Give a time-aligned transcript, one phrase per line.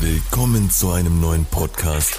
[0.00, 2.14] Willkommen zu einem neuen Podcast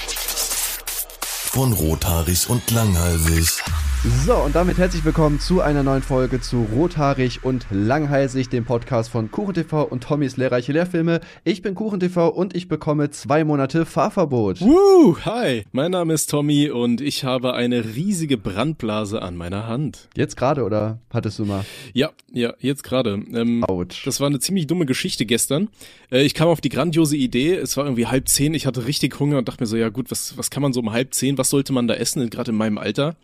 [1.52, 3.64] von Rothaarig und Langhalsig.
[4.08, 9.10] So, und damit herzlich willkommen zu einer neuen Folge zu Rothaarig und Langhalsig, dem Podcast
[9.10, 11.22] von KuchenTV und Tommys lehrreiche Lehrfilme.
[11.44, 14.62] Ich bin KuchenTV und ich bekomme zwei Monate Fahrverbot.
[14.62, 20.08] Woo, hi, mein Name ist Tommy und ich habe eine riesige Brandblase an meiner Hand.
[20.16, 21.66] Jetzt gerade oder hattest du mal?
[21.94, 23.24] Ja, ja, jetzt gerade.
[23.34, 24.06] Ähm, Autsch.
[24.06, 25.70] Das war eine ziemlich dumme Geschichte gestern.
[26.12, 29.20] Äh, ich kam auf die grandiose Idee, es war irgendwie halb zehn, ich hatte richtig
[29.20, 31.40] Hunger und dachte mir so, ja gut, was, was kann man so um halb zehn,
[31.40, 33.16] was sollte man da essen, gerade in meinem Alter?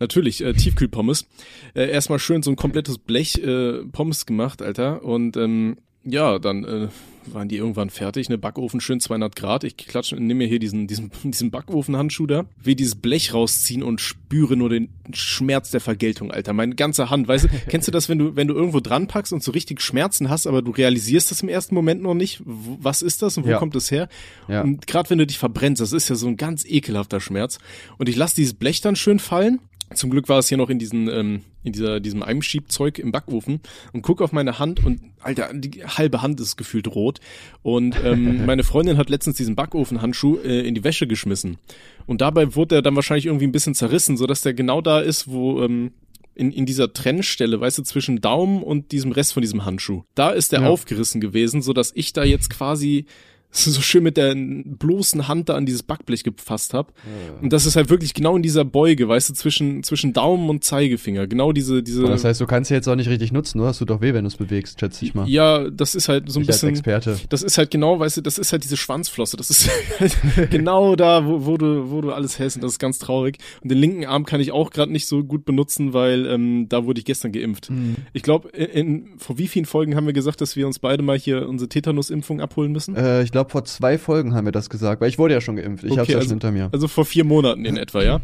[0.00, 1.26] Natürlich, äh, Tiefkühlpommes.
[1.74, 5.04] Äh, erstmal schön so ein komplettes Blech äh, Pommes gemacht, Alter.
[5.04, 6.88] Und ähm, ja, dann äh,
[7.32, 9.64] waren die irgendwann fertig, ne Backofen schön 200 Grad.
[9.64, 14.02] Ich klatsche, nehme mir hier diesen diesen diesen Backofenhandschuh da, will dieses Blech rausziehen und
[14.02, 16.52] spüre nur den Schmerz der Vergeltung, Alter.
[16.52, 19.32] Meine ganze Hand, weißt du, kennst du das, wenn du wenn du irgendwo dran packst
[19.32, 23.00] und so richtig Schmerzen hast, aber du realisierst das im ersten Moment noch nicht, was
[23.00, 23.58] ist das und wo Ja.
[23.58, 24.10] kommt es her?
[24.46, 24.60] Ja.
[24.60, 27.58] Und gerade wenn du dich verbrennst, das ist ja so ein ganz ekelhafter Schmerz.
[27.96, 29.60] Und ich lasse dieses Blech dann schön fallen.
[29.92, 33.60] Zum Glück war es hier noch in diesen, ähm, in dieser, diesem Eimschiebzeug im Backofen
[33.92, 37.20] und guck auf meine Hand und Alter, die halbe Hand ist gefühlt rot.
[37.62, 41.58] Und ähm, meine Freundin hat letztens diesen Backofenhandschuh äh, in die Wäsche geschmissen.
[42.06, 45.28] Und dabei wurde er dann wahrscheinlich irgendwie ein bisschen zerrissen, sodass der genau da ist,
[45.28, 45.92] wo ähm,
[46.34, 50.02] in, in dieser Trennstelle, weißt du, zwischen Daumen und diesem Rest von diesem Handschuh.
[50.16, 50.68] Da ist der Ja.
[50.68, 53.06] aufgerissen gewesen, so dass ich da jetzt quasi
[53.72, 56.92] so schön mit der bloßen Hand da an dieses Backblech gefasst habe.
[57.40, 60.64] Und das ist halt wirklich genau in dieser Beuge, weißt du, zwischen, zwischen Daumen und
[60.64, 61.26] Zeigefinger.
[61.28, 62.02] Genau diese, diese.
[62.04, 64.12] Das heißt, du kannst sie jetzt auch nicht richtig nutzen, nur hast du doch weh,
[64.12, 65.28] wenn du es bewegst, schätze ich mal.
[65.28, 66.70] ja, das ist halt so ein ich als bisschen.
[66.70, 67.16] Experte.
[67.28, 69.36] Das ist halt genau, weißt du, das ist halt diese Schwanzflosse.
[69.36, 72.56] Das ist halt genau da, wo, wo du, wo du alles hältst.
[72.56, 73.38] Und das ist ganz traurig.
[73.62, 76.86] Und den linken Arm kann ich auch gerade nicht so gut benutzen, weil ähm, da
[76.86, 77.70] wurde ich gestern geimpft.
[77.70, 77.96] Mhm.
[78.12, 81.02] Ich glaube, in, in vor wie vielen Folgen haben wir gesagt, dass wir uns beide
[81.02, 82.96] mal hier unsere Tetanus-Impfung abholen müssen?
[82.96, 85.56] Äh, ich glaube, vor zwei Folgen haben wir das gesagt, weil ich wurde ja schon
[85.56, 85.84] geimpft.
[85.84, 86.68] Ich hab's ja also, schon hinter mir.
[86.72, 88.20] Also vor vier Monaten in etwa, ja.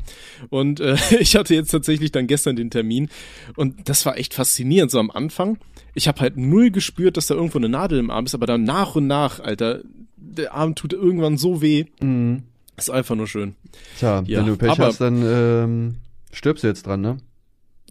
[0.48, 3.08] Und äh, ich hatte jetzt tatsächlich dann gestern den Termin
[3.56, 4.90] und das war echt faszinierend.
[4.90, 5.58] So am Anfang,
[5.94, 8.64] ich habe halt null gespürt, dass da irgendwo eine Nadel im Arm ist, aber dann
[8.64, 9.80] nach und nach, Alter,
[10.16, 11.84] der Arm tut irgendwann so weh.
[12.00, 12.42] Mhm.
[12.76, 13.56] Ist einfach nur schön.
[13.98, 15.94] Tja, Ja, wenn du Pech aber- hast, dann ähm,
[16.32, 17.18] stirbst du jetzt dran, ne?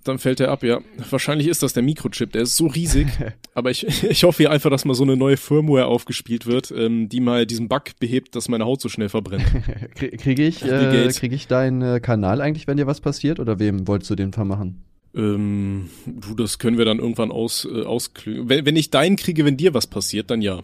[0.03, 0.79] Dann fällt er ab, ja.
[1.09, 3.07] Wahrscheinlich ist das der Mikrochip, der ist so riesig.
[3.53, 7.09] aber ich, ich hoffe hier einfach, dass mal so eine neue Firmware aufgespielt wird, ähm,
[7.09, 9.45] die mal diesen Bug behebt, dass meine Haut so schnell verbrennt.
[9.95, 13.39] Krie- Kriege ich, äh, krieg ich deinen äh, Kanal eigentlich, wenn dir was passiert?
[13.39, 14.83] Oder wem wolltest du den vermachen?
[15.15, 18.47] ähm, du, das können wir dann irgendwann aus, äh, ausklügen.
[18.47, 20.61] Wenn, wenn ich deinen kriege, wenn dir was passiert, dann ja.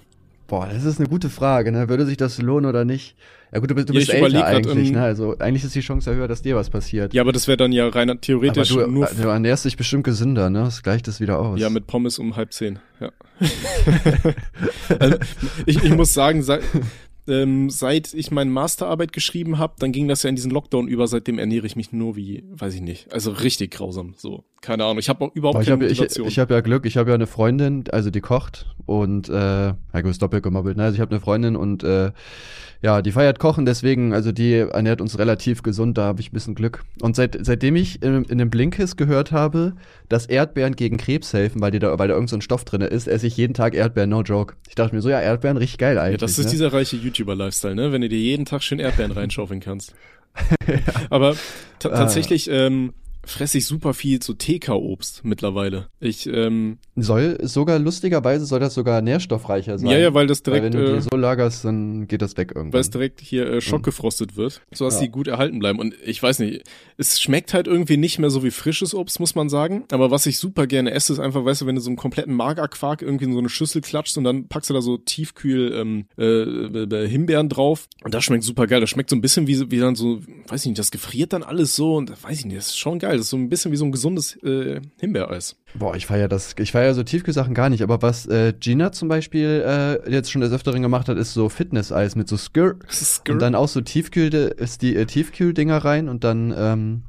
[0.47, 1.89] Boah, das ist eine gute Frage, ne?
[1.89, 3.15] Würde sich das lohnen oder nicht?
[3.51, 5.03] Ja gut, du bist, du Ja, bist älter grad, eigentlich, ähm, ne?
[5.03, 7.13] Also eigentlich ist die Chance ja höher, dass dir was passiert.
[7.13, 10.03] Ja, aber das wäre dann ja rein aber theoretisch du, nur du ernährst dich bestimmt
[10.03, 10.59] gesünder, ne?
[10.59, 11.59] Das gleicht das wieder aus.
[11.59, 12.79] ja mit Pommes um halb zehn.
[12.99, 13.11] Ja.
[14.99, 15.17] also,
[15.65, 16.61] ich, ich muss sagen, seit,
[17.27, 21.07] ähm, seit ich meine Masterarbeit geschrieben habe, dann ging das ja in diesen Lockdown über.
[21.07, 24.13] Seitdem ernähre ich mich nur wie, weiß ich nicht, also richtig grausam.
[24.17, 24.99] So, keine Ahnung.
[24.99, 26.27] Ich habe auch überhaupt Boah, ich keine habe ich, Motivation.
[26.27, 29.75] ich hab ja Glück, ich habe ja eine Freundin, also die kocht und äh, ja
[29.93, 30.83] gut, ist doppelt gemobbelt, ne?
[30.83, 32.11] Also ich habe eine Freundin und äh,
[32.81, 36.33] ja, die feiert Kochen, deswegen, also die ernährt uns relativ gesund, da habe ich ein
[36.33, 36.83] bisschen Glück.
[37.01, 39.73] Und seit, seitdem ich in, in dem Blinkist gehört habe,
[40.09, 42.81] dass Erdbeeren gegen Krebs helfen, weil, die da, weil da irgend so ein Stoff drin
[42.81, 44.55] ist, esse ich jeden Tag Erdbeeren, no joke.
[44.67, 46.21] Ich dachte mir so, ja, Erdbeeren, richtig geil eigentlich.
[46.21, 46.51] ja, das ist ne?
[46.51, 47.91] dieser reiche YouTuber-Lifestyle, ne?
[47.91, 49.93] Wenn du dir jeden Tag schön Erdbeeren reinschaufeln kannst.
[51.09, 51.35] Aber Ah.
[51.79, 52.93] tatsächlich ähm,
[53.23, 55.87] fresse ich super viel so TK-Obst mittlerweile.
[55.99, 59.89] Ich, ähm, Soll sogar, lustigerweise soll das sogar nährstoffreicher sein.
[59.89, 62.37] ja, ja, weil das weil direkt, wenn du äh, die so lagerst, dann geht das
[62.37, 62.73] weg irgendwann.
[62.73, 65.01] weil es direkt hier äh, schockgefrostet wird, so dass Ja.
[65.01, 65.79] die gut erhalten bleiben.
[65.79, 66.63] Und ich weiß nicht,
[66.97, 69.83] es schmeckt halt irgendwie nicht mehr so wie frisches Obst, muss man sagen.
[69.91, 72.33] Aber was ich super gerne esse, ist einfach, weißt du, wenn du so einen kompletten
[72.33, 76.05] Magerquark irgendwie in so eine Schüssel klatschst und dann packst du da so tiefkühl ähm,
[76.17, 77.87] äh, äh, Himbeeren drauf.
[78.03, 78.79] Und das schmeckt super geil.
[78.79, 81.43] Das schmeckt so ein bisschen wie, wie dann so, weiß ich nicht, das gefriert dann
[81.43, 83.17] alles so und weiß ich nicht, das ist schon geil.
[83.17, 85.57] Das ist so ein bisschen wie so ein gesundes äh, Himbeereis.
[85.77, 86.55] Boah, ich feier das.
[86.57, 87.81] Ich feier so Tiefkühlsachen gar nicht.
[87.81, 91.49] Aber was äh, Gina zum Beispiel äh, jetzt schon des Öfteren gemacht hat, ist so
[91.49, 92.75] Fitness-Eis mit so Skir.
[93.33, 97.01] Und dann auch so Tiefkühl, ist die äh, Tiefkühldinger rein und dann ähm,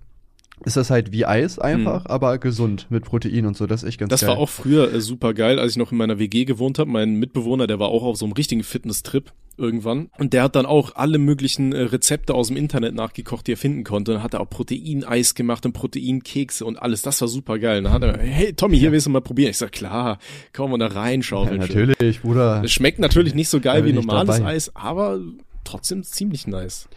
[0.64, 3.66] ist das halt wie Eis einfach, aber gesund mit Protein und so.
[3.66, 4.30] Das ist echt ganz Das geil.
[4.30, 6.90] war auch früher äh, super geil, als ich noch in meiner WG gewohnt habe.
[6.90, 10.10] Mein Mitbewohner, der war auch auf so einem richtigen Fitness-Trip irgendwann.
[10.18, 13.56] Und der hat dann auch alle möglichen äh, Rezepte aus dem Internet nachgekocht, die er
[13.56, 14.14] finden konnte.
[14.14, 17.02] Dann hat er auch Proteineis gemacht und Proteinkekse und alles.
[17.02, 17.82] Das war super geil.
[17.82, 19.50] Dann hat er, hey Tommy, hier willst du mal probieren?
[19.50, 20.18] Ich sag, klar,
[20.52, 21.60] komm mal da rein, ja, schaufeln.
[21.60, 22.62] natürlich, Bruder.
[22.64, 24.50] Es schmeckt natürlich nicht so geil wie normales dabei.
[24.50, 25.20] Eis, aber
[25.64, 26.88] trotzdem ziemlich nice.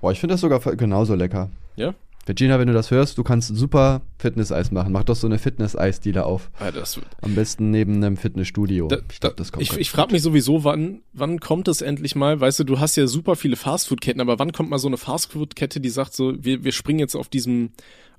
[0.00, 1.50] Boah, ich finde das sogar genauso lecker.
[1.76, 1.94] Ja?
[2.28, 4.92] Regina, wenn du das hörst, du kannst super Fitness-Eis machen.
[4.92, 6.50] Mach doch so eine Fitness-Eis-Dealer auf.
[6.60, 8.86] Ja, das, Am besten neben einem Fitnessstudio.
[8.88, 12.14] da, ich glaube, das kommt ich, ich frage mich sowieso, wann, wann kommt es endlich
[12.14, 12.40] mal?
[12.40, 15.80] Weißt du, du hast ja super viele Fastfood-Ketten, aber wann kommt mal so eine Fastfood-Kette,
[15.80, 17.70] die sagt so, wir, wir springen jetzt auf diesem,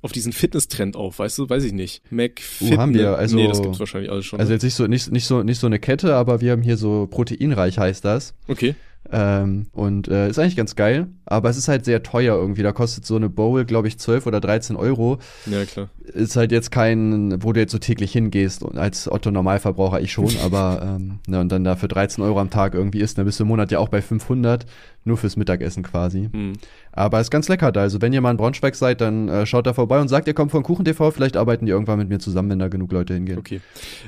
[0.01, 1.49] auf diesen Fitness-Trend auf, weißt du?
[1.49, 2.01] Weiß ich nicht.
[2.11, 4.37] Mac Uh, haben wir, also- nee, das gibt's wahrscheinlich alles schon.
[4.39, 4.55] Also ne?
[4.55, 7.07] jetzt nicht so, nicht, nicht so, nicht so eine Kette, aber wir haben hier so
[7.09, 8.33] proteinreich heißt das.
[8.49, 8.75] okay.
[9.11, 12.63] Ähm, und äh, ist eigentlich ganz geil, aber es ist halt sehr teuer irgendwie.
[12.63, 15.19] Da kostet so eine Bowl, glaube ich, 12 oder 13 Euro.
[15.45, 15.89] Ja, klar.
[16.03, 18.63] Ist halt jetzt kein, wo du jetzt so täglich hingehst.
[18.63, 22.39] Und als Otto Normalverbraucher ich schon, aber ähm, ne, und dann da für 13 Euro
[22.39, 24.65] am Tag irgendwie isst, dann bist du im Monat ja auch bei 500,
[25.03, 26.29] nur fürs Mittagessen quasi.
[26.31, 26.53] Hm.
[26.93, 27.81] Aber ist ganz lecker da.
[27.81, 30.33] Also wenn ihr mal in Braunschweig seid, dann äh, schaut da vorbei und sagt, ihr
[30.33, 31.11] kommt von Kuchen TV.
[31.11, 33.37] Vielleicht arbeiten die irgendwann mit mir zusammen, wenn da genug Leute hingehen.
[33.37, 33.61] Okay.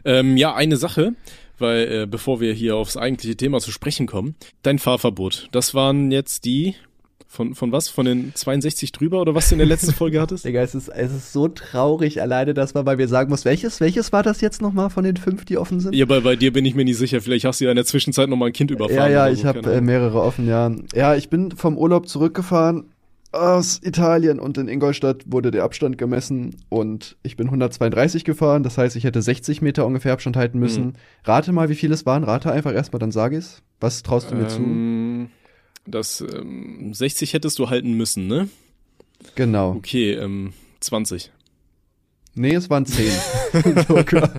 [0.05, 1.13] Ähm, ja, eine Sache,
[1.57, 5.47] weil äh, bevor wir hier aufs eigentliche Thema zu sprechen kommen, dein Fahrverbot.
[5.51, 6.75] Das waren jetzt die
[7.27, 7.89] von von was?
[7.89, 10.45] Von den 62 drüber oder was du in der letzten Folge hattest?
[10.45, 13.81] Digga, es ist, es ist so traurig alleine, dass man bei mir sagen muss, welches,
[13.81, 15.93] welches war das jetzt nochmal von den fünf, die offen sind?
[15.93, 17.21] Ja, bei, bei dir bin ich mir nicht sicher.
[17.21, 19.11] Vielleicht hast du ja in der Zwischenzeit noch mal ein Kind überfahren.
[19.11, 20.71] Ja, ja, ich so, habe äh, mehrere offen, ja.
[20.93, 22.85] Ja, ich bin vom Urlaub zurückgefahren
[23.35, 28.77] aus Italien und in Ingolstadt wurde der Abstand gemessen und ich bin 132 gefahren, das
[28.77, 30.85] heißt, ich hätte 60 Meter ungefähr Abstand halten müssen.
[30.85, 30.93] Mhm.
[31.23, 32.23] Rate mal, wie viel es waren.
[32.23, 33.61] Rate einfach erstmal, dann sag ich's.
[33.79, 34.59] Was traust du mir zu?
[34.61, 35.29] ähm,
[35.85, 38.47] Das ähm, 60 hättest du halten müssen, ne?
[39.35, 39.71] Genau.
[39.71, 41.31] Okay, ähm, 20.
[42.35, 43.11] Nee, es waren 10.
[43.87, 44.29] Sogar.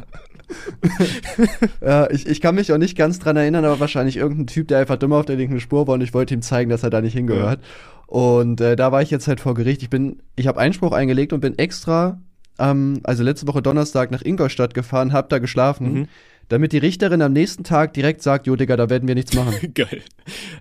[1.81, 4.78] ja, ich, ich kann mich auch nicht ganz dran erinnern, aber wahrscheinlich irgendein Typ, der
[4.78, 7.00] einfach dumm auf der linken Spur war und ich wollte ihm zeigen, dass er da
[7.00, 7.60] nicht hingehört.
[8.06, 9.82] Und äh, da war ich jetzt halt vor Gericht.
[9.82, 12.20] Ich bin, ich habe Einspruch eingelegt und bin extra,
[12.58, 16.08] ähm, also letzte Woche Donnerstag nach Ingolstadt gefahren, hab da geschlafen, Mhm.
[16.48, 19.54] Damit die Richterin am nächsten Tag direkt sagt, jo Digga, da werden wir nichts machen.
[19.75, 20.02] Geil.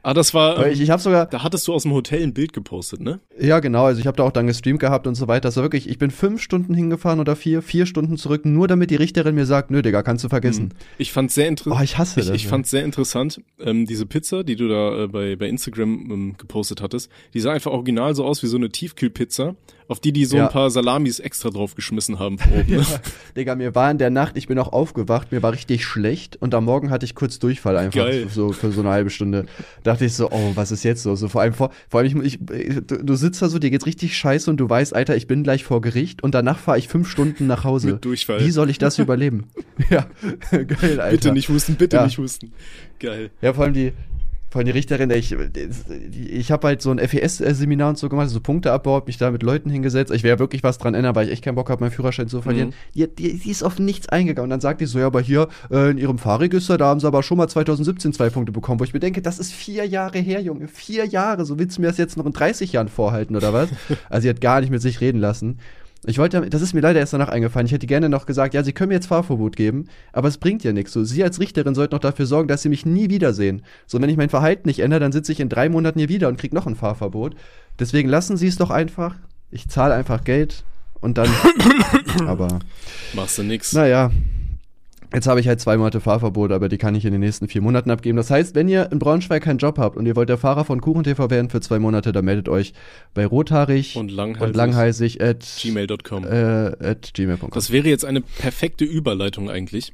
[0.04, 0.68] Ah, das war.
[0.68, 3.20] Ich, ich habe sogar, da hattest du aus dem Hotel ein Bild gepostet, ne?
[3.40, 3.86] Ja, genau.
[3.86, 5.48] Also ich habe da auch dann gestreamt gehabt und so weiter.
[5.48, 8.96] Also wirklich, ich bin fünf Stunden hingefahren oder vier, vier Stunden zurück, nur damit die
[8.96, 10.74] Richterin mir sagt, nö, Digga, kannst du vergessen.
[10.98, 11.80] Ich fand sehr interessant.
[11.80, 12.36] Oh, ich hasse Ich, das.
[12.36, 16.36] ich fand sehr interessant, ähm, diese Pizza, die du da äh, bei, bei Instagram ähm,
[16.38, 19.56] gepostet hattest, die sah einfach original so aus wie so eine Tiefkühlpizza,
[19.88, 20.48] auf die die so Ja.
[20.48, 22.66] ein paar Salamis extra draufgeschmissen haben oben.
[22.72, 22.86] ja, Ne?
[23.38, 26.54] Digga, mir war in der Nacht, ich bin auch aufgewacht, mir war richtig schlecht und
[26.56, 28.28] am Morgen hatte ich kurz Durchfall einfach Geil.
[28.30, 29.46] so für so eine halbe Stunde.
[29.84, 31.16] Dachte ich so, oh, was ist jetzt so?
[31.16, 33.86] So vor allem vor, vor allem ich, ich du, du sitzt da so, dir geht's
[33.86, 36.88] richtig scheiße und du weißt, Alter, ich bin gleich vor Gericht und danach fahre ich
[36.88, 37.92] fünf Stunden nach Hause.
[37.94, 38.40] Mit Durchfall.
[38.40, 39.46] Wie soll ich das überleben?
[39.90, 40.08] ja,
[40.52, 41.12] geil, Alter.
[41.12, 42.06] Bitte nicht husten, bitte Ja.
[42.06, 42.52] nicht husten.
[43.00, 43.30] Geil.
[43.42, 43.94] Ja, vor allem die,
[44.56, 45.36] vor allem die Richterin, ich,
[46.14, 49.44] ich habe halt so ein FES-Seminar und so gemacht, so Punkteabbau, hab mich da mit
[49.44, 50.14] Leuten hingesetzt.
[50.14, 52.42] Ich wäre wirklich was dran ändern, weil ich echt keinen Bock habe, meinen Führerschein zu
[52.42, 52.70] verlieren.
[52.70, 52.74] Mhm.
[52.94, 54.46] Die, die, die ist auf nichts eingegangen.
[54.46, 57.08] Und dann sagt die so, ja, aber hier äh, in ihrem Fahrregister, da haben sie
[57.08, 60.20] aber schon mal 2017 zwei Punkte bekommen, wo ich mir denke, das ist vier Jahre
[60.20, 60.70] her, Junge.
[60.70, 61.44] Vier Jahre.
[61.44, 63.68] So willst du mir das jetzt noch in 30 Jahren vorhalten, oder was?
[64.10, 65.60] also sie hat gar nicht mit sich reden lassen.
[66.08, 67.66] Ich wollte, das ist mir leider erst danach eingefallen.
[67.66, 70.64] Ich hätte gerne noch gesagt, ja, Sie können mir jetzt Fahrverbot geben, aber es bringt
[70.64, 70.94] ja nichts.
[70.94, 73.64] So, Sie als Richterin sollten noch dafür sorgen, dass Sie mich nie wiedersehen.
[73.88, 76.28] So, wenn ich mein Verhalten nicht ändere, dann sitze ich in drei Monaten hier wieder
[76.28, 77.36] und krieg noch ein Fahrverbot.
[77.80, 79.16] Deswegen lassen Sie es doch einfach.
[79.52, 80.64] Ich zahle einfach Geld
[81.02, 81.30] und dann.
[82.28, 82.60] aber
[83.14, 83.74] Machst du nix.
[83.74, 84.12] naja.
[85.16, 87.62] Jetzt habe ich halt zwei Monate Fahrverbot, aber die kann ich in den nächsten vier
[87.62, 88.18] Monaten abgeben.
[88.18, 90.82] Das heißt, wenn ihr in Braunschweig keinen Job habt und ihr wollt der Fahrer von
[90.82, 92.74] KuchenTV werden für zwei Monate, dann meldet euch
[93.14, 94.42] bei rothaarig Und langhalsig.
[94.48, 96.26] und langhalsig at Gmail.com.
[96.26, 96.28] äh,
[96.86, 97.50] at gmail.com.
[97.54, 99.94] Das wäre jetzt eine perfekte Überleitung eigentlich.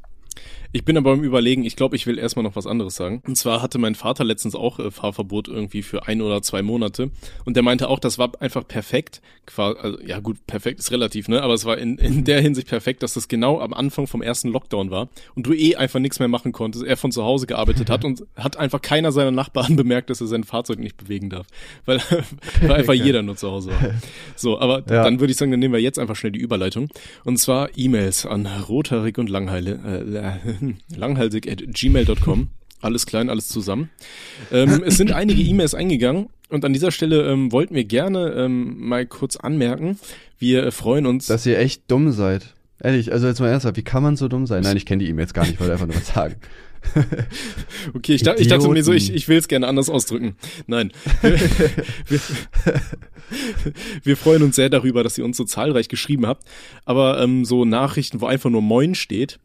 [0.73, 3.21] Ich bin aber im Überlegen, ich glaube, ich will erstmal noch was anderes sagen.
[3.27, 7.11] Und zwar hatte mein Vater letztens auch äh, Fahrverbot irgendwie für ein oder zwei Monate.
[7.45, 9.21] Und der meinte auch, das war einfach perfekt.
[9.45, 11.41] Qua also, ja gut, perfekt ist relativ, ne?
[11.41, 14.47] Aber es war in, in der Hinsicht perfekt, dass das genau am Anfang vom ersten
[14.49, 15.09] Lockdown war.
[15.35, 16.85] Und du eh einfach nichts mehr machen konntest.
[16.85, 20.27] Er von zu Hause gearbeitet hat und hat einfach keiner seiner Nachbarn bemerkt, dass er
[20.27, 21.47] sein Fahrzeug nicht bewegen darf.
[21.85, 21.99] Weil,
[22.61, 23.93] weil einfach jeder nur zu Hause war.
[24.35, 25.03] So, aber Ja.
[25.03, 26.89] dann würde ich sagen, dann nehmen wir jetzt einfach schnell die Überleitung.
[27.23, 29.71] Und zwar E-Mails an rothaarig und langheile,
[30.05, 30.60] äh,
[30.95, 32.49] langhalsig at gmail.com.
[32.81, 33.89] Alles klein, alles zusammen.
[34.51, 38.75] Ähm, es sind einige E-Mails eingegangen und an dieser Stelle ähm, wollten wir gerne ähm,
[38.79, 39.99] mal kurz anmerken,
[40.39, 41.27] wir äh, freuen uns.
[41.27, 42.55] Dass ihr echt dumm seid.
[42.83, 44.63] Ehrlich, also jetzt mal ernsthaft, wie kann man so dumm sein?
[44.63, 46.35] Nein, ich kenne die E-Mails gar nicht, ich wollte einfach nur was sagen.
[47.93, 50.35] okay, ich, da, ich dachte mir so, ich, ich will es gerne anders ausdrücken.
[50.65, 50.91] Nein.
[51.21, 51.39] Wir,
[52.07, 52.19] wir,
[54.03, 56.43] wir freuen uns sehr darüber, dass ihr uns so zahlreich geschrieben habt.
[56.83, 59.39] Aber ähm, so Nachrichten, wo einfach nur Moin steht,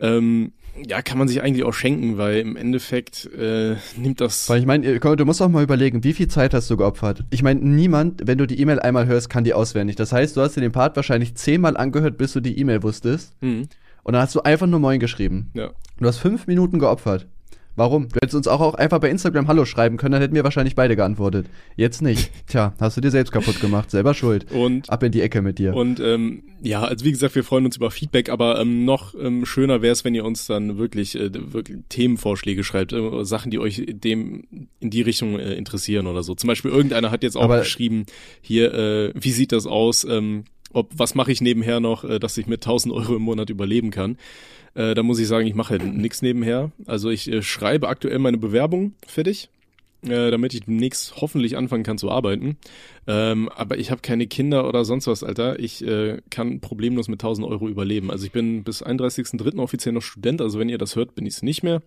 [0.00, 0.52] ähm,
[0.86, 4.48] ja, kann man sich eigentlich auch schenken, weil im Endeffekt äh, nimmt das.
[4.50, 7.24] Weil ich meine, du musst auch mal überlegen, wie viel Zeit hast du geopfert?
[7.30, 9.96] Ich meine, niemand, wenn du die E-Mail einmal hörst, kann die auswendig.
[9.96, 13.34] Das heißt, du hast dir den Part wahrscheinlich zehnmal angehört, bis du die E-Mail wusstest.
[13.40, 13.68] Hm,
[14.02, 15.50] Und dann hast du einfach nur Moin geschrieben.
[15.54, 15.70] ja.
[15.98, 17.26] Du hast fünf Minuten geopfert.
[17.76, 18.08] Warum?
[18.08, 20.74] Du hättest uns auch, auch einfach bei Instagram Hallo schreiben können, dann hätten wir wahrscheinlich
[20.74, 21.46] beide geantwortet.
[21.76, 22.30] Jetzt nicht.
[22.46, 24.50] Tja, hast du dir selbst kaputt gemacht, selber schuld.
[24.50, 25.74] Und ab in die Ecke mit dir.
[25.74, 29.44] Und ähm, ja, also wie gesagt, wir freuen uns über Feedback, aber ähm, noch ähm,
[29.44, 33.58] schöner wäre es, wenn ihr uns dann wirklich, äh, wirklich Themenvorschläge schreibt, äh, Sachen, die
[33.58, 34.44] euch dem
[34.80, 36.34] in die Richtung äh, interessieren oder so.
[36.34, 38.06] Zum Beispiel irgendeiner hat jetzt auch aber geschrieben,
[38.40, 40.04] hier, äh, wie sieht das aus?
[40.04, 43.50] Ähm, ob was mache ich nebenher noch, äh, dass ich mit 1000 Euro im Monat
[43.50, 44.18] überleben kann.
[44.74, 46.70] Äh, da muss ich sagen, ich mache halt nichts nebenher.
[46.86, 49.48] Also ich äh, schreibe aktuell meine Bewerbung fertig,
[50.02, 52.56] äh, damit ich demnächst hoffentlich anfangen kann zu arbeiten.
[53.06, 55.58] Ähm, aber ich habe keine Kinder oder sonst was, Alter.
[55.58, 58.10] Ich äh, kann problemlos mit 1000 Euro überleben.
[58.10, 59.58] Also ich bin bis 31.03.
[59.58, 60.42] offiziell noch Student.
[60.42, 61.82] Also wenn ihr das hört, bin ich es nicht mehr.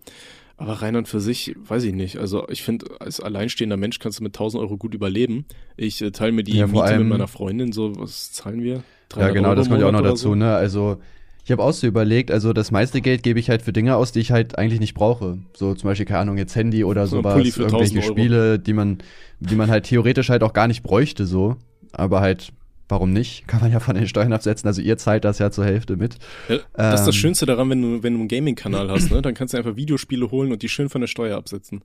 [0.60, 2.18] Aber rein und für sich, weiß ich nicht.
[2.18, 5.46] Also ich finde, als alleinstehender Mensch kannst du mit 1000 Euro gut überleben.
[5.78, 7.72] Ich äh, teile mir die Ja, vor Miete mit allem- meiner Freundin.
[7.72, 8.74] So, was zahlen wir?
[8.74, 10.34] Ja, 300 genau, Euro das kommt ja auch noch dazu, so?
[10.34, 10.54] ne?
[10.54, 10.98] Also,
[11.46, 14.12] ich habe auch so überlegt, also das meiste Geld gebe ich halt für Dinge aus,
[14.12, 15.38] die ich halt eigentlich nicht brauche.
[15.56, 18.08] So zum Beispiel, keine Ahnung, jetzt Handy oder So sowas, Pulli für 1000 irgendwelche.
[18.12, 18.98] Spiele, die man,
[19.40, 21.56] die man halt theoretisch halt auch gar nicht bräuchte, so.
[21.92, 22.52] Aber halt,
[22.90, 23.46] warum nicht?
[23.48, 24.66] Kann man ja von den Steuern absetzen.
[24.66, 26.16] Also ihr zahlt das ja zur Hälfte mit.
[26.48, 27.20] Ja, das ist das Ähm.
[27.20, 29.22] Schönste daran, wenn du, wenn du einen Gaming-Kanal hast, ne?
[29.22, 31.82] Dann kannst du einfach Videospiele holen und die schön von der Steuer absetzen.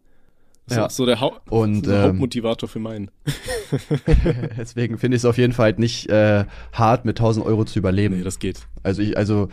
[0.68, 0.86] Das Ja.
[0.88, 3.12] ist so der, Hau Und, der ähm, Hauptmotivator für meinen.
[4.58, 7.80] Deswegen finde ich es auf jeden Fall halt nicht äh, hart, mit 1000 Euro zu
[7.80, 8.18] überleben.
[8.18, 8.62] Nee, das geht.
[8.84, 9.50] Also ich, also,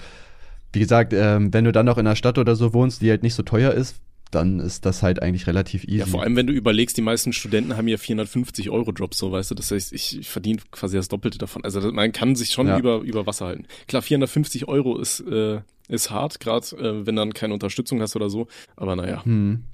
[0.72, 3.22] wie gesagt, ähm, wenn du dann noch in einer Stadt oder so wohnst, die halt
[3.22, 3.96] nicht so teuer ist,
[4.34, 5.98] dann ist das halt eigentlich relativ easy.
[5.98, 9.30] Ja, vor allem, wenn du überlegst, die meisten Studenten haben ja 450 Euro Jobs, so
[9.32, 9.54] weißt du.
[9.54, 11.64] Das heißt, ich, verdiene quasi das Doppelte davon.
[11.64, 12.78] Also man kann sich schon Ja.
[12.78, 13.66] über, über Wasser halten.
[13.88, 18.30] Klar, 450 Euro ist, äh, ist hart, gerade äh, wenn dann keine Unterstützung hast oder
[18.30, 18.48] so.
[18.76, 19.24] Aber naja.
[19.24, 19.64] Hm.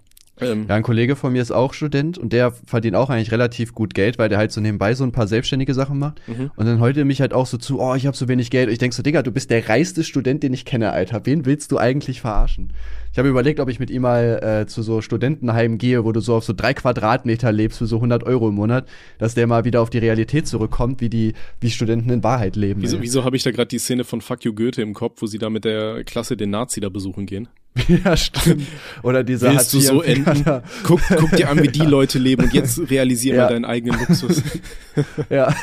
[0.40, 3.74] Ähm, Ja, ein Kollege von mir ist auch Student und der verdient auch eigentlich relativ
[3.74, 6.20] gut Geld, weil der halt so nebenbei so ein paar selbstständige Sachen macht.
[6.28, 6.50] Mhm.
[6.54, 8.68] Und dann heute mich halt auch so zu, oh, ich habe so wenig Geld.
[8.68, 11.26] Und ich denk so, Digga, du bist der reichste Student, den ich kenne, Alter.
[11.26, 12.72] Wen willst du eigentlich verarschen?
[13.12, 16.20] Ich habe überlegt, ob ich mit ihm mal äh, zu so Studentenheimen gehe, wo du
[16.20, 18.86] so auf so drei Quadratmeter lebst für so 100 Euro im Monat,
[19.18, 22.82] dass der mal wieder auf die Realität zurückkommt, wie die, wie Studenten in Wahrheit leben.
[22.82, 23.02] Wieso, ey.
[23.02, 25.38] wieso habe ich da gerade die Szene von Fuck You Goethe im Kopf, wo sie
[25.38, 27.48] da mit der Klasse den Nazi da besuchen gehen?
[28.04, 28.66] ja, stimmt.
[29.02, 30.44] Oder dieser Willst du so enden?
[30.82, 33.42] Guck, guck dir an, wie die Leute leben und jetzt realisier Ja.
[33.44, 34.42] mal deinen eigenen Luxus.
[35.30, 35.54] Ja,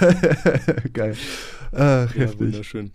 [0.94, 1.16] geil.
[1.75, 2.39] Ach, Ja, heftig.
[2.39, 2.91] wunderschön.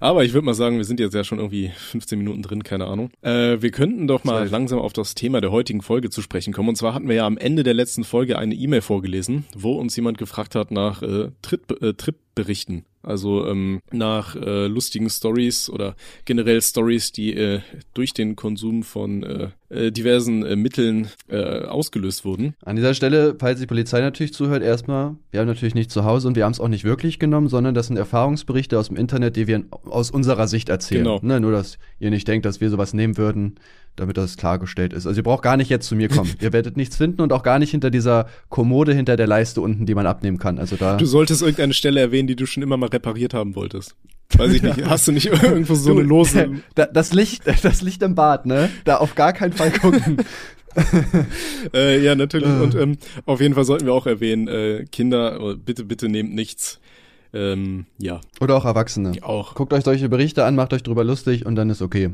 [0.00, 2.86] Aber ich würde mal sagen, wir sind jetzt ja schon irgendwie 15 Minuten drin, keine
[2.86, 3.10] Ahnung.
[3.22, 6.68] Äh, wir könnten doch mal langsam auf das Thema der heutigen Folge zu sprechen kommen.
[6.70, 9.96] Und zwar hatten wir ja am Ende der letzten Folge eine E-Mail vorgelesen, wo uns
[9.96, 12.84] jemand gefragt hat nach äh, Trip, äh, Trip-Berichten.
[13.04, 15.94] Also ähm, nach äh, lustigen Stories oder
[16.24, 17.60] generell Stories, die äh,
[17.92, 22.54] durch den Konsum von äh, äh, diversen äh, Mitteln äh, ausgelöst wurden.
[22.64, 26.28] An dieser Stelle, falls die Polizei natürlich zuhört, erstmal, wir haben natürlich nicht zu Hause
[26.28, 29.36] und wir haben es auch nicht wirklich genommen, sondern das sind Erfahrungsberichte aus dem Internet,
[29.36, 31.04] die wir aus unserer Sicht erzählen.
[31.04, 31.20] Genau.
[31.22, 33.56] Ne, nur, dass ihr nicht denkt, dass wir sowas nehmen würden,
[33.96, 35.06] damit das klargestellt ist.
[35.06, 36.34] Also ihr braucht gar nicht jetzt zu mir kommen.
[36.40, 39.86] ihr werdet nichts finden und auch gar nicht hinter dieser Kommode hinter der Leiste unten,
[39.86, 40.58] die man abnehmen kann.
[40.58, 40.96] Also da.
[40.96, 43.96] Du solltest irgendeine Stelle erwähnen, die du schon immer mal repariert haben wolltest.
[44.36, 44.84] Weiß ich nicht.
[44.88, 48.46] Hast du nicht irgendwo so eine Du, lose da, das Licht, das Licht im Bad,
[48.46, 48.70] ne?
[48.84, 50.18] Da auf gar keinen Fall gucken.
[51.72, 52.48] Äh, ja, natürlich.
[52.48, 52.62] Äh.
[52.62, 56.34] Und ähm, auf jeden Fall sollten wir auch erwähnen, äh, Kinder, oh, bitte, bitte nehmt
[56.34, 56.80] nichts.
[57.32, 59.12] Ähm, ja, Oder auch Erwachsene.
[59.22, 62.10] auch, Guckt euch solche Berichte an, macht euch drüber lustig und dann ist okay.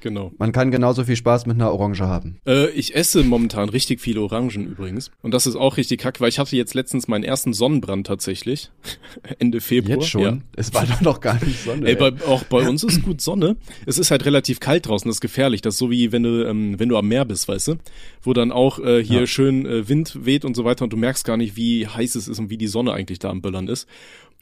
[0.00, 0.32] Genau.
[0.38, 2.38] Man kann genauso viel Spaß mit einer Orange haben.
[2.46, 5.10] Äh, ich esse momentan richtig viele Orangen übrigens.
[5.22, 8.70] Und das ist auch richtig kack, weil ich hatte jetzt letztens meinen ersten Sonnenbrand tatsächlich.
[9.38, 9.98] Ende Februar.
[9.98, 10.22] Jetzt schon?
[10.22, 10.38] Ja.
[10.56, 11.86] Es war doch noch gar nicht Sonne.
[11.88, 13.56] Ey, bei, auch bei uns ist gut Sonne.
[13.86, 15.62] Es ist halt relativ kalt draußen, das ist gefährlich.
[15.62, 17.74] Das ist so wie wenn du, ähm, wenn du am Meer bist, weißt du?
[18.22, 19.26] Wo dann auch äh, hier Ja.
[19.26, 22.28] schön äh, Wind weht und so weiter und du merkst gar nicht, wie heiß es
[22.28, 23.86] ist und wie die Sonne eigentlich da am Böllern ist.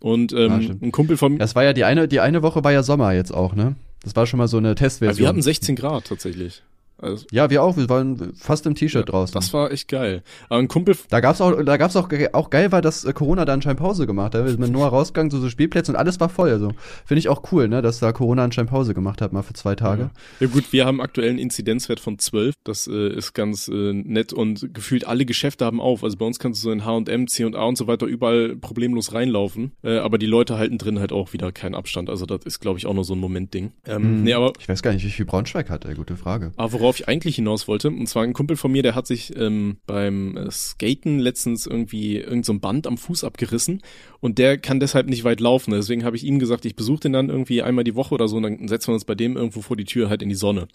[0.01, 0.83] Und Ja, ähm, stimmt.
[0.83, 3.33] ein Kumpel von Das war ja die eine, die eine Woche war ja Sommer jetzt
[3.35, 3.75] auch, ne?
[4.09, 5.19] Das war schon mal so eine Testversion.
[5.19, 6.63] wir hatten 16 Grad tatsächlich.
[7.01, 7.77] Also, ja, wir auch.
[7.77, 9.33] Wir waren fast im T-Shirt draußen.
[9.35, 10.23] das war echt geil.
[10.49, 13.45] Aber ein Kumpel, da gab's auch, da gab's auch, auch geil war, dass äh, Corona
[13.45, 14.43] da anscheinend Pause gemacht hat.
[14.43, 16.51] Da ist mit Noah rausgegangen, so, so Spielplätze und alles war voll.
[16.51, 16.73] Also
[17.07, 19.75] finde ich auch cool, ne, dass da Corona anscheinend Pause gemacht hat, mal für zwei
[19.75, 20.11] Tage.
[20.41, 22.55] Ja gut, wir haben aktuell einen Inzidenzwert von 12.
[22.65, 26.03] Das äh, ist ganz äh, nett und gefühlt alle Geschäfte haben auf.
[26.03, 29.73] Also bei uns kannst du so in H&M, C&A und so weiter überall problemlos reinlaufen.
[29.85, 32.11] Äh, aber die Leute halten drin halt auch wieder keinen Abstand.
[32.11, 33.73] Also das ist, glaube ich, auch nur so ein Momentding.
[33.87, 34.23] Ähm, Mhm.
[34.23, 36.53] Nee, aber Ich weiß gar nicht, wie viel Braunschweig hat, ey, gute Frage.
[36.57, 39.37] aber worauf ich eigentlich hinaus wollte, und zwar ein Kumpel von mir, der hat sich
[39.37, 43.83] ähm, beim äh, Skaten letztens irgendwie irgend so Band am Fuß abgerissen
[44.21, 45.73] und der kann deshalb nicht weit laufen.
[45.73, 48.39] Deswegen habe ich ihm gesagt, ich besuche den dann irgendwie einmal die Woche oder so
[48.39, 50.67] und dann setzen wir uns bei dem irgendwo vor die Tür halt in die Sonne.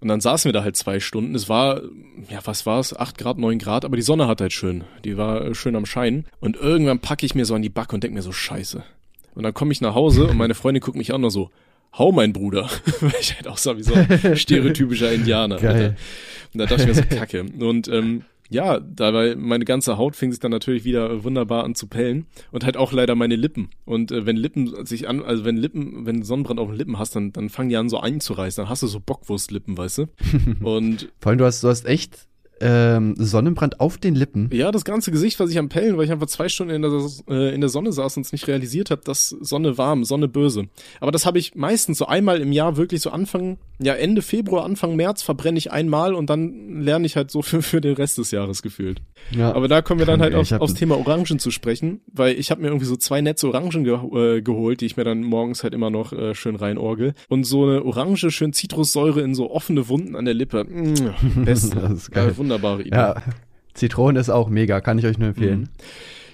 [0.00, 1.34] Und dann saßen wir da halt zwei Stunden.
[1.34, 1.82] Es war,
[2.30, 2.96] ja, was war es?
[2.96, 4.84] Acht Grad, neun Grad, aber die Sonne hat halt schön.
[5.04, 6.24] Die war äh, schön am Scheinen.
[6.40, 8.84] Und irgendwann packe ich mir so an die Backe und denk mir so, scheiße.
[9.34, 11.50] Und dann komme ich nach Hause und meine Freundin guckt mich an und so,
[11.96, 12.68] hau mein Bruder.
[13.00, 15.56] Weil ich halt auch so wie so ein stereotypischer Indianer.
[15.56, 15.74] Geil.
[15.74, 15.96] Alter.
[16.54, 17.44] Und da dachte ich mir so, kacke.
[17.58, 21.86] Und ähm, ja, dabei meine ganze Haut fing sich dann natürlich wieder wunderbar an zu
[21.86, 23.68] pellen und halt auch leider meine Lippen.
[23.84, 27.14] Und äh, wenn Lippen sich an, also wenn Lippen, wenn Sonnenbrand auf den Lippen hast,
[27.14, 28.62] dann, dann fangen die an so einzureißen.
[28.62, 30.06] Dann hast du so Bockwurstlippen, weißt du?
[30.62, 32.27] Und Vor allem, du hast, du hast echt
[32.60, 34.50] ähm, Sonnenbrand auf den Lippen.
[34.52, 36.92] ja, das ganze Gesicht war sich am Pellen, weil ich einfach zwei Stunden in der,
[37.28, 40.68] äh, in der Sonne saß und es nicht realisiert habe, dass Sonne warm, Sonne böse.
[41.00, 44.64] Aber das habe ich meistens so einmal im Jahr wirklich so Anfang, ja Ende Februar,
[44.64, 48.18] Anfang März verbrenne ich einmal und dann lerne ich halt so für, für den Rest
[48.18, 49.00] des Jahres gefühlt.
[49.30, 49.52] Ja.
[49.52, 52.62] Aber da kommen wir dann halt auf, aufs Thema Orangen zu sprechen, weil ich habe
[52.62, 55.74] mir irgendwie so zwei Netze Orangen ge äh, geholt, die ich mir dann morgens halt
[55.74, 57.14] immer noch äh, schön reinorgel.
[57.28, 60.64] Und so eine Orange, schön Zitrussäure in so offene Wunden an der Lippe.
[60.64, 60.94] Mm,
[61.44, 62.30] best, Das ist geil.
[62.30, 62.96] Äh, wunderbare Idee.
[62.96, 63.22] Ja,
[63.74, 65.68] Zitrone ist auch mega, kann ich euch nur empfehlen.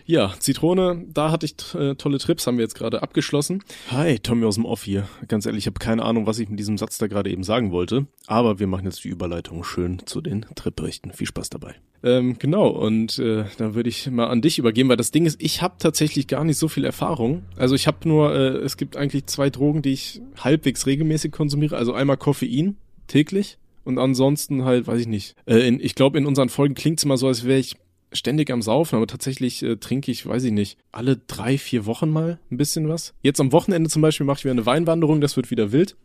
[0.06, 3.62] Ja, Zitrone, da hatte ich äh, tolle Trips, haben wir jetzt gerade abgeschlossen.
[3.90, 5.08] Hi, Tommy aus dem Off hier.
[5.28, 7.72] Ganz ehrlich, ich habe keine Ahnung, was ich mit diesem Satz da gerade eben sagen
[7.72, 11.12] wollte, aber wir machen jetzt die Überleitung schön zu den Tripberichten.
[11.12, 11.74] Viel Spaß dabei.
[12.02, 15.40] Ähm, genau, und äh, dann würde ich mal an dich übergeben, weil das Ding ist,
[15.42, 17.44] ich habe tatsächlich gar nicht so viel Erfahrung.
[17.56, 21.78] Also ich habe nur, äh, es gibt eigentlich zwei Drogen, die ich halbwegs regelmäßig konsumiere.
[21.78, 25.36] Also einmal Koffein täglich und ansonsten halt, weiß ich nicht.
[25.46, 27.76] Äh, in, ich glaube, in unseren Folgen klingt's immer so, als wäre ich
[28.12, 32.10] ständig am Saufen, aber tatsächlich äh, trinke ich, weiß ich nicht, alle drei, vier Wochen
[32.10, 33.14] mal ein bisschen was.
[33.22, 35.96] Jetzt am Wochenende zum Beispiel mache ich wieder eine Weinwanderung, das wird wieder wild.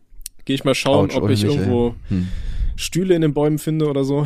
[0.45, 1.95] Gehe ich mal schauen, Autsch, ob ich irgendwo.
[2.07, 2.27] Hm.
[2.75, 4.25] Stühle in den Bäumen finde oder so.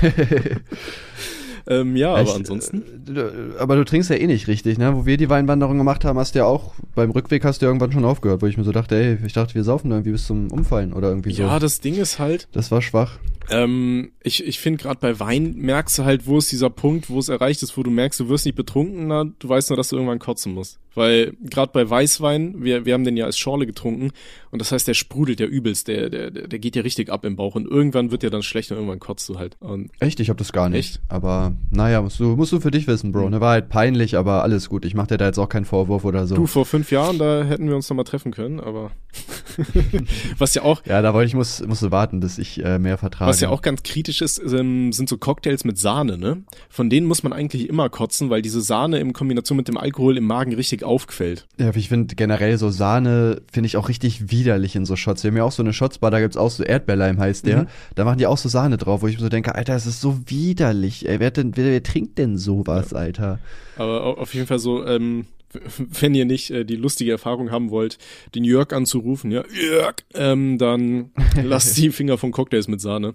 [1.66, 2.82] ähm, ja, aber Echt, ansonsten.
[3.14, 4.96] äh, Aber du trinkst ja eh nicht richtig, ne?
[4.96, 7.70] Wo wir die Weinwanderung gemacht haben, hast du ja auch, beim Rückweg hast du ja
[7.70, 10.12] irgendwann schon aufgehört, wo ich mir so dachte, ey, ich dachte, wir saufen da irgendwie
[10.12, 11.42] bis zum Umfallen oder irgendwie so.
[11.42, 13.18] Ja, das Ding ist halt, das war schwach.
[13.50, 17.18] Ähm, ich ich finde gerade bei Wein merkst du halt, wo ist dieser Punkt, wo
[17.18, 19.88] es erreicht ist, wo du merkst, du wirst nicht betrunken, na, du weißt nur, dass
[19.88, 20.78] du irgendwann kotzen musst.
[20.94, 24.10] Weil gerade bei Weißwein, wir, wir haben den ja als Schorle getrunken
[24.50, 27.36] und das heißt, der sprudelt ja übelst, der, der, der geht ja richtig ab im
[27.36, 29.56] Bauch und irgendwann wird der dann schlecht und irgendwann kotzt du halt.
[29.60, 30.20] Und Echt?
[30.20, 30.96] Ich hab das gar nicht.
[30.96, 31.00] Echt?
[31.08, 33.30] Aber naja, musst du, musst du für dich wissen, Bro.
[33.30, 34.84] Ne, war halt peinlich, aber alles gut.
[34.84, 36.34] Ich mach dir da jetzt auch keinen Vorwurf oder so.
[36.34, 38.90] du, vor fünf Jahren, da hätten wir uns noch mal treffen können, aber
[40.38, 43.30] was ja auch ja, da wollte ich, muss, musste warten, bis ich äh, mehr vertrage.
[43.30, 46.42] Was ja auch ganz kritisch ist, ähm, sind so Cocktails mit Sahne, ne?
[46.68, 50.16] Von denen muss man eigentlich immer kotzen, weil diese Sahne in Kombination mit dem Alkohol
[50.16, 51.46] im Magen richtig aufquellt.
[51.58, 55.22] Ja, ich finde generell so Sahne finde ich auch richtig widerlich in so Shots.
[55.24, 57.62] Wir haben ja auch so eine Shotsbar, da gibt's auch so Erdbeerleim heißt der.
[57.62, 57.66] Mhm.
[57.94, 60.00] Da machen die auch so Sahne drauf, wo ich mir so denke, Alter, das ist
[60.00, 61.08] so widerlich.
[61.08, 63.38] Ey, wer, denn, wer, wer trinkt denn sowas, Alter?
[63.76, 65.26] Aber au- auf jeden Fall so, ähm,
[66.00, 67.98] wenn ihr nicht äh, die lustige Erfahrung haben wollt,
[68.34, 71.10] den Jörg anzurufen, ja, Jörg, ähm, dann
[71.42, 73.14] lasst die Finger von Cocktails mit Sahne.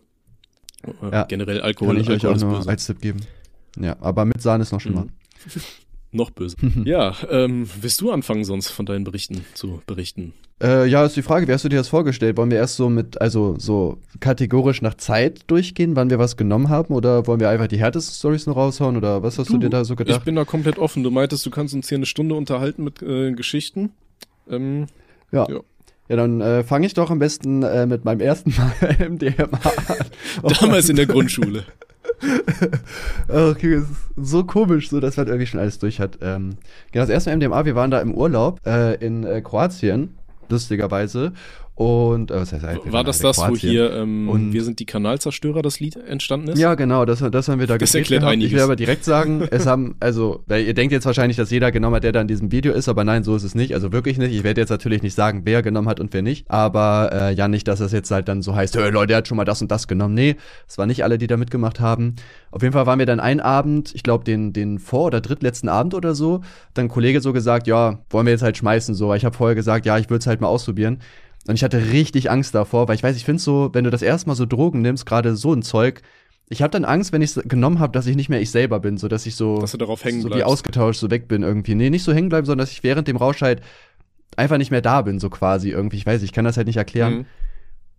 [1.12, 3.20] Ja, Generell Alkohol, Kann ich euch Alkohol auch ist nur als Tipp geben.
[3.80, 5.04] Ja, aber mit Sahne ist noch schlimmer.
[5.06, 5.12] Mhm.
[6.12, 6.56] Noch böse.
[6.86, 10.34] ja, ähm, willst du anfangen sonst von deinen Berichten zu berichten?
[10.64, 12.38] Äh, ja, ist die Frage, wie hast du dir das vorgestellt?
[12.38, 16.70] Wollen wir erst so mit, also so kategorisch nach Zeit durchgehen, wann wir was genommen
[16.70, 16.94] haben?
[16.96, 18.98] Oder wollen wir einfach die härtesten Stories noch raushauen?
[18.98, 20.26] Oder was hast du, dir da so Ich gedacht?
[20.26, 21.04] bin da komplett offen.
[21.04, 23.92] Du meintest, du kannst uns hier eine Stunde unterhalten mit äh, Geschichten.
[24.50, 24.88] Ähm,
[25.32, 25.46] Ja.
[25.50, 25.60] Ja.
[26.10, 30.54] Ja, dann äh, fange ich doch am besten äh, mit meinem ersten Mal MDMA an.
[30.62, 31.66] damals in der Grundschule.
[33.28, 36.18] Okay, es ist so komisch, so dass man irgendwie schon alles durch hat.
[36.22, 36.58] Ähm,
[36.92, 40.16] genau, das erste Mal MDMA, wir waren da im Urlaub äh, in äh, Kroatien,
[40.50, 41.34] lustigerweise.
[41.78, 42.92] Und äh, was heißt eigentlich?
[42.92, 43.70] War das das, wo Kroatien.
[43.70, 46.58] hier ähm, Und- Wir sind die Kanalzerstörer, das Lied entstanden ist?
[46.58, 48.34] Ja, genau, das, das haben wir da Das erklärt gehabt.
[48.34, 48.50] einiges.
[48.52, 51.72] Ich will aber direkt sagen, es haben, also, weil ihr denkt jetzt wahrscheinlich, dass jeder
[51.72, 53.76] genommen hat, der da in diesem Video ist, aber nein, so ist es nicht.
[53.76, 54.34] Also wirklich nicht.
[54.34, 56.50] Ich werde jetzt natürlich nicht sagen, wer genommen hat und wer nicht.
[56.50, 59.28] Aber äh, ja, nicht, dass es jetzt halt dann so heißt, hey, Leute, der hat
[59.28, 60.16] schon mal das und das genommen.
[60.16, 60.36] Nee,
[60.68, 62.16] es waren nicht alle, die da mitgemacht haben.
[62.50, 65.70] Auf jeden Fall waren wir dann einen Abend, ich glaube den, den vor- oder drittletzten
[65.70, 66.42] Abend oder so,
[66.74, 69.14] dann ein Kollege so gesagt, ja, wollen wir jetzt halt schmeißen so.
[69.14, 70.98] Ich habe vorher gesagt, ja, ich würde es halt mal ausprobieren.
[71.48, 74.02] Und ich hatte richtig Angst davor, weil ich weiß, ich finde so, wenn du das
[74.02, 76.02] erste Mal so Drogen nimmst, gerade so ein Zeug,
[76.50, 78.80] ich habe dann Angst, wenn ich es genommen habe, dass ich nicht mehr ich selber
[78.80, 81.44] bin, so dass ich so, Dass du darauf hängen so wie ausgetauscht so weg bin
[81.44, 81.76] irgendwie.
[81.76, 83.62] Nee, nicht so hängen bleiben, sondern dass ich während dem Rausch halt
[84.38, 85.98] einfach nicht mehr da bin, so quasi irgendwie.
[85.98, 87.14] Ich weiß, ich kann das halt nicht erklären.
[87.14, 87.26] Mhm.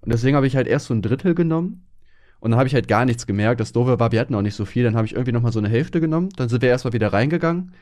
[0.00, 1.84] Und deswegen habe ich halt erst so ein Drittel genommen.
[2.40, 3.60] Und dann habe ich halt gar nichts gemerkt.
[3.60, 4.84] Das Doofe war, wir hatten auch nicht so viel.
[4.84, 6.28] Dann habe ich irgendwie noch mal so eine Hälfte genommen.
[6.36, 7.72] Dann sind wir erstmal wieder reingegangen.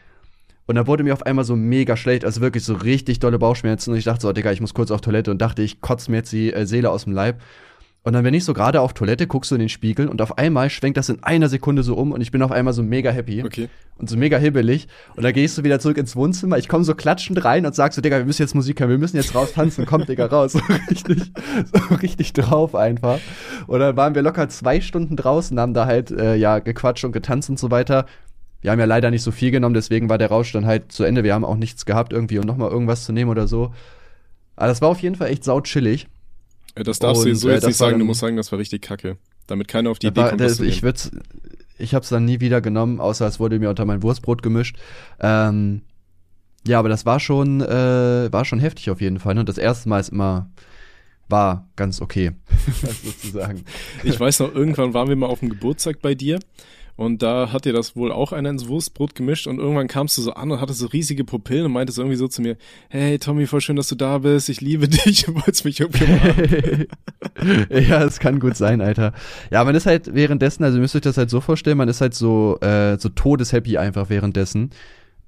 [0.66, 3.92] Und dann wurde mir auf einmal so mega schlecht, also wirklich so richtig dolle Bauchschmerzen.
[3.92, 6.18] Und ich dachte so, Digga, ich muss kurz auf Toilette und dachte, ich kotze mir
[6.18, 7.40] jetzt die äh, Seele aus dem Leib.
[8.02, 10.38] Und dann bin ich so gerade auf Toilette, guckst du in den Spiegel und auf
[10.38, 13.11] einmal schwenkt das in einer Sekunde so um und ich bin auf einmal so mega
[13.11, 13.68] happy Okay.
[13.98, 14.87] und so mega hibbelig.
[15.16, 16.57] Und dann gehst du wieder zurück ins Wohnzimmer.
[16.57, 18.98] Ich komme so klatschend rein und sag so, Digga, wir müssen jetzt Musik hören, wir
[18.98, 19.87] müssen jetzt raus tanzen.
[19.87, 20.52] Komm, Digga, raus.
[20.57, 21.33] So richtig,
[21.72, 23.18] so richtig drauf einfach.
[23.66, 27.11] Und dann waren wir locker zwei Stunden draußen, haben da halt, äh, ja, gequatscht und
[27.11, 28.07] getanzt und so weiter.
[28.62, 31.05] Wir haben ja leider nicht so viel genommen, deswegen war der Rausch dann halt zu
[31.05, 31.23] Ende.
[31.25, 33.73] Wir haben auch nichts gehabt irgendwie, um nochmal irgendwas zu nehmen oder so.
[34.57, 36.09] Aber das war auf jeden Fall echt sauchillig.
[36.75, 38.37] Das darfst du Und, so äh, jetzt das nicht war sagen, du dann- musst sagen,
[38.37, 39.16] das war richtig kacke.
[39.47, 41.11] Damit keiner auf die Idee war, kommt, das das, ich würd's,
[41.79, 44.77] ich habe es dann nie wieder genommen, außer es wurde mir unter mein Wurstbrot gemischt.
[45.21, 45.83] Ähm,
[46.66, 49.35] ja, aber das war schon, äh, war schon heftig auf jeden Fall.
[49.35, 49.40] ne?
[49.40, 50.51] Und das erste Mal ist immer,
[51.29, 52.33] war ganz okay,
[53.05, 53.64] sozusagen.
[54.03, 56.40] Ich weiß noch, irgendwann waren wir mal auf dem Geburtstag bei dir
[56.96, 60.22] und da hat dir das wohl auch einer ins Wurstbrot gemischt und irgendwann kamst du
[60.22, 62.56] so an und hattest so riesige Pupillen und meintest irgendwie so zu mir,
[62.88, 66.06] hey Tommy, voll schön, dass du da bist, ich liebe dich und wolltest mich irgendwie
[67.70, 69.12] ja, es kann gut sein, Alter.
[69.50, 72.00] Ja, man ist halt währenddessen, also ihr müsst euch das halt so vorstellen, man ist
[72.00, 74.70] halt so, äh, so todeshappy einfach währenddessen.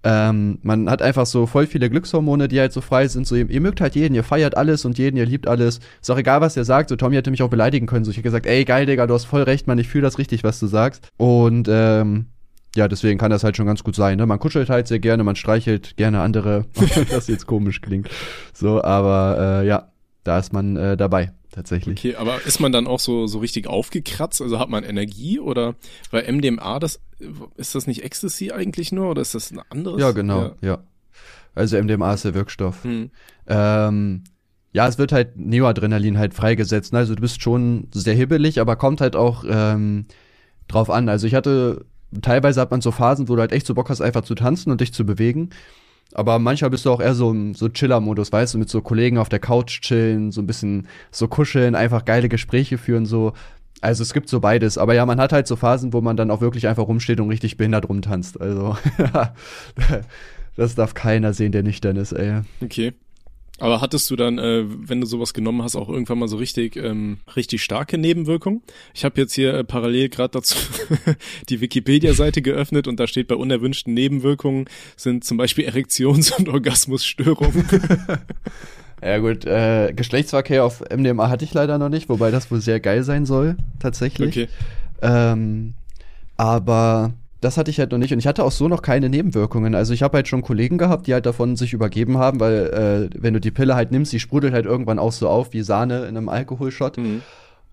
[0.04, 3.26] Ähm, man hat einfach so voll viele Glückshormone, die halt so frei sind.
[3.26, 5.80] So, ihr, ihr mögt halt jeden, ihr feiert alles und jeden, ihr liebt alles.
[6.00, 6.88] Ist auch egal, was ihr sagt.
[6.88, 8.04] So, Tommy hätte mich auch beleidigen können.
[8.04, 10.18] So, ich hätte gesagt, ey, geil, Digga, du hast voll recht, Mann, ich fühle das
[10.18, 11.08] richtig, was du sagst.
[11.16, 12.26] Und ähm,
[12.76, 14.18] ja, deswegen kann das halt schon ganz gut sein.
[14.18, 14.26] Ne?
[14.26, 16.66] Man kuschelt halt sehr gerne, man streichelt gerne andere,
[17.10, 18.08] das jetzt komisch klingt.
[18.52, 19.90] So, aber äh, ja,
[20.28, 21.98] da ist man äh, dabei, tatsächlich.
[21.98, 24.42] Okay, aber ist man dann auch so, so richtig aufgekratzt?
[24.42, 25.74] Also hat man Energie oder,
[26.10, 27.00] weil MDMA, das,
[27.56, 30.00] ist das nicht Ecstasy eigentlich nur oder ist das ein anderes?
[30.00, 30.80] Ja, genau, ja.
[31.54, 32.84] Also MDMA ist der Wirkstoff.
[32.84, 33.10] Hm.
[33.46, 34.24] Ähm,
[34.72, 36.92] ja, es wird halt Neoadrenalin halt freigesetzt.
[36.94, 40.04] Also du bist schon sehr hibbelig, aber kommt halt auch ähm,
[40.68, 41.08] drauf an.
[41.08, 41.86] Also ich hatte,
[42.20, 44.70] teilweise hat man so Phasen, wo du halt echt so Bock hast, einfach zu tanzen
[44.70, 45.48] und dich zu bewegen.
[46.14, 49.18] Aber manchmal bist du auch eher so im so Chiller-Modus, weißt du, mit so Kollegen
[49.18, 53.32] auf der Couch chillen, so ein bisschen so kuscheln, einfach geile Gespräche führen, so.
[53.80, 54.78] Also es gibt so beides.
[54.78, 57.28] Aber ja, man hat halt so Phasen, wo man dann auch wirklich einfach rumsteht und
[57.28, 58.40] richtig behindert rumtanzt.
[58.40, 58.76] Also
[60.56, 62.40] das darf keiner sehen, der nüchtern ist, ey.
[62.60, 62.94] Okay.
[63.58, 66.76] Aber hattest du dann, äh, wenn du sowas genommen hast, auch irgendwann mal so richtig,
[66.76, 68.62] ähm, richtig starke Nebenwirkungen?
[68.94, 70.56] Ich habe jetzt hier äh, parallel gerade dazu
[71.48, 74.66] die Wikipedia-Seite geöffnet und da steht bei unerwünschten Nebenwirkungen
[74.96, 77.64] sind zum Beispiel Erektions- und Orgasmusstörungen.
[79.00, 82.80] Ja gut, äh, Geschlechtsverkehr auf MDMA hatte ich leider noch nicht, wobei das wohl sehr
[82.80, 84.30] geil sein soll, tatsächlich.
[84.30, 84.48] Okay.
[85.02, 85.74] Ähm,
[86.36, 89.74] aber das hatte ich halt noch nicht und ich hatte auch so noch keine Nebenwirkungen.
[89.74, 93.20] Also ich habe halt schon Kollegen gehabt, die halt davon sich übergeben haben, weil äh,
[93.20, 96.00] wenn du die Pille halt nimmst, die sprudelt halt irgendwann auch so auf wie Sahne
[96.00, 96.98] in einem Alkoholshot.
[96.98, 97.22] Mhm.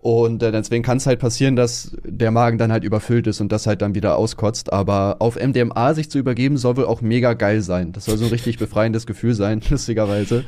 [0.06, 3.52] Und äh, deswegen kann es halt passieren, dass der Magen dann halt überfüllt ist und
[3.52, 4.72] das halt dann wieder auskotzt.
[4.72, 7.92] Aber auf MDMA sich zu übergeben, soll wohl auch mega geil sein.
[7.92, 10.44] Das soll so ein richtig befreiendes Gefühl sein, lustigerweise.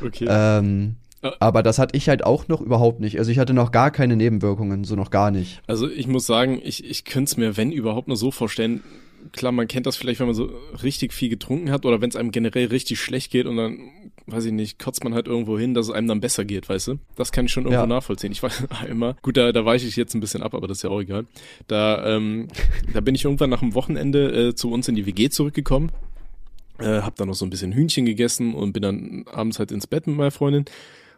[0.00, 0.26] Okay.
[0.28, 0.94] Ähm.
[1.38, 3.18] Aber das hatte ich halt auch noch überhaupt nicht.
[3.18, 5.60] Also ich hatte noch gar keine Nebenwirkungen, so noch gar nicht.
[5.66, 8.82] Also ich muss sagen, ich, ich könnte es mir, wenn überhaupt, nur so vorstellen.
[9.32, 10.48] Klar, man kennt das vielleicht, wenn man so
[10.82, 13.78] richtig viel getrunken hat oder wenn es einem generell richtig schlecht geht und dann,
[14.26, 16.88] weiß ich nicht, kotzt man halt irgendwo hin, dass es einem dann besser geht, weißt
[16.88, 16.94] du?
[17.16, 17.86] Das kann ich schon irgendwo Ja.
[17.86, 18.32] nachvollziehen.
[18.32, 20.82] Ich weiß immer, gut, da, da weiche ich jetzt ein bisschen ab, aber das ist
[20.84, 21.26] ja auch egal.
[21.68, 22.48] Da, ähm,
[22.94, 25.92] da bin ich irgendwann nach dem Wochenende äh, zu uns in die WG zurückgekommen,
[26.78, 29.86] äh, hab dann noch so ein bisschen Hühnchen gegessen und bin dann abends halt ins
[29.86, 30.64] Bett mit meiner Freundin.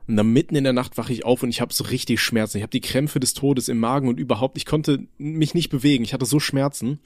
[0.08, 2.58] Und dann mitten in der Nacht wache ich auf und ich habe so richtig Schmerzen.
[2.58, 6.04] Ich habe die Krämpfe des Todes im Magen und überhaupt, ich konnte mich nicht bewegen.
[6.04, 6.98] Ich hatte so Schmerzen.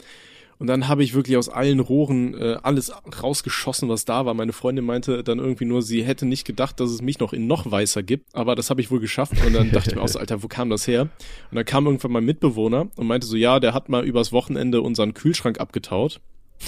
[0.59, 2.91] Und dann habe ich wirklich aus allen Rohren äh, alles
[3.23, 4.33] rausgeschossen, was da war.
[4.33, 7.47] Meine Freundin meinte dann irgendwie nur, sie hätte nicht gedacht, dass es mich noch in
[7.47, 8.35] noch weißer gibt.
[8.35, 9.35] Aber das habe ich wohl geschafft.
[9.47, 11.03] Und dann dachte ich mir auch so, Alter, wo kam das her?
[11.03, 14.81] Und dann kam irgendwann mein Mitbewohner und meinte so, ja, der hat mal übers Wochenende
[14.81, 16.21] unseren Kühlschrank abgetaut.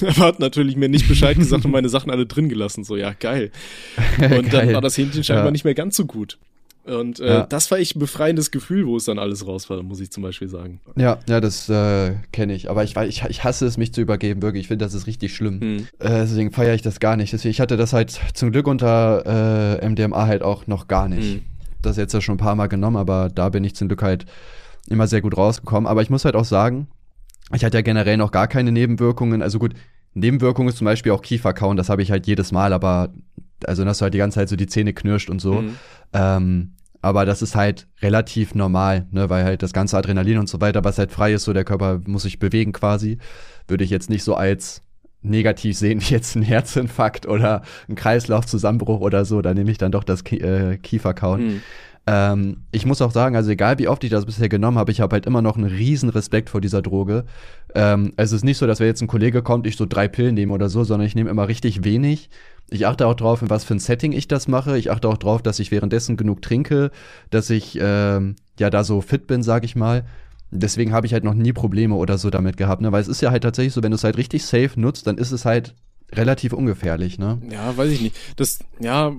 [0.03, 2.85] Aber hat natürlich mir nicht Bescheid gesagt und meine Sachen alle drin gelassen.
[2.85, 3.51] So, ja, geil.
[4.19, 4.75] Und dann Geil.
[4.75, 5.51] war das Hähnchen scheinbar Ja.
[5.51, 6.39] nicht mehr ganz so gut.
[6.85, 7.47] Und äh, Ja.
[7.47, 10.23] das war echt ein befreiendes Gefühl, wo es dann alles raus war, muss ich zum
[10.23, 10.81] Beispiel sagen.
[10.97, 12.71] Ja, ja, das äh, kenne ich.
[12.71, 14.63] Aber ich, ich, ich hasse es, mich zu übergeben, wirklich.
[14.63, 15.61] Ich finde, das ist richtig schlimm.
[15.61, 15.77] Hm.
[15.99, 17.33] Äh, deswegen feiere ich das gar nicht.
[17.33, 21.35] Deswegen, ich hatte das halt zum Glück unter äh, MDMA halt auch noch gar nicht.
[21.35, 21.43] Hm.
[21.83, 24.25] Das jetzt ja schon ein paar Mal genommen, aber da bin ich zum Glück halt
[24.89, 25.87] immer sehr gut rausgekommen.
[25.87, 26.89] Aber ich muss halt auch sagen,
[27.55, 29.43] ich hatte ja generell noch gar keine Nebenwirkungen.
[29.43, 29.75] Also gut,
[30.15, 33.13] Nebenwirkungen ist zum Beispiel auch Kieferkauen, das habe ich halt jedes Mal, aber
[33.67, 35.63] also dass du halt die ganze Zeit so die Zähne knirscht und so.
[35.63, 35.77] Mhm.
[36.13, 40.61] Ähm, aber das ist halt relativ normal, ne, weil halt das ganze Adrenalin und so
[40.61, 43.19] weiter, was halt frei ist, so der Körper muss sich bewegen quasi,
[43.69, 44.83] würde ich jetzt nicht so als
[45.23, 49.93] negativ sehen, wie jetzt ein Herzinfarkt oder ein Kreislaufzusammenbruch oder so, da nehme ich dann
[49.93, 51.47] doch das Ki äh, Kieferkauen.
[51.47, 51.63] Mhm.
[52.11, 55.03] Ähm, ich muss auch sagen, also egal wie oft ich das bisher genommen habe, ich
[55.03, 57.27] habe halt immer noch einen riesen Respekt vor dieser Droge.
[57.75, 60.09] Ähm, also es ist nicht so, dass wenn jetzt ein Kollege kommt, ich so drei
[60.09, 62.31] Pillen nehme oder so, sondern ich nehme immer richtig wenig.
[62.71, 64.79] Ich achte auch drauf, in was für ein Setting ich das mache.
[64.79, 66.91] Ich achte auch drauf, dass ich währenddessen genug trinke,
[67.29, 70.07] dass ich ähm, ja da so fit bin, sag ich mal.
[70.51, 72.91] Deswegen habe ich halt noch nie Probleme oder so damit gehabt, ne?
[72.91, 75.19] Weil es ist ja halt tatsächlich so, wenn du es halt richtig safe nutzt, dann
[75.19, 75.75] ist es halt
[76.15, 77.39] relativ ungefährlich, ne?
[77.51, 78.17] Ja, weiß ich nicht.
[78.37, 79.13] Das, ja,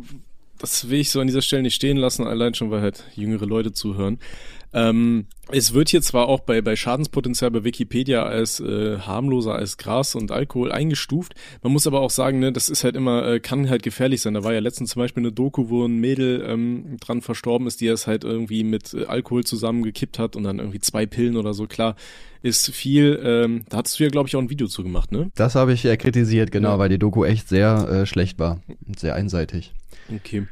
[0.60, 3.46] das will ich so an dieser Stelle nicht stehen lassen, allein schon, weil halt jüngere
[3.46, 4.20] Leute zuhören.
[4.72, 9.78] Ähm, es wird hier zwar auch bei, bei Schadenspotenzial bei Wikipedia als äh, harmloser als
[9.78, 11.34] Gras und Alkohol eingestuft.
[11.64, 14.36] Man muss aber auch sagen, ne, das ist halt immer, äh, kann halt gefährlich sein.
[14.36, 17.82] Da war ja letztens zum Beispiel eine Doku, wo ein Mädel ähm, dran verstorben ist,
[17.82, 21.56] die es halt irgendwie mit äh, Alkohol zusammengekippt hat und dann irgendwie zwei Pillen oder
[21.56, 21.66] so.
[21.66, 21.96] Klar,
[22.44, 25.32] ist viel, ähm, da hattest du ja, glaube ich, auch ein Video zu gemacht, ne?
[25.36, 26.80] Das habe ich ja kritisiert, genau, ja.
[26.80, 29.74] weil die Doku echt sehr äh, schlecht war und sehr einseitig.
[30.14, 30.48] Okay.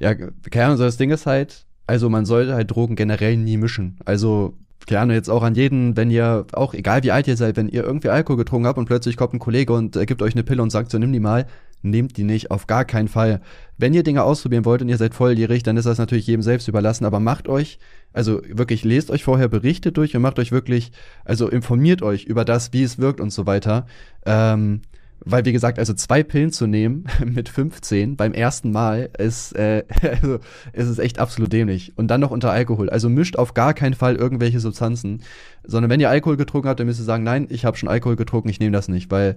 [0.00, 3.56] Ja, keine Ahnung, so das Ding ist halt, also man sollte halt Drogen generell nie
[3.56, 3.98] mischen.
[4.04, 4.54] Also
[4.86, 7.84] gerne jetzt auch an jeden, wenn ihr, auch egal wie alt ihr seid, wenn ihr
[7.84, 10.62] irgendwie Alkohol getrunken habt und plötzlich kommt ein Kollege und äh, gibt euch eine Pille
[10.62, 11.46] und sagt so, nimm die mal,
[11.82, 13.40] nehmt die nicht, auf gar keinen Fall.
[13.76, 16.68] Wenn ihr Dinge ausprobieren wollt und ihr seid volljährig, dann ist das natürlich jedem selbst
[16.68, 17.78] überlassen, aber macht euch,
[18.12, 20.90] also wirklich lest euch vorher Berichte durch und macht euch wirklich,
[21.24, 23.86] also informiert euch über das, wie es wirkt und so weiter.
[24.26, 24.80] Ähm,
[25.24, 29.84] weil, wie gesagt, also zwei Pillen zu nehmen mit 15 beim ersten Mal ist, äh,
[30.02, 30.38] also,
[30.72, 31.92] ist es echt absolut dämlich.
[31.96, 32.90] Und dann noch unter Alkohol.
[32.90, 35.22] Also mischt auf gar keinen Fall irgendwelche Substanzen,
[35.64, 38.16] sondern wenn ihr Alkohol getrunken habt, dann müsst ihr sagen, nein, ich habe schon Alkohol
[38.16, 39.36] getrunken, ich nehme das nicht, weil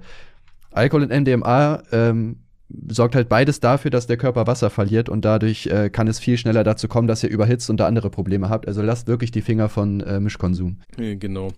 [0.72, 2.38] Alkohol und MDMA ähm,
[2.88, 6.38] sorgt halt beides dafür, dass der Körper Wasser verliert und dadurch äh, kann es viel
[6.38, 8.68] schneller dazu kommen, dass ihr überhitzt und da andere Probleme habt.
[8.68, 10.78] Also lasst wirklich die Finger von äh, Mischkonsum.
[10.98, 11.52] Ja, genau.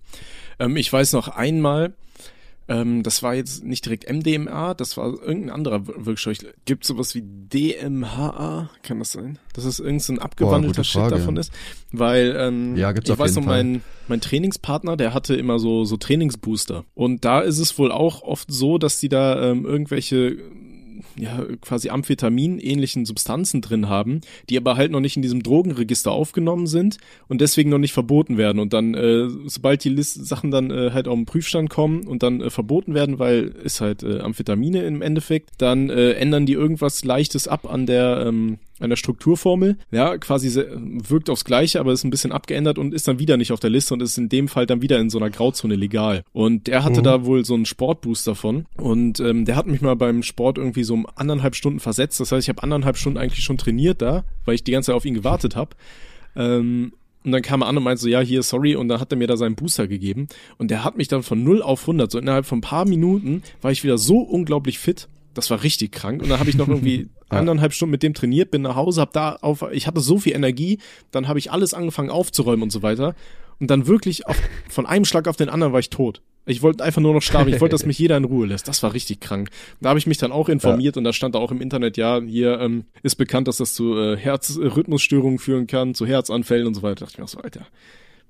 [0.60, 1.94] Ähm, ich weiß noch einmal,
[2.68, 6.38] ähm, das war jetzt nicht direkt MDMA, das war irgendein anderer Wirkstoff.
[6.66, 8.70] Gibt sowas wie DMHA?
[8.84, 9.38] Kann das sein?
[9.54, 11.52] Dass es irgendein so abgewandelter Boah, Shit davon ist?
[11.92, 16.86] Weil ähm, ja, ich weiß noch, mein, mein Trainingspartner, der hatte immer so, so Trainingsbooster.
[16.94, 20.38] Und da ist es wohl auch oft so, dass die da ähm, irgendwelche
[21.16, 26.68] ja, quasi Amphetamin-ähnlichen Substanzen drin haben, die aber halt noch nicht in diesem Drogenregister aufgenommen
[26.68, 26.98] sind
[27.28, 28.60] und deswegen noch nicht verboten werden.
[28.60, 32.24] Und dann, äh, sobald die List Sachen dann äh, halt auf den Prüfstand kommen und
[32.24, 36.54] dann äh, verboten werden, weil ist halt äh, Amphetamine im Endeffekt, dann äh, ändern die
[36.54, 39.78] irgendwas Leichtes ab an der ähm, einer Strukturformel.
[39.92, 43.52] Ja, quasi wirkt aufs Gleiche, aber ist ein bisschen abgeändert und ist dann wieder nicht
[43.52, 46.24] auf der Liste und ist in dem Fall dann wieder in so einer Grauzone legal.
[46.34, 47.06] Und der hatte mhm.
[47.06, 50.84] da wohl so einen Sportboost davon und ähm, der hat mich mal beim Sport irgendwie
[50.84, 52.20] so um anderthalb Stunden versetzt.
[52.20, 54.96] Das heißt, ich habe anderthalb Stunden eigentlich schon trainiert da, weil ich die ganze Zeit
[54.96, 55.72] auf ihn gewartet habe.
[56.36, 56.94] Ähm,
[57.24, 58.76] und dann kam er an und meinte so, ja, hier, sorry.
[58.76, 60.28] Und dann hat er mir da seinen Booster gegeben.
[60.58, 63.44] Und der hat mich dann von 0 auf 100, so innerhalb von ein paar Minuten,
[63.62, 65.08] war ich wieder so unglaublich fit.
[65.34, 66.22] Das war richtig krank.
[66.22, 67.40] Und dann habe ich noch irgendwie ja.
[67.40, 70.34] anderthalb Stunden mit dem trainiert, bin nach Hause, hab da auf, ich hatte so viel
[70.34, 70.80] Energie,
[71.12, 73.16] dann habe ich alles angefangen aufzuräumen und so weiter.
[73.60, 74.38] Und dann wirklich auf,
[74.70, 76.22] von einem Schlag auf den anderen war ich tot.
[76.46, 77.54] Ich wollte einfach nur noch sterben.
[77.54, 78.68] Ich wollte, dass mich jeder in Ruhe lässt.
[78.68, 79.50] Das war richtig krank.
[79.80, 81.00] Da habe ich mich dann auch informiert ja.
[81.00, 83.98] und da stand da auch im Internet, ja, hier ähm, ist bekannt, dass das zu
[83.98, 86.96] äh, Herzrhythmusstörungen führen kann, zu Herzanfällen und so weiter.
[86.96, 87.66] Da dachte ich mir so, Alter,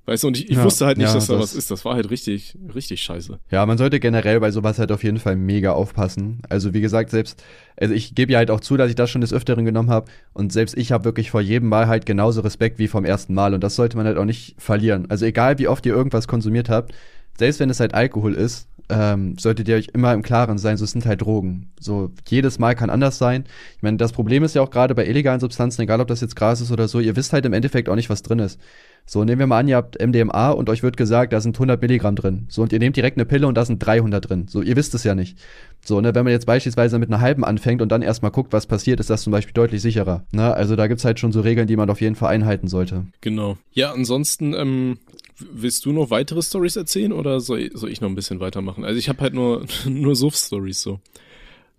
[0.06, 1.72] Weißt du, und ich, ich ja, wusste halt nicht, ja, dass da das, was ist.
[1.72, 3.40] Das war halt richtig, richtig scheiße.
[3.52, 6.42] Ja, man sollte generell bei sowas halt auf jeden Fall mega aufpassen.
[6.50, 7.42] Also wie gesagt, selbst,
[7.78, 10.12] also ich gebe ja halt auch zu, dass ich das schon des Öfteren genommen habe.
[10.34, 13.54] Und selbst ich habe wirklich vor jedem Mal halt genauso Respekt wie vom ersten Mal.
[13.54, 15.10] Und das sollte man halt auch nicht verlieren.
[15.10, 16.94] Also egal, wie oft ihr irgendwas konsumiert habt,
[17.38, 20.84] selbst wenn es halt Alkohol ist, ähm, solltet ihr euch immer im Klaren sein, so
[20.84, 21.72] es sind halt Drogen.
[21.80, 23.46] So jedes Mal kann anders sein.
[23.78, 26.36] Ich meine, das Problem ist ja auch gerade bei illegalen Substanzen, egal ob das jetzt
[26.36, 28.60] Gras ist oder so, ihr wisst halt im Endeffekt auch nicht, was drin ist.
[29.06, 31.82] So, nehmen wir mal an, ihr habt MDMA und euch wird gesagt, da sind 100
[31.82, 32.46] Milligramm drin.
[32.48, 34.46] So, und ihr nehmt direkt eine Pille und da sind 300 drin.
[34.48, 35.38] So, ihr wisst es ja nicht.
[35.84, 38.66] So, ne, wenn man jetzt beispielsweise mit einer halben anfängt und dann erstmal guckt, was
[38.66, 40.24] passiert, ist das zum Beispiel deutlich sicherer.
[40.32, 40.54] Ne?
[40.54, 43.06] Also da gibt's halt schon so Regeln, die man auf jeden Fall einhalten sollte.
[43.20, 43.58] Genau.
[43.74, 44.98] Ja, ansonsten, ähm,
[45.38, 48.86] willst du noch weitere Stories erzählen oder soll, soll ich noch ein bisschen weitermachen?
[48.86, 51.00] Also ich habe halt nur, nur Suff-Stories so.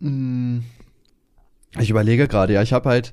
[0.01, 0.61] Mm.
[1.81, 3.13] Ich überlege gerade, ja, ich habe halt,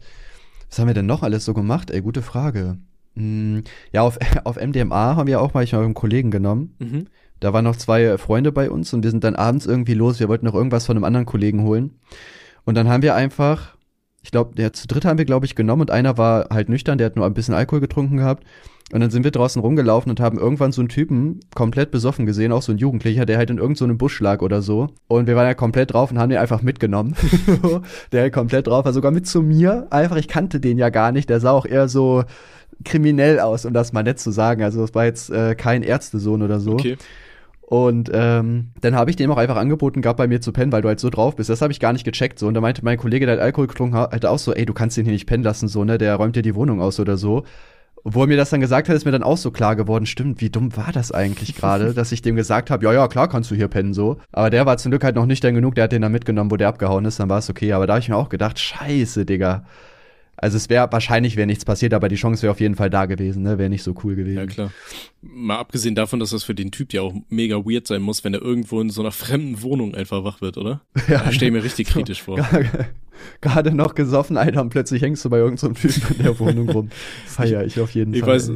[0.69, 1.89] was haben wir denn noch alles so gemacht?
[1.89, 2.77] Ey, gute Frage.
[3.15, 6.75] Hm, ja, auf, auf MDMA haben wir auch mal ich mal einen Kollegen genommen.
[6.79, 7.07] Mhm.
[7.39, 10.19] Da waren noch zwei Freunde bei uns und wir sind dann abends irgendwie los.
[10.19, 11.99] Wir wollten noch irgendwas von einem anderen Kollegen holen.
[12.65, 13.75] Und dann haben wir einfach,
[14.21, 16.99] ich glaube, der zu dritt haben wir, glaube ich, genommen und einer war halt nüchtern,
[16.99, 18.45] der hat nur ein bisschen Alkohol getrunken gehabt.
[18.93, 22.51] Und dann sind wir draußen rumgelaufen und haben irgendwann so einen Typen komplett besoffen gesehen,
[22.51, 24.89] auch so ein Jugendlicher, der halt in irgendeinem so Busch lag oder so.
[25.07, 27.15] Und wir waren ja komplett drauf und haben den einfach mitgenommen.
[28.11, 29.87] der halt komplett drauf war, sogar mit zu mir.
[29.91, 31.29] Einfach, ich kannte den ja gar nicht.
[31.29, 32.23] Der sah auch eher so,
[32.83, 34.63] kriminell aus, um das mal nett zu sagen.
[34.63, 36.73] Also es war jetzt äh, kein Ärztesohn oder so.
[36.73, 36.97] Okay.
[37.61, 40.81] Und ähm, dann habe ich dem auch einfach angeboten gehabt, bei mir zu pennen, weil
[40.81, 41.49] du halt so drauf bist.
[41.49, 42.37] Das habe ich gar nicht gecheckt.
[42.37, 42.47] So.
[42.47, 44.73] Und da meinte mein Kollege, der hat Alkohol getrunken hat, halt auch so, ey, du
[44.73, 45.97] kannst den hier nicht pennen lassen, so, ne?
[45.97, 47.43] Der räumt dir die Wohnung aus oder so.
[48.03, 50.41] Wo er mir das dann gesagt hat, ist mir dann auch so klar geworden, stimmt,
[50.41, 53.51] wie dumm war das eigentlich gerade, dass ich dem gesagt habe, ja, ja, klar kannst
[53.51, 54.17] du hier pennen, so.
[54.31, 56.57] Aber der war zum Glück halt noch nüchtern genug, der hat den dann mitgenommen, wo
[56.57, 57.73] der abgehauen ist, dann war es okay.
[57.73, 59.65] Aber da habe ich mir auch gedacht, scheiße, Digga.
[60.41, 63.05] Also es wäre wahrscheinlich wäre nichts passiert, aber die Chance wäre auf jeden Fall da
[63.05, 63.59] gewesen, ne?
[63.59, 64.37] Wäre nicht so cool gewesen.
[64.37, 64.71] Ja, klar.
[65.21, 68.33] Mal abgesehen davon, dass das für den Typ ja auch mega weird sein muss, wenn
[68.33, 70.81] er irgendwo in so einer fremden Wohnung einfach wach wird, oder?
[71.07, 71.19] Ja.
[71.19, 72.39] Da stelle ich mir richtig kritisch vor.
[73.41, 76.69] Gerade noch gesoffen, Alter, und plötzlich hängst du bei irgendeinem so Typen in der Wohnung
[76.69, 76.89] rum.
[77.25, 78.37] Feier ich auf jeden ich Fall.
[78.37, 78.51] Ich weiß,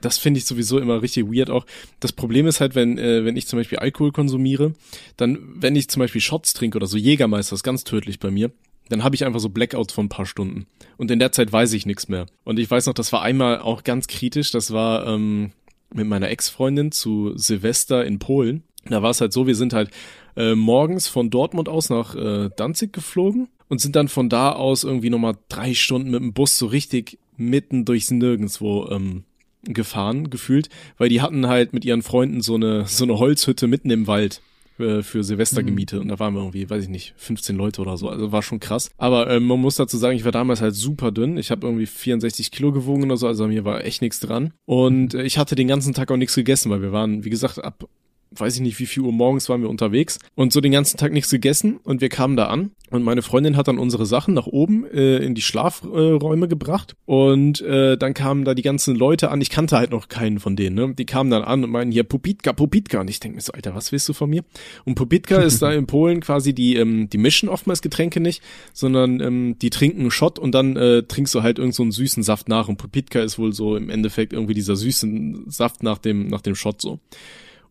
[0.00, 1.66] das finde ich sowieso immer richtig weird auch.
[2.00, 4.72] Das Problem ist halt, wenn, äh, wenn ich zum Beispiel Alkohol konsumiere,
[5.16, 8.50] dann, wenn ich zum Beispiel Shots trinke oder so Jägermeister, ist ganz tödlich bei mir,
[8.88, 10.66] dann habe ich einfach so Blackouts von ein paar Stunden.
[10.96, 12.26] Und in der Zeit weiß ich nichts mehr.
[12.44, 15.52] Und ich weiß noch, das war einmal auch ganz kritisch, das war ähm,
[15.92, 18.62] mit meiner Ex-Freundin zu Silvester in Polen.
[18.86, 19.90] Da war es halt so, wir sind halt
[20.36, 24.84] äh, morgens von Dortmund aus nach äh, Danzig geflogen und sind dann von da aus
[24.84, 29.24] irgendwie nochmal drei Stunden mit dem Bus so richtig mitten durchs Nirgendwo ähm,
[29.64, 33.90] gefahren, gefühlt, weil die hatten halt mit ihren Freunden so eine, so eine Holzhütte mitten
[33.90, 34.40] im Wald
[34.78, 35.66] äh, für Silvester mhm.
[35.66, 38.42] gemietet und da waren wir irgendwie, weiß ich nicht, 15 Leute oder so, also war
[38.42, 38.90] schon krass.
[38.96, 41.86] Aber ähm, man muss dazu sagen, ich war damals halt super dünn, ich habe irgendwie
[41.86, 44.52] 64 Kilo gewogen oder so, also mir war echt nichts dran.
[44.66, 47.62] Und äh, ich hatte den ganzen Tag auch nichts gegessen, weil wir waren, wie gesagt,
[47.62, 47.88] ab
[48.30, 51.12] weiß ich nicht, wie viel Uhr morgens waren wir unterwegs und so den ganzen Tag
[51.12, 54.46] nichts gegessen und wir kamen da an und meine Freundin hat dann unsere Sachen nach
[54.46, 59.30] oben äh, in die Schlafräume äh, gebracht und äh, dann kamen da die ganzen Leute
[59.30, 59.40] an.
[59.40, 60.94] Ich kannte halt noch keinen von denen, ne?
[60.94, 63.74] Die kamen dann an und meinen hier Pupitka, Pupitka und ich denke mir so, Alter,
[63.74, 64.42] was willst du von mir?
[64.84, 69.20] Und Pupitka ist da in Polen quasi die ähm, die mischen oftmals Getränke nicht, sondern
[69.20, 72.22] ähm, die trinken einen Shot und dann äh, trinkst du halt irgend so einen süßen
[72.22, 76.28] Saft nach und Pupitka ist wohl so im Endeffekt irgendwie dieser süßen Saft nach dem
[76.28, 77.00] nach dem Shot so.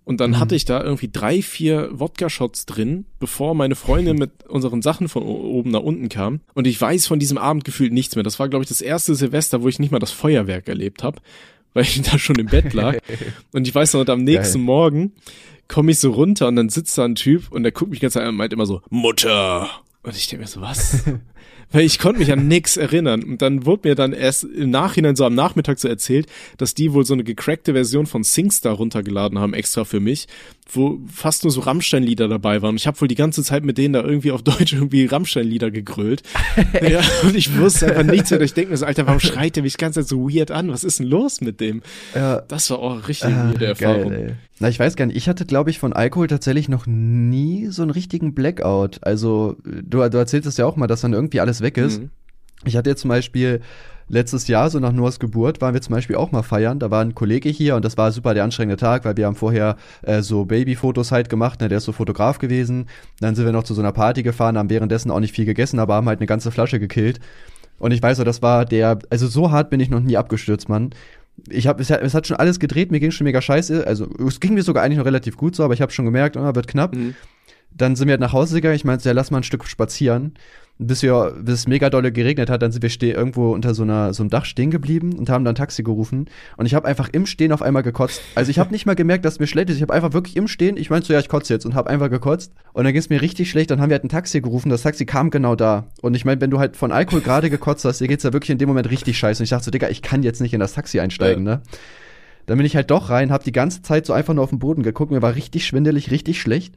[0.07, 0.39] Und dann mhm.
[0.39, 5.21] hatte ich da irgendwie drei, vier Wodka-Shots drin, bevor meine Freundin mit unseren Sachen von
[5.23, 6.39] oben nach unten kam.
[6.53, 8.23] Und ich weiß von diesem Abend gefühlt nichts mehr.
[8.23, 11.19] Das war, glaube ich, das erste Silvester, wo ich nicht mal das Feuerwerk erlebt habe,
[11.73, 12.99] weil ich da schon im Bett lag.
[13.51, 14.65] und ich weiß noch, am nächsten Geil.
[14.65, 15.11] Morgen
[15.67, 18.15] komme ich so runter und dann sitzt da ein Typ und der guckt mich ganz
[18.15, 19.69] an und meint immer so, Mutter.
[20.03, 21.03] Und ich denke mir so, was?
[21.71, 23.23] Weil ich konnte mich an nix erinnern.
[23.23, 26.27] Und dann wurde mir dann erst im Nachhinein so am Nachmittag so erzählt,
[26.57, 30.27] dass die wohl so eine gecrackte Version von Singstar runtergeladen haben, extra für mich,
[30.69, 32.75] wo fast nur so Rammstein-Lieder dabei waren.
[32.75, 36.23] Ich habe wohl die ganze Zeit mit denen da irgendwie auf Deutsch irgendwie Rammstein-Lieder gegrölt.
[36.81, 38.41] ja, und ich wusste einfach nichts mehr.
[38.41, 40.69] Ich denke mir so, Alter, warum schreit der mich die ganze Zeit so weird an?
[40.69, 41.81] Was ist denn los mit dem?
[42.13, 42.41] Ja.
[42.41, 44.09] Das war auch richtig ah, weirde Erfahrung.
[44.09, 45.17] Geil, Na, ich weiß gar nicht.
[45.17, 48.99] Ich hatte, glaube ich, von Alkohol tatsächlich noch nie so einen richtigen Blackout.
[49.03, 52.01] Also, du, du erzählst ja auch mal, dass dann irgendwie alles weg ist.
[52.01, 52.09] Mhm.
[52.65, 53.61] Ich hatte jetzt zum Beispiel
[54.09, 56.79] letztes Jahr, so nach Noahs Geburt, waren wir zum Beispiel auch mal feiern.
[56.79, 59.35] Da war ein Kollege hier und das war super der anstrengende Tag, weil wir haben
[59.35, 62.87] vorher äh, so Babyfotos halt gemacht, ne, der ist so Fotograf gewesen.
[63.19, 65.79] Dann sind wir noch zu so einer Party gefahren, haben währenddessen auch nicht viel gegessen,
[65.79, 67.19] aber haben halt eine ganze Flasche gekillt.
[67.79, 70.69] Und ich weiß so, das war der, also so hart bin ich noch nie abgestürzt,
[70.69, 70.91] Mann.
[71.49, 73.85] Ich habe, es, es, hat schon alles gedreht, mir ging schon mega scheiße.
[73.85, 76.35] Also es ging mir sogar eigentlich noch relativ gut so, aber ich habe schon gemerkt,
[76.35, 76.95] oh, wird knapp.
[76.95, 77.13] Mhm.
[77.69, 78.75] Dann sind wir halt nach Hause gegangen.
[78.75, 80.33] Ich meinte, ja, lass mal ein Stück spazieren
[80.79, 83.83] bis wir, bis es mega dolle geregnet hat, dann sind wir steh, irgendwo unter so
[83.83, 87.09] einer so einem Dach stehen geblieben und haben dann Taxi gerufen und ich habe einfach
[87.11, 88.21] im Stehen auf einmal gekotzt.
[88.35, 89.77] Also ich habe nicht mal gemerkt, dass mir schlecht ist.
[89.77, 91.89] Ich habe einfach wirklich im Stehen, ich meinte so, ja, ich kotze jetzt und habe
[91.89, 93.71] einfach gekotzt und dann ging es mir richtig schlecht.
[93.71, 94.69] Dann haben wir halt ein Taxi gerufen.
[94.69, 97.83] Das Taxi kam genau da und ich meine, wenn du halt von Alkohol gerade gekotzt
[97.85, 99.41] hast, dir geht's ja wirklich in dem Moment richtig scheiße.
[99.41, 101.55] Und ich dachte so, Digga, ich kann jetzt nicht in das Taxi einsteigen, ja.
[101.55, 101.61] ne?
[102.45, 104.59] Dann bin ich halt doch rein, hab die ganze Zeit so einfach nur auf den
[104.59, 105.11] Boden geguckt.
[105.11, 106.75] Mir war richtig schwindelig, richtig schlecht.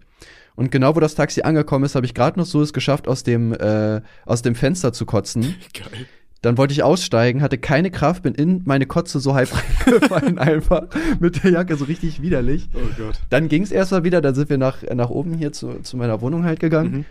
[0.61, 3.23] Und genau wo das Taxi angekommen ist, habe ich gerade noch so es geschafft, aus
[3.23, 5.55] dem, äh, aus dem Fenster zu kotzen.
[5.73, 6.05] Geil.
[6.43, 9.49] Dann wollte ich aussteigen, hatte keine Kraft, bin in meine Kotze so halb
[9.87, 10.83] reingefallen einfach
[11.19, 12.69] mit der Jacke so richtig widerlich.
[12.75, 13.21] Oh Gott.
[13.31, 16.21] Dann ging es erstmal wieder, dann sind wir nach, nach oben hier zu, zu meiner
[16.21, 16.93] Wohnung halt gegangen.
[16.93, 17.05] Mhm.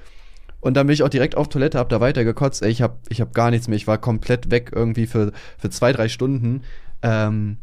[0.59, 2.61] Und dann bin ich auch direkt auf Toilette, hab da weiter gekotzt.
[2.61, 3.77] Ey, ich hab, ich hab gar nichts mehr.
[3.77, 6.61] Ich war komplett weg irgendwie für, für zwei, drei Stunden.
[7.01, 7.57] Ähm,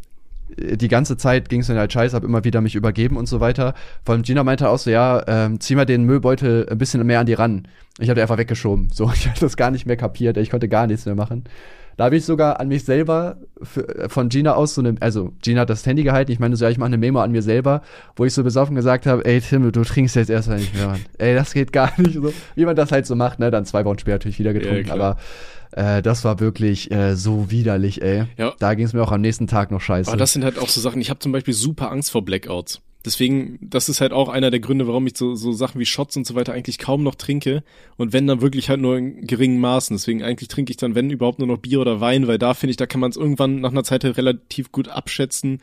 [0.56, 3.40] die ganze Zeit ging es mir halt scheiße, habe immer wieder mich übergeben und so
[3.40, 3.74] weiter.
[4.04, 7.20] Vor allem Gina meinte auch so, ja, ähm, zieh mal den Müllbeutel ein bisschen mehr
[7.20, 7.68] an die ran.
[7.98, 8.88] Ich habe einfach weggeschoben.
[8.92, 10.36] So, ich hatte das gar nicht mehr kapiert.
[10.36, 11.44] Ich konnte gar nichts mehr machen.
[11.96, 15.62] Da habe ich sogar an mich selber für, von Gina aus so eine, also Gina
[15.62, 17.80] hat das Handy gehalten, ich meine so, ja, ich mache eine Memo an mir selber,
[18.16, 21.00] wo ich so besoffen gesagt habe, ey Tim, du trinkst jetzt erstmal nicht mehr, Mann.
[21.16, 22.34] Ey, das geht gar nicht so.
[22.54, 23.50] Wie man das halt so macht, ne?
[23.50, 25.16] Dann zwei Wochen später natürlich wieder getrunken, ja, aber
[25.76, 28.24] äh, das war wirklich äh, so widerlich, ey.
[28.38, 28.54] Ja.
[28.58, 30.10] Da ging es mir auch am nächsten Tag noch scheiße.
[30.10, 32.80] Aber das sind halt auch so Sachen, ich habe zum Beispiel super Angst vor Blackouts.
[33.04, 36.16] Deswegen, das ist halt auch einer der Gründe, warum ich so, so Sachen wie Shots
[36.16, 37.62] und so weiter eigentlich kaum noch trinke.
[37.96, 39.96] Und wenn dann wirklich halt nur in geringen Maßen.
[39.96, 42.72] Deswegen eigentlich trinke ich dann, wenn überhaupt, nur noch Bier oder Wein, weil da finde
[42.72, 45.60] ich, da kann man es irgendwann nach einer Zeit halt relativ gut abschätzen,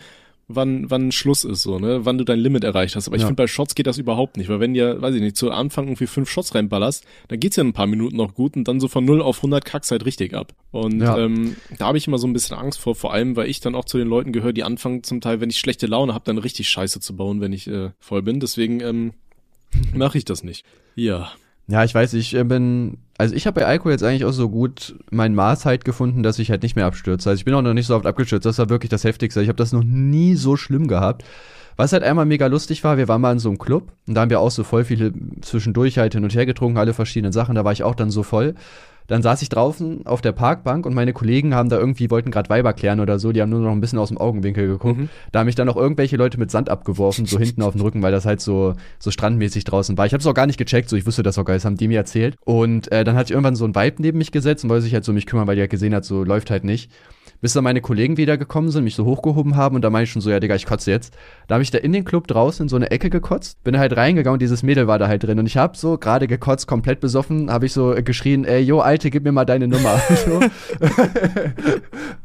[0.48, 3.08] wann, wann Schluss ist, so, ne, wann du dein Limit erreicht hast.
[3.08, 5.38] Aber ich finde, bei Shots geht das überhaupt nicht, weil wenn dir, weiß ich nicht,
[5.38, 8.68] zu Anfang irgendwie fünf Shots reinballerst, dann geht's ja ein paar Minuten noch gut und
[8.68, 10.54] dann so von 0 auf 100 kackst halt richtig ab.
[10.72, 11.18] Und ja.
[11.18, 13.76] ähm, da habe ich immer so ein bisschen Angst vor, vor allem, weil ich dann
[13.76, 16.38] auch zu den Leuten gehöre, die anfangen zum Teil, wenn ich schlechte Laune habe, dann
[16.38, 18.40] richtig Scheiße zu bauen, wenn ich äh, voll bin.
[18.40, 19.14] Deswegen ähm,
[19.94, 20.66] mache ich das nicht.
[20.96, 21.32] Ja.
[21.68, 24.50] Ja, ich weiß, ich äh, bin, also ich habe bei Alkohol jetzt eigentlich auch so
[24.50, 27.30] gut mein Maß halt gefunden, dass ich halt nicht mehr abstürze.
[27.30, 29.42] Also ich bin auch noch nicht so oft abgestürzt, das war wirklich das Heftigste.
[29.42, 31.24] Ich habe das noch nie so schlimm gehabt.
[31.78, 34.22] Was halt einmal mega lustig war, wir waren mal in so einem Club und da
[34.22, 37.56] haben wir auch so voll viele zwischendurch halt hin und her getrunken, alle verschiedenen Sachen,
[37.56, 38.56] da war ich auch dann so voll.
[39.08, 42.50] Dann saß ich draußen auf der Parkbank und meine Kollegen haben da irgendwie, wollten gerade
[42.50, 45.00] Weiber klären oder so, die haben nur noch ein bisschen aus dem Augenwinkel geguckt.
[45.00, 45.10] Mhm.
[45.32, 48.02] Da haben mich dann noch irgendwelche Leute mit Sand abgeworfen, so hinten auf den Rücken,
[48.02, 50.06] weil das halt so, so strandmäßig draußen war.
[50.06, 51.66] Ich habe es auch gar nicht gecheckt, so ich wusste das auch gar nicht, das
[51.66, 52.36] haben die mir erzählt.
[52.46, 54.94] Und äh, dann hat sich irgendwann so ein Vibe neben mich gesetzt und wollte sich
[54.94, 56.92] halt so um mich kümmern, weil die halt gesehen hat, so läuft halt nicht.
[57.44, 60.22] Bis dann meine Kollegen wiedergekommen sind, mich so hochgehoben haben und da meine ich schon
[60.22, 61.14] so, ja Digga, ich kotze jetzt.
[61.48, 63.98] Da habe ich da in den Club draußen in so eine Ecke gekotzt, bin halt
[63.98, 67.02] reingegangen und dieses Mädel war da halt drin und ich habe so gerade gekotzt, komplett
[67.02, 70.00] besoffen, habe ich so geschrien, ey, yo, Alte, gib mir mal deine Nummer.
[70.26, 70.40] so.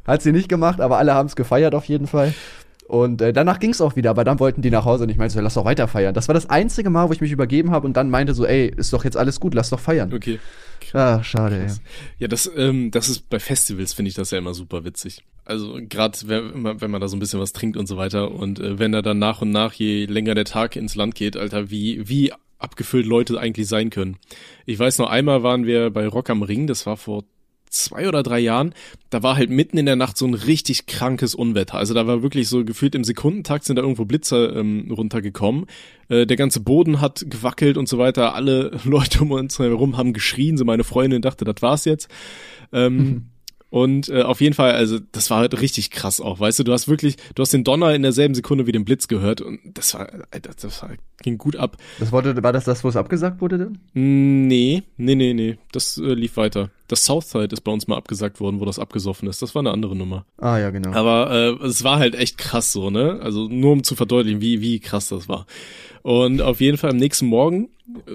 [0.06, 2.34] Hat sie nicht gemacht, aber alle haben es gefeiert auf jeden Fall.
[2.86, 5.16] Und äh, danach ging es auch wieder, aber dann wollten die nach Hause und ich
[5.16, 6.12] meinte so, lass doch weiter feiern.
[6.14, 8.66] Das war das einzige Mal, wo ich mich übergeben habe und dann meinte so, ey,
[8.76, 10.12] ist doch jetzt alles gut, lass doch feiern.
[10.12, 10.38] Okay.
[10.92, 11.72] Ah, schade, ey.
[12.18, 15.22] Ja, das, ähm, das ist bei Festivals finde ich das ja immer super witzig.
[15.46, 18.30] Also gerade wenn, man- wenn man da so ein bisschen was trinkt und so weiter
[18.30, 21.36] und äh, wenn da dann nach und nach, je länger der Tag ins Land geht,
[21.36, 24.16] Alter, wie, wie abgefüllt Leute eigentlich sein können.
[24.66, 27.24] Ich weiß noch, einmal waren wir bei Rock am Ring, das war vor
[27.70, 28.74] zwei oder drei Jahren,
[29.10, 31.76] da war halt mitten in der Nacht so ein richtig krankes Unwetter.
[31.76, 35.66] Also da war wirklich so gefühlt im Sekundentakt sind da irgendwo Blitzer ähm, runtergekommen.
[36.08, 38.34] Äh, der ganze Boden hat gewackelt und so weiter.
[38.34, 40.56] Alle Leute um uns herum haben geschrien.
[40.56, 42.08] So meine Freundin dachte, das war's jetzt.
[42.72, 43.26] Ähm,
[43.70, 46.72] Und äh, auf jeden Fall, also das war halt richtig krass auch, weißt du, du
[46.72, 49.92] hast wirklich, du hast den Donner in derselben Sekunde wie den Blitz gehört und das
[49.92, 50.90] war, Alter, das war,
[51.22, 51.76] ging gut ab.
[51.98, 53.78] Das wurde, war das das, wo es abgesagt wurde denn?
[53.92, 56.70] Nee, nee, nee, nee, das äh, lief weiter.
[56.86, 59.42] Das Southside ist bei uns mal abgesagt worden, wo das abgesoffen ist.
[59.42, 60.24] Das war eine andere Nummer.
[60.38, 60.92] Ah, ja, genau.
[60.92, 63.20] Aber äh, es war halt echt krass so, ne?
[63.22, 65.44] Also nur um zu verdeutlichen, wie, wie krass das war.
[66.00, 67.68] Und auf jeden Fall am nächsten Morgen,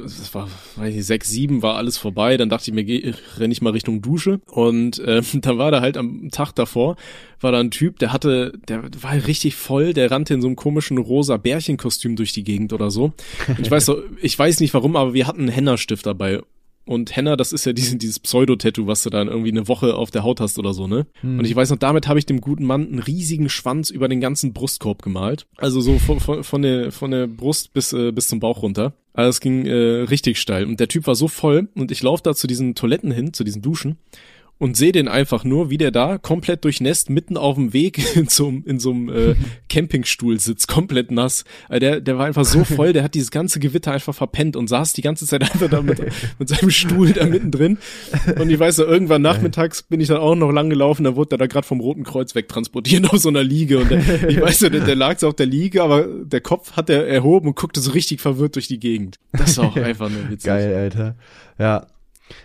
[0.05, 3.51] es war, weiß ich, sechs, sieben war alles vorbei, dann dachte ich mir, geh, renn
[3.51, 4.39] ich mal Richtung Dusche.
[4.47, 6.95] Und äh, da war da halt am Tag davor,
[7.39, 10.55] war da ein Typ, der hatte, der war richtig voll, der rannte in so einem
[10.55, 13.13] komischen rosa Bärchenkostüm durch die Gegend oder so.
[13.47, 16.41] Und ich weiß so, ich weiß nicht warum, aber wir hatten einen Hennerstift dabei.
[16.85, 20.11] Und Henna, das ist ja diese, dieses Pseudo-Tattoo, was du dann irgendwie eine Woche auf
[20.11, 21.05] der Haut hast oder so, ne?
[21.39, 24.21] Und ich weiß noch, damit habe ich dem guten Mann einen riesigen Schwanz über den
[24.21, 25.45] ganzen Brustkorb gemalt.
[25.57, 28.93] Also so von, von, von, der, von der Brust bis, äh, bis zum Bauch runter.
[29.13, 30.65] Also es ging äh, richtig steil.
[30.65, 33.43] Und der Typ war so voll und ich laufe da zu diesen Toiletten hin, zu
[33.43, 33.97] diesen Duschen
[34.63, 38.27] und sehe den einfach nur, wie der da komplett durchnässt mitten auf dem Weg in
[38.29, 39.35] so, einem- in so einem äh,
[39.69, 41.43] Campingstuhl sitzt, komplett nass.
[41.67, 44.67] Also der, der war einfach so voll, der hat dieses ganze Gewitter einfach verpennt und
[44.67, 45.99] saß die ganze Zeit einfach da mit,
[46.39, 47.77] mit seinem Stuhl da mittendrin.
[48.39, 51.29] Und ich weiß so, irgendwann nachmittags bin ich dann auch noch lang gelaufen, da wurde
[51.29, 53.79] der da gerade vom Roten Kreuz wegtransportiert auf so einer Liege.
[53.79, 56.73] Und der, ich weiß so, der, der lag so auf der Liege, aber der Kopf
[56.73, 59.19] hat er erhoben und guckte so richtig verwirrt durch die Gegend.
[59.33, 60.45] Das war auch einfach nur witzig.
[60.47, 61.15] Geil, Alter.
[61.59, 61.87] Ja.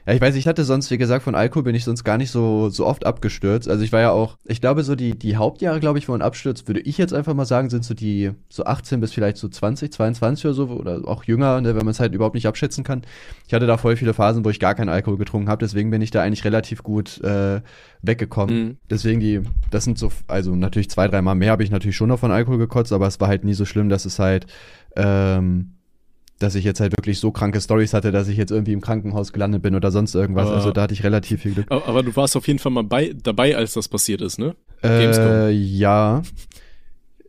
[0.07, 2.31] Ja, ich weiß, ich hatte sonst, wie gesagt, von Alkohol bin ich sonst gar nicht
[2.31, 3.69] so, so oft abgestürzt.
[3.69, 6.23] Also ich war ja auch, ich glaube, so die, die Hauptjahre, glaube ich, wo man
[6.23, 9.49] abstürzt, würde ich jetzt einfach mal sagen, sind so die so 18 bis vielleicht so
[9.49, 12.85] 20, 22 oder so, oder auch jünger, ne, wenn man es halt überhaupt nicht abschätzen
[12.85, 13.03] kann.
[13.47, 16.03] Ich hatte da voll viele Phasen, wo ich gar keinen Alkohol getrunken habe, deswegen bin
[16.03, 17.61] ich da eigentlich relativ gut äh,
[18.03, 18.65] weggekommen.
[18.65, 18.77] Mhm.
[18.91, 22.19] Deswegen die, das sind so, also natürlich zwei, dreimal mehr habe ich natürlich schon noch
[22.19, 24.47] von Alkohol gekotzt, aber es war halt nie so schlimm, dass es halt,
[24.97, 25.78] ähm,
[26.39, 29.33] dass ich jetzt halt wirklich so kranke Stories hatte, dass ich jetzt irgendwie im Krankenhaus
[29.33, 30.47] gelandet bin oder sonst irgendwas.
[30.47, 31.67] Aber- also da hatte ich relativ viel Glück.
[31.71, 34.55] Aber, aber du warst auf jeden Fall mal bei, dabei, als das passiert ist, ne?
[34.83, 35.27] Gamescom.
[35.27, 36.23] Äh, ja.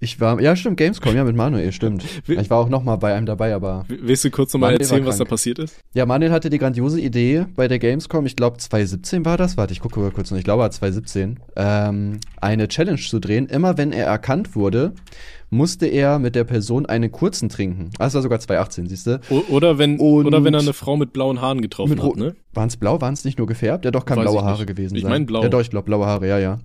[0.01, 2.05] Ich war, ja stimmt, Gamescom, ja mit Manuel, stimmt.
[2.27, 5.17] Ich war auch noch mal bei einem dabei, aber Willst du kurz nochmal erzählen, was
[5.17, 5.75] da passiert ist?
[5.93, 9.73] ja, Manuel hatte die grandiose Idee bei der Gamescom, ich glaube 2017 war das, warte,
[9.73, 13.47] ich gucke mal kurz noch, ich glaube war 2017, ähm, eine Challenge zu drehen.
[13.47, 14.93] Immer wenn er erkannt wurde,
[15.49, 17.89] musste er mit der Person einen kurzen trinken.
[17.97, 19.19] Ah, es war sogar 2018, siehst du?
[19.49, 22.35] Oder wenn Und- oder wenn er eine Frau mit blauen Haaren getroffen Mit hat, ne?
[22.53, 23.01] Waren es blau?
[23.01, 23.83] Waren es nicht nur gefärbt?
[23.83, 25.11] Ja, doch, kann Weiß blaue ich Haare gewesen Ich sein.
[25.11, 25.41] mein blau.
[25.41, 26.59] Ja, doch, ich glaube blaue Haare, ja, ja.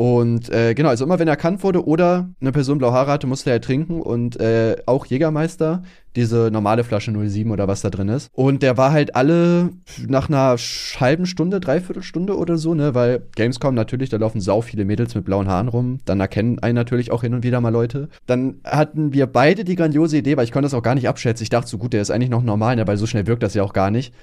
[0.00, 3.50] Und äh, genau, also immer wenn erkannt wurde oder eine Person blaue Haare hatte, musste
[3.50, 5.82] er trinken und äh, auch Jägermeister,
[6.16, 8.30] diese normale Flasche 07 oder was da drin ist.
[8.32, 9.68] Und der war halt alle
[10.08, 14.62] nach einer halben Stunde, dreiviertel Stunde oder so, ne, weil Gamescom natürlich, da laufen sau
[14.62, 15.98] viele Mädels mit blauen Haaren rum.
[16.06, 18.08] Dann erkennen einen natürlich auch hin und wieder mal Leute.
[18.24, 21.42] Dann hatten wir beide die grandiose Idee, weil ich konnte das auch gar nicht abschätzen.
[21.42, 23.52] Ich dachte so, gut, der ist eigentlich noch normal, ne, weil so schnell wirkt das
[23.52, 24.14] ja auch gar nicht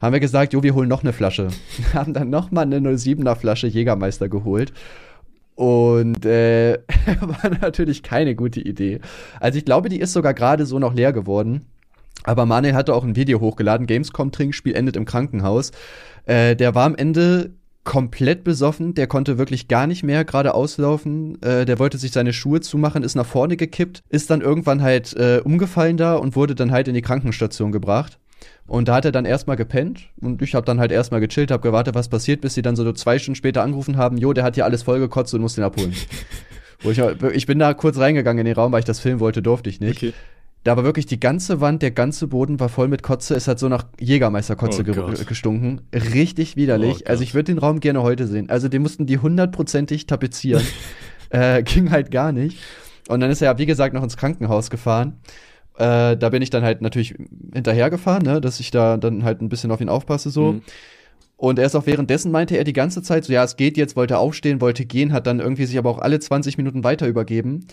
[0.00, 1.48] haben wir gesagt, jo, wir holen noch eine Flasche.
[1.94, 4.72] haben dann noch mal eine 07er Flasche Jägermeister geholt.
[5.54, 6.78] Und äh,
[7.20, 9.00] war natürlich keine gute Idee.
[9.40, 11.66] Also ich glaube, die ist sogar gerade so noch leer geworden.
[12.24, 15.72] Aber Manuel hatte auch ein Video hochgeladen, Gamescom-Trinkspiel endet im Krankenhaus.
[16.24, 17.52] Äh, der war am Ende
[17.84, 21.40] komplett besoffen, der konnte wirklich gar nicht mehr gerade auslaufen.
[21.42, 25.14] Äh, der wollte sich seine Schuhe zumachen, ist nach vorne gekippt, ist dann irgendwann halt
[25.14, 28.18] äh, umgefallen da und wurde dann halt in die Krankenstation gebracht.
[28.66, 31.62] Und da hat er dann erstmal gepennt und ich habe dann halt erstmal gechillt, habe
[31.62, 34.54] gewartet, was passiert, bis sie dann so zwei Stunden später angerufen haben, jo, der hat
[34.54, 35.94] hier alles vollgekotzt und muss den abholen.
[36.82, 39.42] Wo ich, ich bin da kurz reingegangen in den Raum, weil ich das filmen wollte,
[39.42, 39.98] durfte ich nicht.
[39.98, 40.12] Okay.
[40.64, 43.34] Da war wirklich die ganze Wand, der ganze Boden war voll mit Kotze.
[43.34, 45.82] Es hat so nach Jägermeisterkotze Oh ge gestunken.
[45.92, 47.02] Richtig widerlich.
[47.04, 48.48] Oh also ich würde den Raum gerne heute sehen.
[48.48, 50.64] Also den mussten die hundertprozentig tapezieren.
[51.28, 52.58] äh, ging halt gar nicht.
[53.08, 55.20] Und dann ist er, wie gesagt, noch ins Krankenhaus gefahren.
[55.76, 57.14] Äh, da bin ich dann halt natürlich
[57.52, 60.52] hinterhergefahren, ne, dass ich da dann halt ein bisschen auf ihn aufpasse so.
[60.52, 60.62] Mhm.
[61.36, 63.96] Und er ist auch währenddessen meinte er die ganze Zeit so, ja, es geht jetzt,
[63.96, 67.66] wollte aufstehen, wollte gehen, hat dann irgendwie sich aber auch alle 20 Minuten weiter übergeben.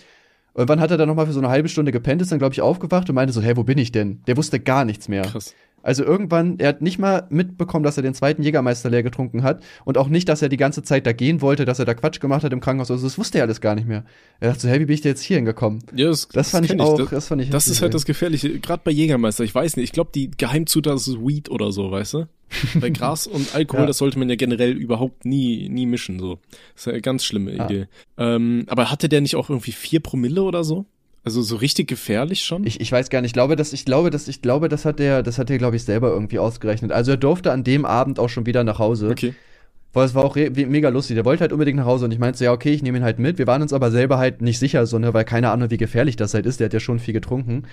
[0.54, 2.52] Irgendwann hat er dann noch mal für so eine halbe Stunde gepennt, ist dann glaube
[2.52, 4.20] ich aufgewacht und meinte so, hey, wo bin ich denn?
[4.26, 5.22] Der wusste gar nichts mehr.
[5.22, 5.54] Krass.
[5.82, 9.62] Also irgendwann, er hat nicht mal mitbekommen, dass er den zweiten Jägermeister leer getrunken hat
[9.84, 12.20] und auch nicht, dass er die ganze Zeit da gehen wollte, dass er da Quatsch
[12.20, 12.90] gemacht hat im Krankenhaus.
[12.90, 14.04] Also das wusste er alles gar nicht mehr.
[14.40, 15.82] Er dachte so, hey, wie bin ich denn jetzt hier hingekommen?
[15.94, 18.58] Ja, das, Das fand ich auch, Das, das fand ich das ist halt das Gefährliche,
[18.60, 19.44] gerade bei Jägermeister.
[19.44, 22.26] Ich weiß nicht, ich glaube, die Geheimzutat ist Weed oder so, weißt du?
[22.80, 23.86] Bei Gras und Alkohol, Ja.
[23.86, 26.38] das sollte man ja generell überhaupt nie, nie mischen, so.
[26.74, 27.52] Das ist ja eine ganz schlimme.
[27.52, 27.86] Idee.
[28.18, 30.84] Ähm, aber hatte der nicht auch irgendwie vier Promille oder so?
[31.24, 32.66] Also so richtig gefährlich schon?
[32.66, 34.98] Ich, ich weiß gar nicht, ich glaube, dass ich glaube, dass ich glaube, das hat
[34.98, 36.90] der, das hat er, glaube ich, selber irgendwie ausgerechnet.
[36.90, 39.10] Also er durfte an dem Abend auch schon wieder nach Hause.
[39.10, 39.34] okay.
[39.94, 41.16] Weil es war auch mega lustig.
[41.16, 43.04] Der wollte halt unbedingt nach Hause und ich meinte so, ja, okay, ich nehme ihn
[43.04, 43.36] halt mit.
[43.36, 46.16] Wir waren uns aber selber halt nicht sicher, so, ne, weil keine Ahnung, wie gefährlich
[46.16, 46.60] das halt ist.
[46.60, 47.64] Der hat ja schon viel getrunken.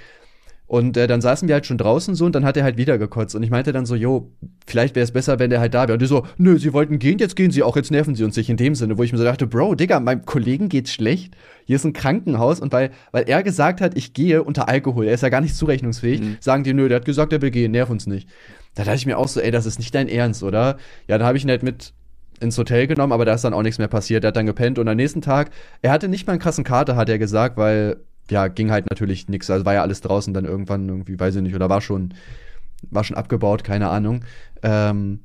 [0.70, 3.00] Und äh, dann saßen wir halt schon draußen so und dann hat er halt wieder
[3.00, 3.34] gekotzt.
[3.36, 4.32] Und ich meinte dann so, jo,
[4.68, 5.94] vielleicht wäre es besser, wenn der halt da wäre.
[5.94, 8.38] Und die so, nö, sie wollten gehen, jetzt gehen sie auch, jetzt nerven sie uns
[8.38, 11.36] nicht in dem Sinne, wo ich mir so dachte, Bro, Digga, meinem Kollegen geht's schlecht.
[11.66, 15.16] Hier ist ein Krankenhaus und weil, weil er gesagt hat, ich gehe unter Alkohol, er
[15.16, 16.38] ist ja gar nicht zurechnungsfähig, Mhm.
[16.40, 18.30] sagen die, nö, der hat gesagt, er will gehen, nerv uns nicht.
[18.76, 20.78] Da dachte ich mir auch so, ey, das ist nicht dein Ernst, oder?
[21.08, 21.94] Ja, dann habe ich ihn halt mit
[22.42, 24.24] ins Hotel genommen, aber da ist dann auch nichts mehr passiert.
[24.24, 25.50] Er hat dann gepennt und am nächsten Tag,
[25.82, 27.98] er hatte nicht mal einen krassen Kater, hat er gesagt, weil,
[28.32, 29.50] ja, ging halt natürlich nichts.
[29.50, 32.14] Also war ja alles draußen dann irgendwann irgendwie, weiß ich nicht, oder war schon,
[32.90, 34.24] war schon abgebaut, keine Ahnung.
[34.64, 35.22] Ähm,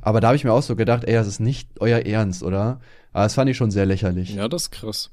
[0.00, 2.80] aber da habe ich mir auch so gedacht, ey, das ist nicht euer Ernst, oder?
[3.12, 4.34] Aber das fand ich schon sehr lächerlich.
[4.34, 5.10] Ja, das ist krass.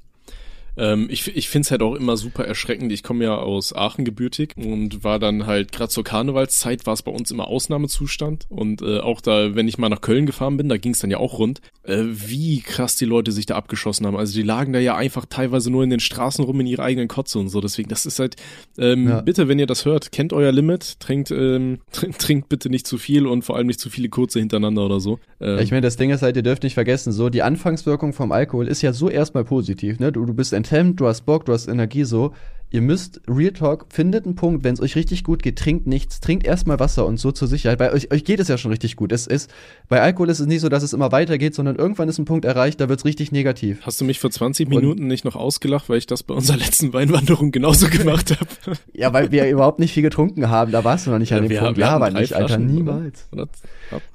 [0.76, 2.92] Ähm, ich ich finde es halt auch immer super erschreckend.
[2.92, 7.02] Ich komme ja aus Aachen gebürtig und war dann halt gerade zur Karnevalszeit war es
[7.02, 10.68] bei uns immer Ausnahmezustand und äh, auch da, wenn ich mal nach Köln gefahren bin,
[10.68, 14.06] da ging es dann ja auch rund, äh, wie krass die Leute sich da abgeschossen
[14.06, 14.16] haben.
[14.16, 17.08] Also die lagen da ja einfach teilweise nur in den Straßen rum in ihrer eigenen
[17.08, 17.60] Kotze und so.
[17.60, 18.36] Deswegen, das ist halt
[18.78, 19.20] ähm, Ja.
[19.20, 21.78] bitte, wenn ihr das hört, kennt euer Limit, trinkt ähm,
[22.18, 25.18] trinkt, bitte nicht zu viel und vor allem nicht zu viele kurze hintereinander oder so.
[25.40, 28.32] Ähm, Ich meine, das Ding ist halt, ihr dürft nicht vergessen, so die Anfangswirkung vom
[28.32, 30.12] Alkohol ist ja so erstmal positiv, ne?
[30.12, 32.32] Du, du bist enthemmt, du hast Bock, du hast Energie so.
[32.72, 36.20] Ihr müsst, Real Talk, findet einen Punkt, wenn es euch richtig gut geht, trinkt nichts,
[36.20, 37.78] trinkt erstmal Wasser und so zur Sicherheit.
[37.78, 39.12] Bei euch, euch geht es ja schon richtig gut.
[39.12, 39.52] Es ist,
[39.90, 42.46] bei Alkohol ist es nicht so, dass es immer weitergeht, sondern irgendwann ist ein Punkt
[42.46, 43.80] erreicht, da wird es richtig negativ.
[43.82, 46.94] Hast du mich vor 20 Minuten nicht noch ausgelacht, weil ich das bei unserer letzten
[46.94, 48.78] Weinwanderung genauso gemacht habe?
[48.94, 51.58] Ja, weil wir überhaupt nicht viel getrunken haben, da warst du noch nicht an dem
[51.58, 51.78] Punkt.
[51.78, 53.26] Ja, aber nicht, Alter, niemals.
[53.32, 53.48] Oder?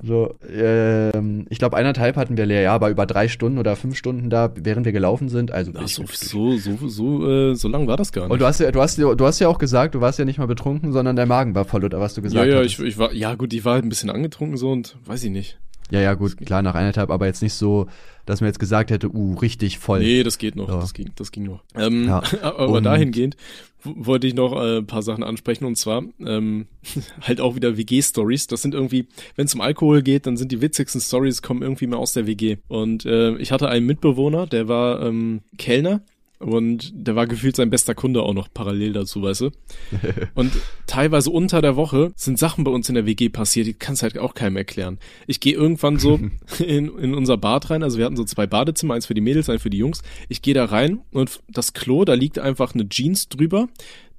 [0.01, 3.97] So, ähm, ich glaube, eineinhalb hatten wir leer, ja, aber über drei Stunden oder fünf
[3.97, 5.51] Stunden da, während wir gelaufen sind.
[5.51, 8.31] Also Ach, so, so, so, so, äh, so lang war das gar nicht.
[8.47, 10.47] Hast ja, du hast, ja- du hast ja auch gesagt, du warst ja nicht mal
[10.47, 12.65] betrunken, sondern dein Magen war voll, oder was du ja, gesagt ja, hast.
[12.65, 15.31] ich, ich war, ja gut, ich war halt ein bisschen angetrunken so und weiß ich
[15.31, 15.59] nicht.
[15.91, 17.87] ja, ja, gut, klar, nach eineinhalb, aber jetzt nicht so,
[18.25, 19.99] dass man jetzt gesagt hätte, uh, richtig voll.
[19.99, 20.79] Nee, das geht noch, Ja.
[20.79, 21.63] das ging, das ging noch.
[21.75, 22.21] Ähm, Ja.
[22.41, 23.37] aber dahingehend
[23.83, 26.65] wollte ich noch äh, ein paar Sachen ansprechen und zwar ähm,
[27.21, 28.47] halt auch wieder WG-Stories.
[28.47, 31.87] Das sind irgendwie, wenn es um Alkohol geht, dann sind die witzigsten Stories kommen irgendwie
[31.87, 32.57] mal aus der WG.
[32.67, 36.01] Und äh, ich hatte einen Mitbewohner, der war ähm, Kellner
[36.39, 39.51] und der war gefühlt sein bester Kunde auch noch parallel dazu, weißt du.
[40.35, 40.51] Und
[40.85, 44.17] teilweise unter der Woche sind Sachen bei uns in der WG passiert, die kannst halt
[44.19, 44.99] auch keinem erklären.
[45.25, 46.19] Ich gehe irgendwann so
[46.59, 49.49] in, in unser Bad rein, also wir hatten so zwei Badezimmer, eins für die Mädels,
[49.49, 50.03] eins für die Jungs.
[50.29, 53.67] Ich gehe da rein und das Klo, da liegt einfach eine Jeans drüber.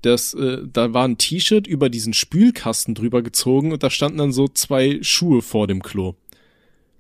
[0.03, 4.33] Das, äh, da war ein T-Shirt über diesen Spülkasten drüber gezogen und da standen dann
[4.33, 6.15] so zwei Schuhe vor dem Klo.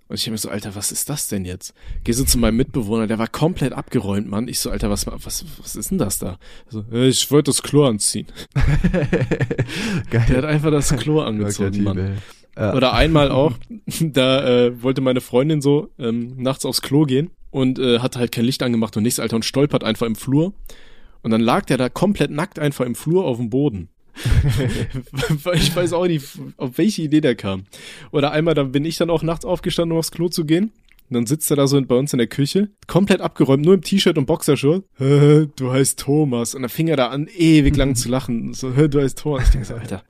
[0.09, 1.74] Und ich hab mir so, Alter, was ist das denn jetzt?
[2.02, 4.48] Geh so zu meinem Mitbewohner, der war komplett abgeräumt, Mann.
[4.48, 6.38] Ich so, Alter, was, was, was ist denn das da?
[6.70, 8.26] So, ich wollte das Klo anziehen.
[10.12, 10.44] Der hat Geil.
[10.46, 12.16] einfach das Klo angezogen, Mann.
[12.56, 12.74] Ja.
[12.74, 13.52] Oder einmal auch,
[14.00, 18.32] da äh, wollte meine Freundin so ähm, nachts aufs Klo gehen und äh, hat halt
[18.32, 20.54] kein Licht angemacht und nichts, Alter, und stolpert einfach im Flur.
[21.22, 23.90] Und dann lag der da komplett nackt einfach im Flur auf dem Boden.
[25.55, 27.64] ich weiß auch nicht, auf welche Idee der kam.
[28.11, 30.73] Oder einmal, da bin ich dann auch nachts aufgestanden, um aufs Klo zu gehen.
[31.11, 33.81] Und dann sitzt er da so bei uns in der Küche, komplett abgeräumt, nur im
[33.83, 34.85] T-Shirt und Boxershort.
[34.99, 36.55] Du heißt Thomas.
[36.55, 38.53] Und dann fing er da an, ewig lang zu lachen.
[38.53, 39.45] So, "Hä, du heißt Thomas.
[39.45, 40.03] Ich denke so, Alter,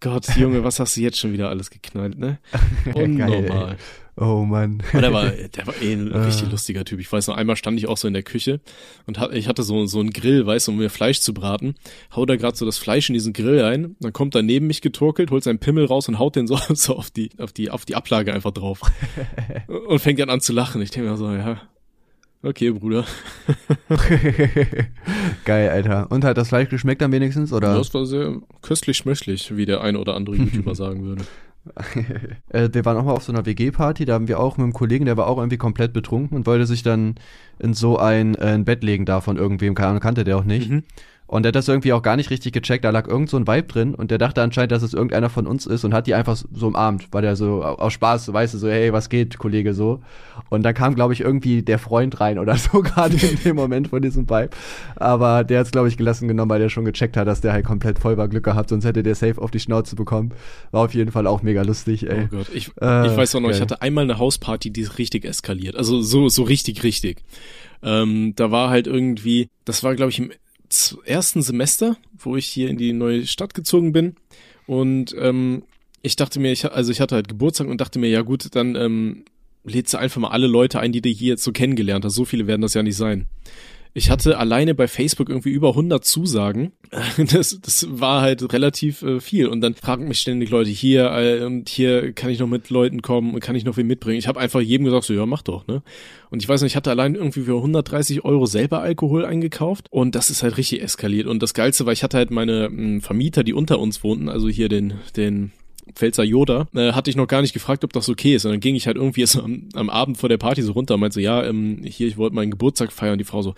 [0.00, 2.38] Gott, Junge, was hast du jetzt schon wieder alles geknallt, ne?
[2.94, 3.76] Unnormal.
[4.16, 4.82] Oh Mann.
[4.92, 6.24] Aber der war, der war eh ein Ah.
[6.24, 7.00] richtig lustiger Typ.
[7.00, 8.60] Ich weiß noch, einmal stand ich auch so in der Küche
[9.06, 11.74] und hat, ich hatte so, so einen Grill, weißt du, um mir Fleisch zu braten.
[12.14, 14.80] Hau da gerade so das Fleisch in diesen Grill ein, dann kommt er neben mich
[14.82, 17.84] getorkelt, holt seinen Pimmel raus und haut den so, so auf die, auf die, auf
[17.84, 18.80] die Ablage einfach drauf.
[19.88, 20.80] und fängt dann an zu lachen.
[20.80, 21.60] Ich denke mir so, ja,
[22.44, 23.06] Okay, Bruder.
[25.46, 26.10] Geil, Alter.
[26.10, 27.74] Und hat das Fleisch geschmeckt dann wenigstens, oder?
[27.74, 31.24] Das war sehr köstlich schmöchlich, wie der ein oder andere YouTuber sagen würde.
[32.48, 34.72] Äh, wir waren auch mal auf so einer WG-Party, da haben wir auch mit einem
[34.72, 37.14] Kollegen, der war auch irgendwie komplett betrunken und wollte sich dann
[37.58, 40.44] in so ein, äh, ein Bett legen da von irgendwem, keine Ahnung, kannte der auch
[40.44, 40.70] nicht.
[40.70, 40.82] Mhm.
[41.34, 42.84] Und der hat das irgendwie auch gar nicht richtig gecheckt.
[42.84, 45.48] Da lag irgend so ein Vibe drin und der dachte anscheinend, dass es irgendeiner von
[45.48, 48.54] uns ist und hat die einfach so umarmt, weil der so aus Spaß, so weißt
[48.54, 50.00] du, so, hey, was geht, Kollege, so.
[50.48, 53.88] Und dann kam, glaube ich, irgendwie der Freund rein oder so, gerade in dem Moment
[53.88, 54.50] von diesem Vibe.
[54.94, 57.52] Aber der hat es, glaube ich, gelassen genommen, weil der schon gecheckt hat, dass der
[57.52, 60.30] halt komplett voll war Glück gehabt, sonst hätte der safe auf die Schnauze bekommen.
[60.70, 62.28] War auf jeden Fall auch mega lustig, ey.
[62.30, 63.56] Oh Gott, ich, äh, ich weiß auch noch, geil.
[63.56, 65.74] ich hatte einmal eine Hausparty, die ist richtig eskaliert.
[65.74, 67.24] Also so, so richtig, richtig.
[67.82, 70.30] Ähm, da war halt irgendwie, das war, glaube ich, im
[71.04, 74.16] ersten Semester, wo ich hier in die neue Stadt gezogen bin.
[74.66, 75.64] Und ähm,
[76.02, 78.76] ich dachte mir, ich, also ich hatte halt Geburtstag und dachte mir, ja gut, dann
[78.76, 79.24] ähm,
[79.64, 82.14] lädst du einfach mal alle Leute ein, die du hier jetzt so kennengelernt hast.
[82.14, 83.26] So viele werden das ja nicht sein.
[83.96, 86.72] Ich hatte alleine bei Facebook irgendwie über 100 Zusagen.
[87.16, 89.46] Das, das war halt relativ äh, viel.
[89.46, 93.02] Und dann fragen mich ständig Leute hier äh, und hier kann ich noch mit Leuten
[93.02, 94.18] kommen und kann ich noch wen mitbringen.
[94.18, 95.82] Ich habe einfach jedem gesagt, so ja, mach doch, ne?
[96.30, 100.14] Und ich weiß nicht, ich hatte allein irgendwie für 130 Euro selber Alkohol eingekauft und
[100.14, 101.26] das ist halt richtig eskaliert.
[101.26, 104.28] Und das Geilste war, ich hatte halt meine m, hm, Vermieter, die unter uns wohnten,
[104.28, 105.52] also hier den, den
[105.94, 108.44] Pfälzer Yoda, äh, hatte ich noch gar nicht gefragt, ob das okay ist.
[108.44, 110.94] Und dann ging ich halt irgendwie so am, am Abend vor der Party so runter
[110.94, 113.12] und meinte so, ja, ähm, hier, ich wollte meinen Geburtstag feiern.
[113.12, 113.54] Und die Frau so,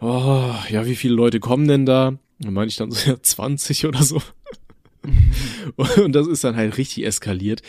[0.00, 2.14] oh, ja, wie viele Leute kommen denn da?
[2.38, 4.22] Dann meinte ich dann so, ja, 20 oder so.
[6.02, 7.62] und das ist dann halt richtig eskaliert.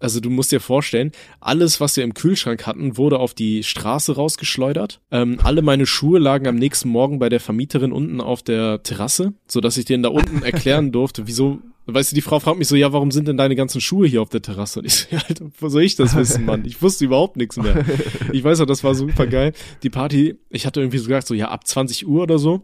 [0.00, 4.14] Also du musst dir vorstellen, alles, was wir im Kühlschrank hatten, wurde auf die Straße
[4.14, 5.00] rausgeschleudert.
[5.10, 9.34] Ähm, alle meine Schuhe lagen am nächsten Morgen bei der Vermieterin unten auf der Terrasse,
[9.46, 11.58] so dass ich denen da unten erklären durfte, wieso.
[11.90, 14.20] Weißt du, die Frau fragt mich so, ja, warum sind denn deine ganzen Schuhe hier
[14.20, 14.80] auf der Terrasse?
[14.80, 16.66] Und ich so, ja, Alter, wo soll ich das wissen, Mann?
[16.66, 17.82] Ich wusste überhaupt nichts mehr.
[18.30, 19.54] Ich weiß auch, das war super geil.
[19.82, 22.62] Die Party, ich hatte irgendwie so gesagt, so, ja, ab 20 Uhr oder so.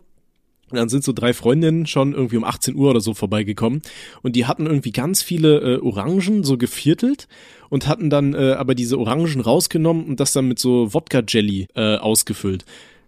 [0.75, 3.83] Und dann sind so drei Freundinnen schon irgendwie um 18 Uhr oder so vorbeigekommen
[4.23, 7.29] und die hatten irgendwie ganz viele äh, Orangen so geviertelt
[7.69, 11.97] und hatten dann äh, aber diese Orangen rausgenommen und das dann mit so Wodka-Jelly äh,
[11.97, 12.65] ausgefüllt.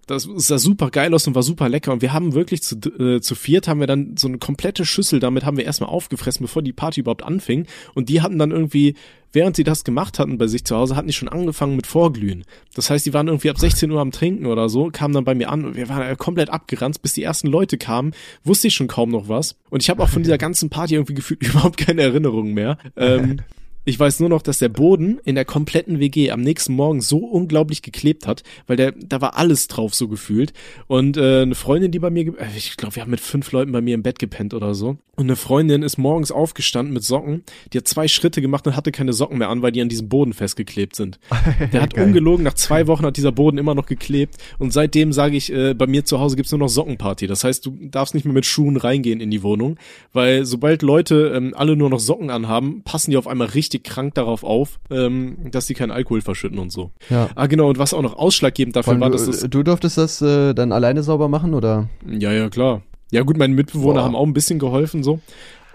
[0.06, 1.92] Das sah super geil aus und war super lecker.
[1.92, 5.18] Und wir haben wirklich zu, äh, zu viert haben wir dann so eine komplette Schüssel,
[5.18, 7.66] damit haben wir erstmal aufgefressen, bevor die Party überhaupt anfing.
[7.94, 8.94] Und die hatten dann irgendwie,
[9.32, 12.44] während sie das gemacht hatten bei sich zu Hause, hatten die schon angefangen mit Vorglühen.
[12.74, 15.34] Das heißt, die waren irgendwie ab 16 Uhr am Trinken oder so, kamen dann bei
[15.34, 18.12] mir an und wir waren komplett abgeranzt, bis die ersten Leute kamen,
[18.44, 19.56] wusste ich schon kaum noch was.
[19.70, 22.78] Und ich habe auch von dieser ganzen Party irgendwie gefühlt überhaupt keine Erinnerungen mehr.
[22.96, 23.40] Ähm,
[23.86, 27.18] ich weiß nur noch, dass der Boden in der kompletten WG am nächsten Morgen so
[27.18, 30.52] unglaublich geklebt hat, weil der, da war alles drauf so gefühlt.
[30.88, 33.70] Und äh, eine Freundin, die bei mir, äh, ich glaube, wir haben mit fünf Leuten
[33.70, 34.98] bei mir im Bett gepennt oder so.
[35.16, 38.92] Und eine Freundin ist morgens aufgestanden mit Socken, die hat zwei Schritte gemacht und hatte
[38.92, 41.18] keine Socken mehr an, weil die an diesem Boden festgeklebt sind.
[41.72, 44.36] Der hat ungelogen, nach zwei Wochen hat dieser Boden immer noch geklebt.
[44.58, 47.26] Und seitdem sage ich, äh, bei mir zu Hause gibt's nur noch Sockenparty.
[47.28, 49.78] Das heißt, du darfst nicht mehr mit Schuhen reingehen in die Wohnung,
[50.12, 53.84] weil sobald Leute ähm, alle nur noch Socken anhaben, passen die auf einmal richtig richtig
[53.84, 56.90] krank darauf auf, ähm, dass sie keinen Alkohol verschütten und so.
[57.10, 57.28] Ja.
[57.34, 59.40] Ah, genau, und was auch noch ausschlaggebend dafür war, dass das.
[59.40, 61.88] Du durftest das äh, dann alleine sauber machen, oder?
[62.06, 62.82] Ja, ja, klar.
[63.12, 64.04] Ja, gut, meine Mitbewohner Boah.
[64.04, 65.20] haben auch ein bisschen geholfen, so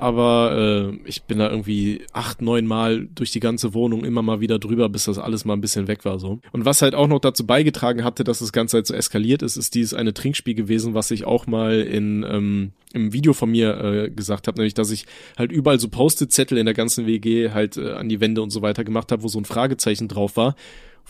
[0.01, 4.41] aber äh, ich bin da irgendwie acht, neun Mal durch die ganze Wohnung immer mal
[4.41, 6.39] wieder drüber, bis das alles mal ein bisschen weg war so.
[6.51, 9.57] Und was halt auch noch dazu beigetragen hatte, dass das Ganze halt so eskaliert ist,
[9.57, 13.79] ist dieses eine Trinkspiel gewesen, was ich auch mal in ähm, im Video von mir
[13.79, 15.05] äh, gesagt habe, nämlich dass ich
[15.37, 18.61] halt überall so Post-it-Zettel in der ganzen WG halt äh, an die Wände und so
[18.61, 20.55] weiter gemacht habe, wo so ein Fragezeichen drauf war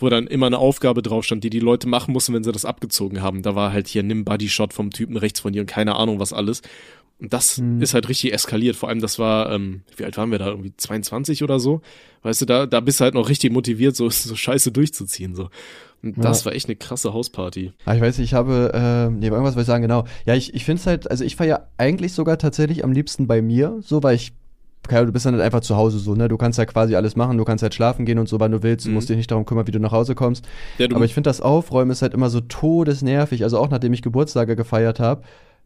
[0.02, 2.66] wo dann immer eine Aufgabe drauf stand, die die Leute machen mussten, wenn sie das
[2.66, 3.42] abgezogen haben.
[3.44, 6.34] Da war halt hier, nimm Bodyshot vom Typen rechts von dir und keine Ahnung was
[6.34, 6.62] alles.
[7.22, 7.82] Und das hm.
[7.82, 8.76] ist halt richtig eskaliert.
[8.76, 10.48] Vor allem, das war, ähm, wie alt waren wir da?
[10.48, 11.82] Irgendwie 22 oder so?
[12.24, 15.36] Weißt du, da, da bist du halt noch richtig motiviert, so, so scheiße durchzuziehen.
[15.36, 15.50] so.
[16.02, 16.24] Und ja.
[16.24, 17.74] das war echt eine krasse Hausparty.
[17.86, 20.06] Ah, ich weiß, ich habe, äh, nee, irgendwas wollte ich sagen, genau.
[20.26, 23.44] Ja, ich, ich finde es halt, also ich feiere eigentlich sogar tatsächlich am liebsten bei
[23.44, 24.34] mir, so, weil ich
[24.88, 26.28] Kai, du bist dann halt einfach zu Hause so, ne?
[26.28, 28.64] Du kannst ja quasi alles machen, du kannst halt schlafen gehen und so, wann du
[28.64, 29.14] willst, du musst mhm.
[29.14, 30.44] dich nicht darum kümmern, wie du nach Hause kommst.
[30.80, 34.02] Ja, Aber ich finde das Aufräumen ist halt immer so todesnervig, also auch nachdem ich
[34.02, 35.22] Geburtstage gefeiert habe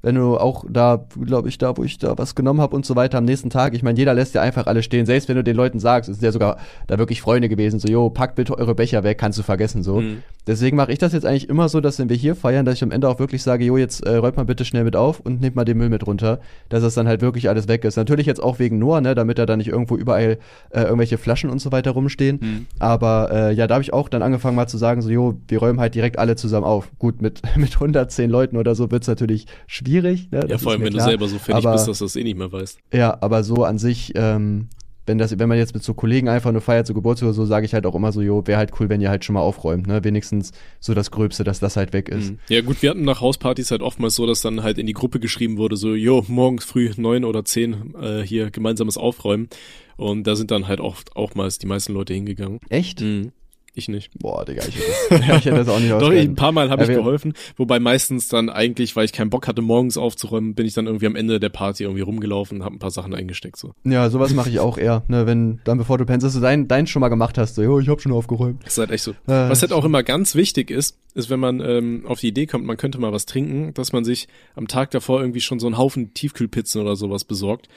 [0.05, 2.95] wenn du auch da, glaube ich, da, wo ich da was genommen habe und so
[2.95, 5.43] weiter am nächsten Tag, ich meine, jeder lässt ja einfach alle stehen, selbst wenn du
[5.43, 8.55] den Leuten sagst, es sind ja sogar da wirklich Freunde gewesen, so, jo, packt bitte
[8.55, 10.01] eure Becher weg, kannst du vergessen, so.
[10.01, 10.21] Mhm.
[10.45, 12.83] Deswegen mache ich das jetzt eigentlich immer so, dass wenn wir hier feiern, dass ich
[12.83, 15.41] am Ende auch wirklich sage, jo, jetzt äh, räumt mal bitte schnell mit auf und
[15.41, 16.39] nehmt mal den Müll mit runter,
[16.69, 17.95] dass das dann halt wirklich alles weg ist.
[17.95, 20.37] Natürlich jetzt auch wegen Noah, ne, damit da dann nicht irgendwo überall
[20.69, 22.39] äh, irgendwelche Flaschen und so weiter rumstehen.
[22.39, 22.65] Mhm.
[22.77, 25.57] Aber äh, ja, da habe ich auch dann angefangen mal zu sagen, so, jo, wir
[25.57, 26.91] räumen halt direkt alle zusammen auf.
[26.99, 29.94] Gut, mit, mit 110 Leuten oder so wird's natürlich schwierig.
[30.01, 30.45] Ne?
[30.47, 31.05] Ja, vor allem, wenn klar.
[31.05, 32.79] du selber so fertig aber, bist, dass du das eh nicht mehr weißt.
[32.93, 34.69] Ja, aber so an sich, ähm,
[35.05, 37.45] wenn das, wenn man jetzt mit so Kollegen einfach nur feiert, so Geburtstag oder so,
[37.45, 39.41] sage ich halt auch immer so, jo, wäre halt cool, wenn ihr halt schon mal
[39.41, 40.03] aufräumt, ne?
[40.03, 42.31] Wenigstens so das Gröbste, dass das halt weg ist.
[42.31, 42.39] Mhm.
[42.49, 45.19] Ja gut, wir hatten nach Hauspartys halt oftmals so, dass dann halt in die Gruppe
[45.19, 49.49] geschrieben wurde, so, jo, morgens früh neun oder zehn äh, hier gemeinsames Aufräumen.
[49.97, 52.59] Und da sind dann halt oft auch mal die meisten Leute hingegangen.
[52.69, 53.01] Echt?
[53.01, 53.31] Mhm.
[53.77, 54.17] Ich nicht.
[54.17, 56.69] Boah, Digga, ich hätte das, ich hätte das auch nicht Doch, ich, ein paar Mal
[56.69, 60.65] habe ich geholfen, wobei meistens dann eigentlich, weil ich keinen Bock hatte, morgens aufzuräumen, bin
[60.65, 63.57] ich dann irgendwie am Ende der Party irgendwie rumgelaufen und habe ein paar Sachen eingesteckt.
[63.57, 63.73] so.
[63.83, 66.69] Ja, sowas mache ich auch eher, ne, wenn dann bevor du pennst, dass du dein,
[66.69, 68.63] dein schon mal gemacht hast, so, jo, ich hab schon aufgeräumt.
[68.63, 69.11] Das ist halt echt so.
[69.11, 72.45] Äh, was halt auch immer ganz wichtig ist, ist, wenn man ähm, auf die Idee
[72.45, 75.67] kommt, man könnte mal was trinken, dass man sich am Tag davor irgendwie schon so
[75.67, 77.67] einen Haufen Tiefkühlpizzen oder sowas besorgt,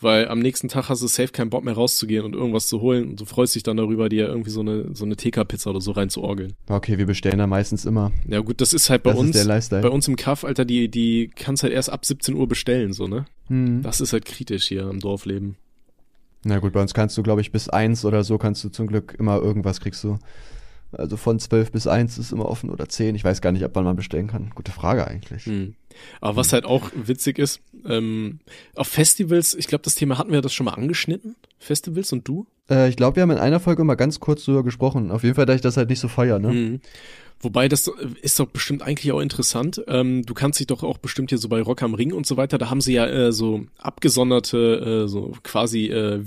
[0.00, 3.10] weil am nächsten Tag hast du safe keinen Bock mehr rauszugehen und irgendwas zu holen
[3.10, 5.92] und du freust dich dann darüber, dir irgendwie so eine so eine TK-Pizza oder so
[5.92, 6.54] reinzuorgeln.
[6.68, 8.12] Okay, wir bestellen da meistens immer.
[8.28, 11.30] Ja gut, das ist halt bei das uns, bei uns im Kaff, Alter, die die
[11.34, 13.26] kannst halt erst ab 17 Uhr bestellen, so ne.
[13.48, 13.82] Hm.
[13.82, 15.56] Das ist halt kritisch hier im Dorfleben.
[16.44, 18.86] Na gut, bei uns kannst du, glaube ich, bis eins oder so kannst du zum
[18.86, 20.18] Glück immer irgendwas kriegst du.
[20.92, 23.14] Also von zwölf bis eins ist immer offen oder zehn.
[23.14, 24.50] Ich weiß gar nicht, ob man mal bestellen kann.
[24.54, 25.44] Gute Frage eigentlich.
[25.44, 25.74] Hm.
[26.20, 28.40] Aber was halt auch witzig ist, ähm,
[28.74, 31.36] auf Festivals, ich glaube, das Thema hatten wir das schon mal angeschnitten.
[31.58, 32.46] Festivals und du?
[32.70, 35.10] Äh, ich glaube, wir haben in einer Folge mal ganz kurz drüber gesprochen.
[35.10, 36.52] Auf jeden Fall, da ich das halt nicht so feier, ne?
[36.52, 36.80] Mhm.
[37.38, 37.90] Wobei, das
[38.22, 39.82] ist doch bestimmt eigentlich auch interessant.
[39.88, 42.38] Ähm, du kannst dich doch auch bestimmt hier so bei Rock am Ring und so
[42.38, 46.26] weiter, da haben sie ja äh, so abgesonderte, äh, so quasi äh,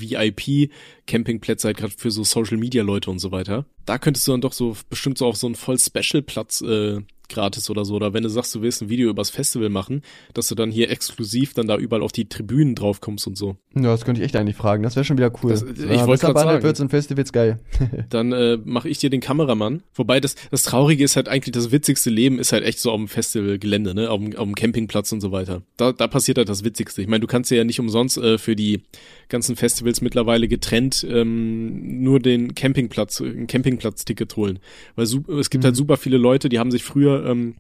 [1.10, 3.66] VIP-Campingplätze halt gerade für so Social-Media-Leute und so weiter.
[3.86, 7.70] Da könntest du dann doch so bestimmt so auf so einen voll Special-Platz äh, gratis
[7.70, 7.96] oder so.
[7.96, 10.02] Oder wenn du sagst, du willst ein Video übers Festival machen,
[10.34, 13.56] dass du dann hier exklusiv dann da überall auf die Tribünen drauf kommst und so.
[13.76, 14.84] Ja, das könnte ich echt eigentlich fragen.
[14.84, 15.52] Das wäre schon wieder cool.
[15.52, 16.64] Das, ich ja, wollte gerade sagen.
[16.64, 17.60] wird's in Festivals geil.
[18.10, 19.84] dann äh, mache ich dir den Kameramann.
[19.94, 22.98] Wobei das, das Traurige ist halt eigentlich, das witzigste Leben ist halt echt so auf
[22.98, 24.10] dem Festivalgelände, ne?
[24.10, 25.62] Auf dem, auf dem Campingplatz und so weiter.
[25.78, 27.02] Da, da passiert halt das Witzigste.
[27.02, 28.82] Ich meine, du kannst ja nicht umsonst äh, für die
[29.30, 34.60] ganzen Festivals mittlerweile getrennt ähm, nur den Campingplatz, ein Campingplatz-Ticket holen.
[34.96, 35.64] Weil es gibt halt mhm.
[35.64, 37.56] halt super viele Leute, die haben sich früher ähm,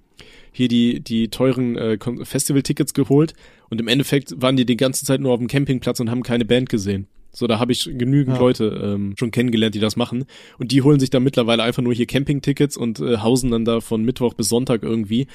[0.51, 3.33] hier die, die teuren äh, Festival-Tickets geholt
[3.69, 6.45] und im Endeffekt waren die die ganze Zeit nur auf dem Campingplatz und haben keine
[6.45, 7.07] Band gesehen.
[7.31, 8.41] So, da habe ich genügend ja.
[8.41, 10.25] Leute ähm, schon kennengelernt, die das machen.
[10.57, 13.81] Und die holen sich dann mittlerweile einfach nur hier Campingtickets und äh, hausen dann da
[13.81, 15.27] von Mittwoch bis Sonntag irgendwie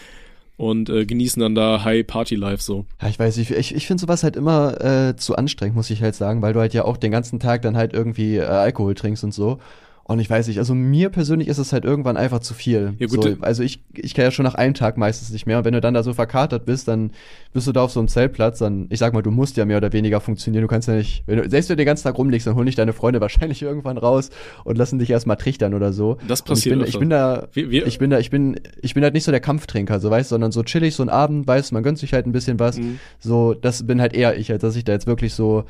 [0.57, 2.87] und äh, genießen dann da High Party Life so.
[3.01, 6.03] Ja, ich weiß nicht, ich, ich finde sowas halt immer äh, zu anstrengend, muss ich
[6.03, 8.95] halt sagen, weil du halt ja auch den ganzen Tag dann halt irgendwie äh, Alkohol
[8.95, 9.59] trinkst und so.
[10.07, 12.93] Und ich weiß nicht, also mir persönlich ist es halt irgendwann einfach zu viel.
[12.99, 15.57] Ja, gut, so, also ich, ich kann ja schon nach einem Tag meistens nicht mehr.
[15.57, 17.13] Und wenn du dann da so verkatert bist, dann
[17.55, 19.79] bist du da auf so einem Zeltplatz, dann, ich sag mal, du musst ja mehr
[19.79, 20.61] oder weniger funktionieren.
[20.61, 22.67] Du kannst ja nicht, wenn du, selbst wenn du den ganzen Tag rumliegst, dann holen
[22.67, 24.29] dich deine Freunde wahrscheinlich irgendwann raus
[24.65, 26.19] und lassen dich erstmal trichtern oder so.
[26.29, 26.77] Das passiert.
[26.77, 29.15] Ich bin, ich bin, da, wir, wir, ich bin da, ich bin, ich bin halt
[29.15, 31.99] nicht so der Kampftrinker, so weißt, sondern so chillig, so ein Abend, weißt, man gönnt
[31.99, 32.77] sich halt ein bisschen was.
[32.77, 32.99] Mhm.
[33.21, 35.65] So, das bin halt eher ich, als dass ich da jetzt wirklich so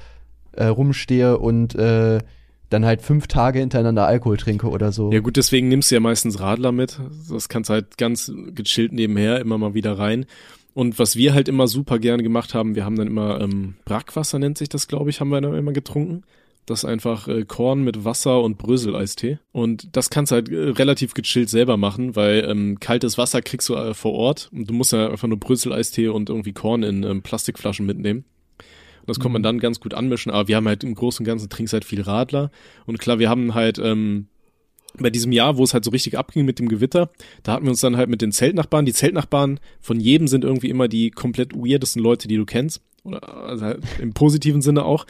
[0.56, 2.18] äh, rumstehe und äh,
[2.70, 5.12] dann halt fünf Tage hintereinander Alkohol trinke oder so.
[5.12, 6.98] Ja gut, deswegen nimmst du ja meistens Radler mit.
[7.30, 10.26] Das kannst halt ganz gechillt nebenher immer mal wieder rein.
[10.74, 14.40] Und was wir halt immer super gerne gemacht haben, wir haben dann immer ähm, Brackwasser
[14.40, 16.24] nennt sich das, glaube ich, haben wir dann immer getrunken.
[16.66, 19.38] Das ist einfach äh, Korn mit Wasser und Brösel-Eistee.
[19.52, 23.68] Und das kannst du halt äh, relativ gechillt selber machen, weil ähm, kaltes Wasser kriegst
[23.68, 27.02] du äh, vor Ort und du musst ja einfach nur Brösel-Eistee und irgendwie Korn in
[27.02, 28.24] ähm, Plastikflaschen mitnehmen.
[29.06, 29.22] Das mhm.
[29.22, 30.30] kann man dann ganz gut anmischen.
[30.30, 32.50] Aber wir haben halt im Großen und Ganzen trinkst halt viel Radler.
[32.86, 34.28] Und klar, wir haben halt ähm,
[34.98, 37.10] bei diesem Jahr, wo es halt so richtig abging mit dem Gewitter,
[37.42, 38.86] da hatten wir uns dann halt mit den Zeltnachbarn.
[38.86, 42.80] Die Zeltnachbarn von jedem sind irgendwie immer die komplett weirdesten Leute, die du kennst.
[43.02, 45.06] Oder also halt im positiven Sinne auch.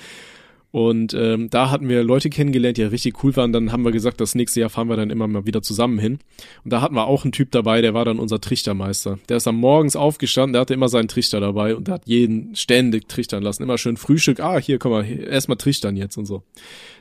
[0.74, 3.52] Und ähm, da hatten wir Leute kennengelernt, die ja richtig cool waren.
[3.52, 6.18] Dann haben wir gesagt, das nächste Jahr fahren wir dann immer mal wieder zusammen hin.
[6.64, 9.20] Und da hatten wir auch einen Typ dabei, der war dann unser Trichtermeister.
[9.28, 12.56] Der ist dann morgens aufgestanden, der hatte immer seinen Trichter dabei und der hat jeden
[12.56, 13.62] ständig trichtern lassen.
[13.62, 14.40] Immer schön Frühstück.
[14.40, 16.42] Ah, hier, komm mal, erstmal trichtern jetzt und so.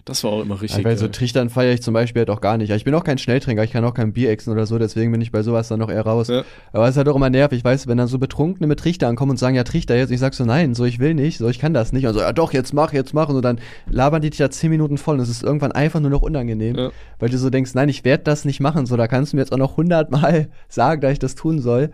[0.06, 0.80] Das war auch immer richtig.
[0.80, 2.70] Ja, weil so Trichtern feiere ich zum Beispiel halt auch gar nicht.
[2.72, 5.22] Ich bin auch kein Schnelltrinker, ich kann auch kein Bier exen oder so, deswegen bin
[5.22, 6.28] ich bei sowas dann noch eher raus.
[6.28, 6.44] Ja.
[6.74, 9.08] Aber es ist halt auch immer nervig, weißt du, wenn dann so Betrunkene mit Trichter
[9.08, 11.48] ankommen und sagen, ja, Trichter jetzt, ich sag so, nein, so ich will nicht, so
[11.48, 12.06] ich kann das nicht.
[12.06, 13.30] Und so, ja doch, jetzt mach, jetzt mach.
[13.30, 13.60] Und so dann
[13.90, 16.76] labern die dich da zehn Minuten voll und es ist irgendwann einfach nur noch unangenehm,
[16.76, 16.92] ja.
[17.20, 18.86] weil du so denkst, nein, ich werde das nicht machen.
[18.86, 21.92] So, da kannst du mir jetzt auch noch hundertmal sagen, dass ich das tun soll.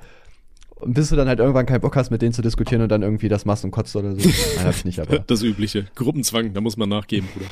[0.80, 3.02] Und bis du dann halt irgendwann keinen Bock hast, mit denen zu diskutieren und dann
[3.02, 4.18] irgendwie das machst und kotzt oder so.
[4.56, 5.20] Nein, hab ich nicht, aber.
[5.20, 5.88] Das übliche.
[5.96, 7.50] Gruppenzwang, da muss man nachgeben, Bruder.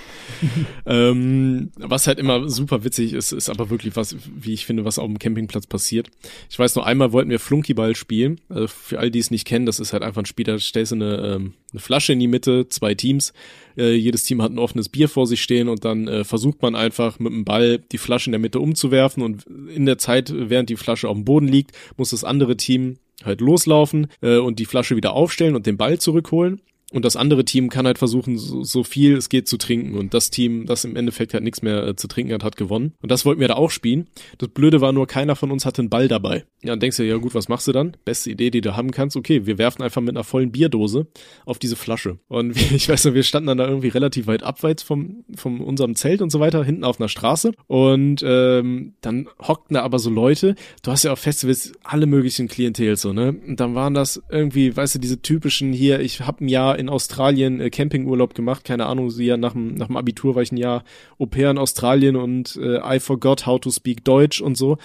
[0.85, 4.97] ähm, was halt immer super witzig ist, ist aber wirklich was, wie ich finde, was
[4.97, 6.09] auf dem Campingplatz passiert.
[6.49, 8.39] Ich weiß noch einmal wollten wir Flunkyball spielen.
[8.47, 10.93] Also für all die es nicht kennen, das ist halt einfach ein Spiel, da stellst
[10.93, 13.33] du eine, ähm, eine Flasche in die Mitte, zwei Teams.
[13.77, 16.75] Äh, jedes Team hat ein offenes Bier vor sich stehen und dann äh, versucht man
[16.75, 20.69] einfach mit dem Ball die Flasche in der Mitte umzuwerfen und in der Zeit, während
[20.69, 24.65] die Flasche auf dem Boden liegt, muss das andere Team halt loslaufen äh, und die
[24.65, 26.61] Flasche wieder aufstellen und den Ball zurückholen.
[26.93, 29.97] Und das andere Team kann halt versuchen, so, so viel es geht zu trinken.
[29.97, 32.93] Und das Team, das im Endeffekt halt nichts mehr äh, zu trinken hat, hat gewonnen.
[33.01, 34.07] Und das wollten wir da auch spielen.
[34.37, 36.45] Das Blöde war nur, keiner von uns hatte einen Ball dabei.
[36.63, 37.97] Ja, dann denkst du, ja gut, was machst du dann?
[38.05, 39.17] Beste Idee, die du haben kannst.
[39.17, 41.07] Okay, wir werfen einfach mit einer vollen Bierdose
[41.45, 42.19] auf diese Flasche.
[42.29, 45.59] Und wir, ich weiß noch, wir standen dann da irgendwie relativ weit abseits vom, vom
[45.59, 47.51] unserem Zelt und so weiter, hinten auf einer Straße.
[47.67, 50.55] Und ähm, dann hockten da aber so Leute.
[50.83, 53.35] Du hast ja auf Festivals alle möglichen Klientel so, ne?
[53.45, 56.89] Und dann waren das irgendwie, weißt du, diese typischen hier, ich hab ein Jahr in
[56.89, 60.51] Australien äh, Campingurlaub gemacht, keine Ahnung, sie ja nach dem, nach dem Abitur war ich
[60.51, 60.83] ein Jahr
[61.19, 64.77] Au pair in Australien und äh, I forgot how to speak Deutsch und so.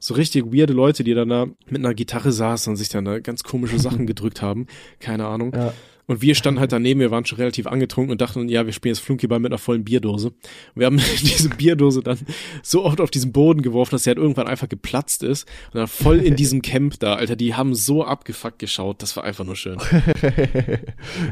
[0.00, 3.20] So richtig weirde Leute, die dann da mit einer Gitarre saßen und sich dann da
[3.20, 4.66] ganz komische Sachen gedrückt haben.
[5.00, 5.52] Keine Ahnung.
[5.54, 5.72] Ja.
[6.06, 8.94] Und wir standen halt daneben, wir waren schon relativ angetrunken und dachten, ja, wir spielen
[8.94, 10.28] jetzt Flunkyball mit einer vollen Bierdose.
[10.28, 10.36] Und
[10.74, 12.18] wir haben diese Bierdose dann
[12.62, 15.48] so oft auf diesen Boden geworfen, dass sie halt irgendwann einfach geplatzt ist.
[15.72, 19.24] Und dann voll in diesem Camp da, Alter, die haben so abgefuckt geschaut, das war
[19.24, 19.78] einfach nur schön.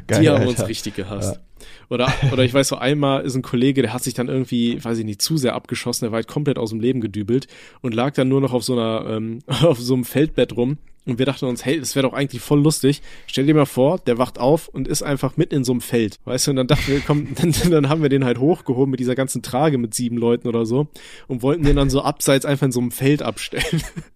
[0.07, 0.49] Geil, die haben Alter.
[0.49, 1.37] uns richtig gehasst.
[1.37, 1.52] Ja.
[1.91, 4.99] Oder, oder ich weiß so, einmal ist ein Kollege, der hat sich dann irgendwie, weiß
[4.99, 7.47] ich nicht, zu sehr abgeschossen, der war halt komplett aus dem Leben gedübelt
[7.81, 11.19] und lag dann nur noch auf so einer, ähm, auf so einem Feldbett rum und
[11.19, 13.03] wir dachten uns, hey, das wäre doch eigentlich voll lustig.
[13.27, 16.21] Stell dir mal vor, der wacht auf und ist einfach mitten in so einem Feld.
[16.25, 19.01] Weißt du, und dann dachten wir, komm, dann, dann haben wir den halt hochgehoben mit
[19.01, 20.87] dieser ganzen Trage mit sieben Leuten oder so
[21.27, 23.83] und wollten den dann so abseits einfach in so einem Feld abstellen.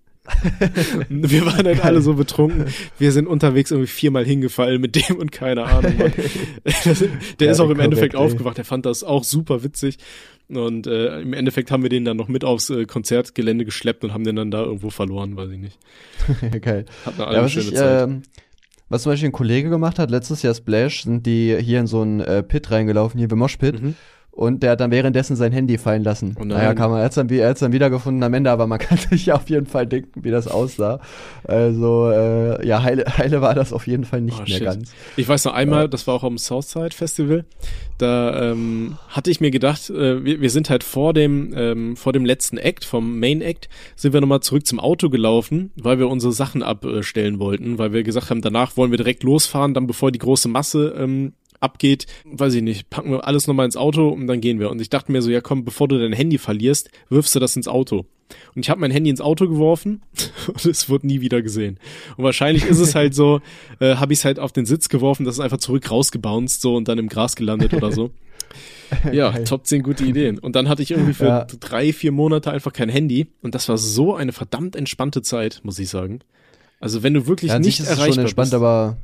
[1.09, 2.67] wir waren halt alle so betrunken.
[2.99, 5.95] Wir sind unterwegs irgendwie viermal hingefallen mit dem und keine Ahnung.
[7.41, 8.59] der ist auch im Endeffekt aufgewacht.
[8.59, 9.99] Der fand das auch super witzig.
[10.49, 14.13] Und äh, im Endeffekt haben wir den dann noch mit aufs äh, Konzertgelände geschleppt und
[14.15, 15.79] haben den dann da irgendwo verloren, weiß ich nicht.
[16.63, 16.85] Geil.
[17.05, 18.09] Hatten alle ja, eine schöne ich, Zeit.
[18.09, 18.21] Äh,
[18.89, 22.03] was zum Beispiel ein Kollege gemacht hat, letztes Jahr Splash, sind die hier in so
[22.03, 23.83] einen äh, Pit reingelaufen, hier beim Moshpit.
[23.83, 23.97] Mhm.
[24.37, 26.37] Und der hat dann währenddessen sein Handy fallen lassen.
[26.39, 29.33] Oh naja, kann man, er hat es dann, wiedergefunden am Ende, aber man kann sich
[29.33, 31.01] auf jeden Fall denken, wie das aussah.
[31.45, 34.65] Also, äh, ja, heile, heile war das auf jeden Fall nicht oh, mehr shit.
[34.65, 34.93] ganz.
[35.17, 35.89] Ich weiß noch einmal, ja.
[35.89, 37.47] das war auch am Southside Festival,
[37.97, 42.13] da ähm, hatte ich mir gedacht, äh, wir, wir sind halt vor dem, ähm, vor
[42.13, 46.09] dem letzten Act, vom Main Act, sind wir nochmal zurück zum Auto gelaufen, weil wir
[46.09, 50.13] unsere Sachen abstellen wollten, weil wir gesagt haben, danach wollen wir direkt losfahren, dann bevor
[50.13, 54.27] die große Masse ähm, abgeht, weiß ich nicht, packen wir alles nochmal ins Auto und
[54.27, 54.71] dann gehen wir.
[54.71, 57.57] Und ich dachte mir so, ja komm, bevor du dein Handy verlierst, wirfst du das
[57.57, 58.07] ins Auto.
[58.55, 60.03] Und ich habe mein Handy ins Auto geworfen
[60.49, 61.79] und es wurde nie wieder gesehen.
[62.17, 63.41] Und wahrscheinlich ist es halt so,
[63.81, 66.77] äh, habe ich es halt auf den Sitz geworfen, das ist einfach zurück rausgebounced so
[66.77, 68.11] und dann im Gras gelandet oder so.
[69.13, 69.43] Ja, Geil.
[69.43, 70.39] Top 10 gute Ideen.
[70.39, 71.47] Und dann hatte ich irgendwie für ja.
[71.59, 73.27] drei, vier Monate einfach kein Handy.
[73.43, 76.21] Und das war so eine verdammt entspannte Zeit, muss ich sagen.
[76.79, 78.97] Also wenn du wirklich ja, nicht erreichbar schon entspannt, bist, aber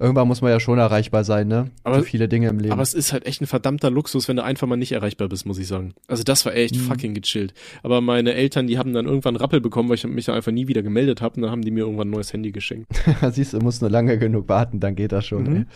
[0.00, 1.70] irgendwann muss man ja schon erreichbar sein, ne?
[1.84, 2.72] Aber, Für viele Dinge im Leben.
[2.72, 5.46] Aber es ist halt echt ein verdammter Luxus, wenn du einfach mal nicht erreichbar bist,
[5.46, 5.94] muss ich sagen.
[6.08, 6.80] Also das war echt mhm.
[6.80, 7.52] fucking gechillt.
[7.82, 10.68] Aber meine Eltern, die haben dann irgendwann Rappel bekommen, weil ich mich dann einfach nie
[10.68, 12.88] wieder gemeldet habe und dann haben die mir irgendwann ein neues Handy geschenkt.
[13.30, 15.42] Siehst du, musst nur lange genug warten, dann geht das schon.
[15.42, 15.66] Mhm.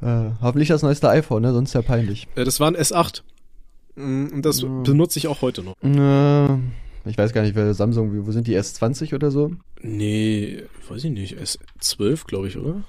[0.00, 1.52] Äh, hoffentlich das neueste iPhone, ne?
[1.52, 2.28] Sonst ist ja peinlich.
[2.36, 3.22] Äh, das war ein S8.
[3.96, 4.84] Mm, und das mhm.
[4.84, 5.74] benutze ich auch heute noch.
[5.82, 6.54] Äh,
[7.06, 9.52] ich weiß gar nicht, wer Samsung, wo sind die S20 oder so?
[9.82, 11.36] Nee, weiß ich nicht.
[11.38, 12.84] S12, glaube ich, oder?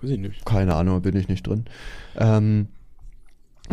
[0.00, 0.44] Weiß ich nicht.
[0.44, 1.64] Keine Ahnung, bin ich nicht drin.
[2.16, 2.68] Ähm,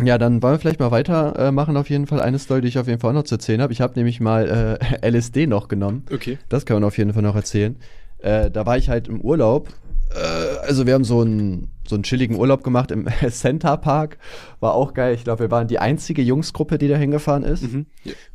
[0.02, 1.76] ja, dann wollen wir vielleicht mal weitermachen.
[1.76, 3.62] Äh, auf jeden Fall eine Story, die ich auf jeden Fall auch noch zu erzählen
[3.62, 3.72] habe.
[3.72, 6.04] Ich habe nämlich mal äh, LSD noch genommen.
[6.12, 6.38] Okay.
[6.48, 7.76] Das kann man auf jeden Fall noch erzählen.
[8.18, 9.68] Äh, da war ich halt im Urlaub.
[10.14, 14.18] Äh, also wir haben so einen so einen chilligen Urlaub gemacht im Center Park.
[14.60, 15.14] War auch geil.
[15.14, 17.62] Ich glaube, wir waren die einzige Jungsgruppe, die da hingefahren ist.
[17.62, 17.86] Mhm.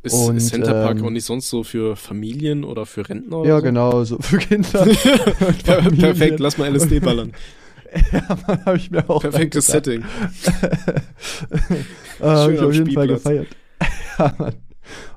[0.02, 3.38] Ist, und, ist Center Park ähm, auch nicht sonst so für Familien oder für Rentner?
[3.38, 3.62] Oder ja, so?
[3.62, 4.68] genau, so für Kinder.
[5.98, 7.32] Perfekt, lass mal LSD ballern.
[8.12, 9.20] ja, man, habe ich mir auch.
[9.20, 10.02] Perfektes Setting.
[12.20, 13.48] äh, habe ich auf jeden Fall gefeiert.
[14.18, 14.54] ja, Mann.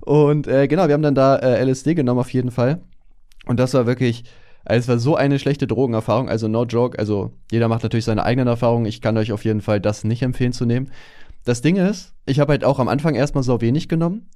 [0.02, 2.82] Und äh, genau, wir haben dann da äh, LSD genommen auf jeden Fall.
[3.46, 4.24] Und das war wirklich,
[4.66, 8.24] also es war so eine schlechte Drogenerfahrung, also no joke, also jeder macht natürlich seine
[8.24, 8.86] eigenen Erfahrungen.
[8.86, 10.92] Ich kann euch auf jeden Fall das nicht empfehlen zu nehmen.
[11.44, 14.30] Das Ding ist, ich habe halt auch am Anfang erstmal so wenig genommen.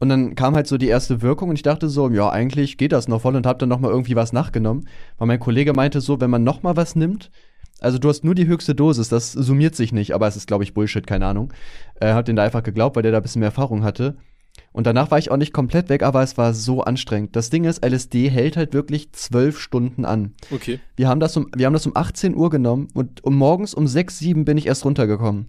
[0.00, 2.92] Und dann kam halt so die erste Wirkung und ich dachte so, ja, eigentlich geht
[2.92, 4.88] das noch voll und hab dann noch mal irgendwie was nachgenommen.
[5.18, 7.32] Weil mein Kollege meinte so, wenn man noch mal was nimmt,
[7.80, 10.64] also du hast nur die höchste Dosis, das summiert sich nicht, aber es ist, glaube
[10.64, 11.52] ich, Bullshit, keine Ahnung.
[11.94, 14.16] Er hat den da einfach geglaubt, weil der da ein bisschen mehr Erfahrung hatte.
[14.72, 17.36] Und danach war ich auch nicht komplett weg, aber es war so anstrengend.
[17.36, 20.34] Das Ding ist, LSD hält halt wirklich zwölf Stunden an.
[20.52, 20.80] Okay.
[20.96, 23.86] Wir haben das um, wir haben das um 18 Uhr genommen und um morgens um
[23.86, 25.46] 6, 7 bin ich erst runtergekommen.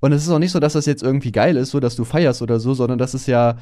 [0.00, 2.04] Und es ist auch nicht so, dass das jetzt irgendwie geil ist, so dass du
[2.04, 3.58] feierst oder so, sondern das ist ja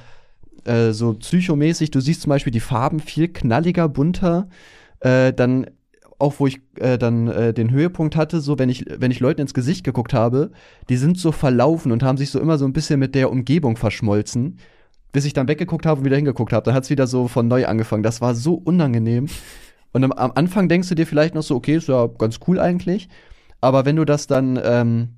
[0.64, 1.90] äh, so psychomäßig.
[1.90, 4.48] Du siehst zum Beispiel die Farben viel knalliger, bunter.
[5.00, 5.66] Äh, dann
[6.18, 9.40] auch wo ich äh, dann äh, den Höhepunkt hatte, so wenn ich, wenn ich Leuten
[9.40, 10.50] ins Gesicht geguckt habe,
[10.88, 13.76] die sind so verlaufen und haben sich so immer so ein bisschen mit der Umgebung
[13.76, 14.58] verschmolzen,
[15.12, 16.64] bis ich dann weggeguckt habe und wieder hingeguckt habe.
[16.64, 18.02] Dann hat es wieder so von neu angefangen.
[18.02, 19.26] Das war so unangenehm.
[19.92, 22.58] Und am, am, Anfang denkst du dir vielleicht noch so, okay, ist ja ganz cool
[22.58, 23.08] eigentlich.
[23.60, 25.08] Aber wenn du das dann, ähm,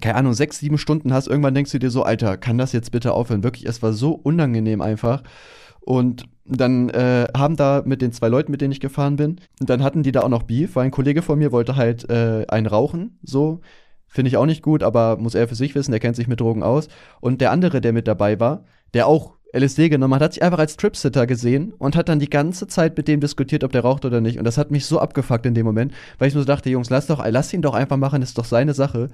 [0.00, 2.92] keine Ahnung, sechs, sieben Stunden hast, irgendwann denkst du dir so, Alter, kann das jetzt
[2.92, 3.42] bitte aufhören?
[3.42, 5.22] Wirklich, es war so unangenehm einfach.
[5.80, 9.70] Und dann äh, haben da mit den zwei Leuten, mit denen ich gefahren bin, und
[9.70, 12.44] dann hatten die da auch noch Beef, weil ein Kollege von mir wollte halt äh,
[12.48, 13.60] einen rauchen, so.
[14.12, 16.40] Finde ich auch nicht gut, aber muss er für sich wissen, der kennt sich mit
[16.40, 16.88] Drogen aus.
[17.20, 20.58] Und der andere, der mit dabei war, der auch LSD genommen hat, hat sich einfach
[20.58, 24.04] als Tripsitter gesehen und hat dann die ganze Zeit mit dem diskutiert, ob der raucht
[24.04, 24.38] oder nicht.
[24.38, 26.90] Und das hat mich so abgefuckt in dem Moment, weil ich nur so dachte, Jungs,
[26.90, 29.08] lass doch, lass ihn doch einfach machen, ist doch seine Sache.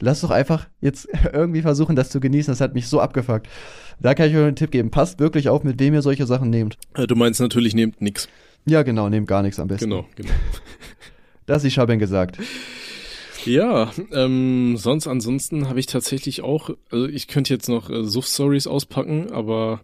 [0.00, 2.52] Lass doch einfach jetzt irgendwie versuchen, das zu genießen.
[2.52, 3.48] Das hat mich so abgefuckt.
[4.00, 4.90] Da kann ich euch einen Tipp geben.
[4.90, 6.76] Passt wirklich auf, mit wem ihr solche Sachen nehmt.
[6.94, 8.28] Äh, Du meinst natürlich, nehmt nix.
[8.64, 9.90] Ja, genau, nehmt gar nichts am besten.
[9.90, 10.30] Genau, genau.
[11.46, 12.38] Das ist Schaben gesagt.
[13.44, 18.68] Ja, ähm, sonst ansonsten habe ich tatsächlich auch, also ich könnte jetzt noch äh, Suff-Stories
[18.68, 19.80] auspacken, aber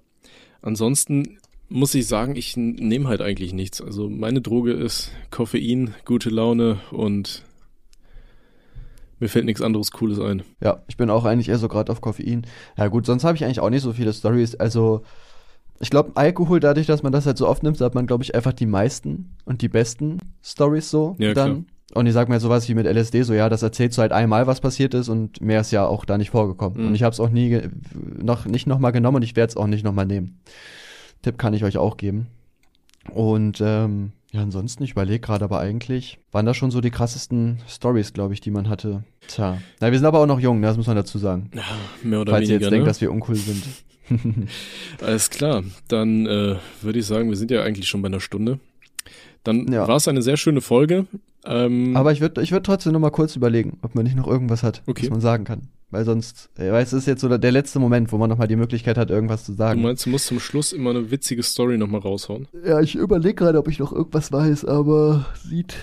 [0.62, 1.38] ansonsten
[1.68, 3.80] muss ich sagen, ich nehme halt eigentlich nichts.
[3.80, 7.42] Also meine Droge ist Koffein, gute Laune und
[9.20, 10.42] mir fällt nichts anderes Cooles ein.
[10.62, 12.46] Ja, ich bin auch eigentlich eher so gerade auf Koffein.
[12.76, 14.54] Ja gut, sonst habe ich eigentlich auch nicht so viele Stories.
[14.56, 15.02] Also
[15.80, 18.34] ich glaube, Alkohol, dadurch, dass man das halt so oft nimmt, hat man, glaube ich,
[18.34, 21.66] einfach die meisten und die besten Stories so Ja, dann.
[21.94, 24.46] Und ich sag mal sowas wie mit LSD, so ja, das erzählst du halt einmal,
[24.46, 26.82] was passiert ist und mehr ist ja auch da nicht vorgekommen.
[26.82, 26.88] Mhm.
[26.88, 27.62] Und ich habe es auch nie,
[28.18, 30.38] noch nicht nochmal genommen und ich werde es auch nicht nochmal nehmen.
[31.22, 32.26] Tipp kann ich euch auch geben.
[33.14, 37.58] Und ähm, ja, ansonsten, ich überlege gerade, aber eigentlich waren das schon so die krassesten
[37.68, 39.04] Stories, glaube ich, die man hatte.
[39.26, 39.58] Tja.
[39.80, 41.50] Na, wir sind aber auch noch jung, ne, das muss man dazu sagen.
[41.54, 41.62] Ja,
[42.02, 42.64] mehr oder Falls ihr weniger.
[42.66, 42.90] jetzt denkt, ne?
[42.90, 43.62] dass wir uncool sind.
[45.02, 48.58] Alles klar, dann äh, würde ich sagen, wir sind ja eigentlich schon bei einer Stunde.
[49.44, 49.86] Dann Ja.
[49.86, 51.06] war es eine sehr schöne Folge.
[51.44, 54.26] Ähm, Aber ich würde ich würd trotzdem noch mal kurz überlegen, ob man nicht noch
[54.26, 55.04] irgendwas hat, Okay.
[55.04, 55.68] was man sagen kann.
[55.90, 58.46] Weil sonst, äh, weil es ist jetzt so der- letzte Moment, wo man noch mal
[58.46, 59.80] die Möglichkeit hat, irgendwas zu du sagen.
[59.82, 62.46] meinst, du musst zum Schluss immer eine witzige Story nochmal raushauen?
[62.64, 65.76] Ja, ich überlege gerade, ob ich noch irgendwas weiß, aber sieht,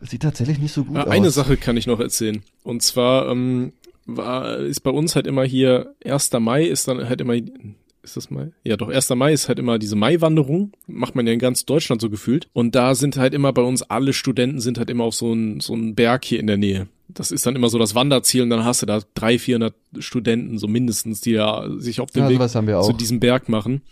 [0.00, 1.10] sieht tatsächlich nicht so gut Ah, aus.
[1.10, 2.42] Eine Sache kann ich noch erzählen.
[2.62, 3.72] Und zwar ähm,
[4.06, 6.30] war, ist bei uns halt immer hier, 1.
[6.40, 8.52] Mai ist dann halt immer, ist das Mai?
[8.64, 9.10] Ja, doch, 1.
[9.16, 10.72] Mai ist halt immer diese Maiwanderung.
[10.86, 12.48] Macht man ja in ganz Deutschland so gefühlt.
[12.54, 15.60] Und da sind halt immer bei uns, alle Studenten sind halt immer auf so einen
[15.60, 16.88] so einen Berg hier in der Nähe.
[17.08, 20.58] Das ist dann immer so das Wanderziel und dann hast du da 300, 400 Studenten,
[20.58, 22.38] so mindestens, die ja sich auf den Ja, Weg
[22.84, 23.82] zu diesem Berg machen.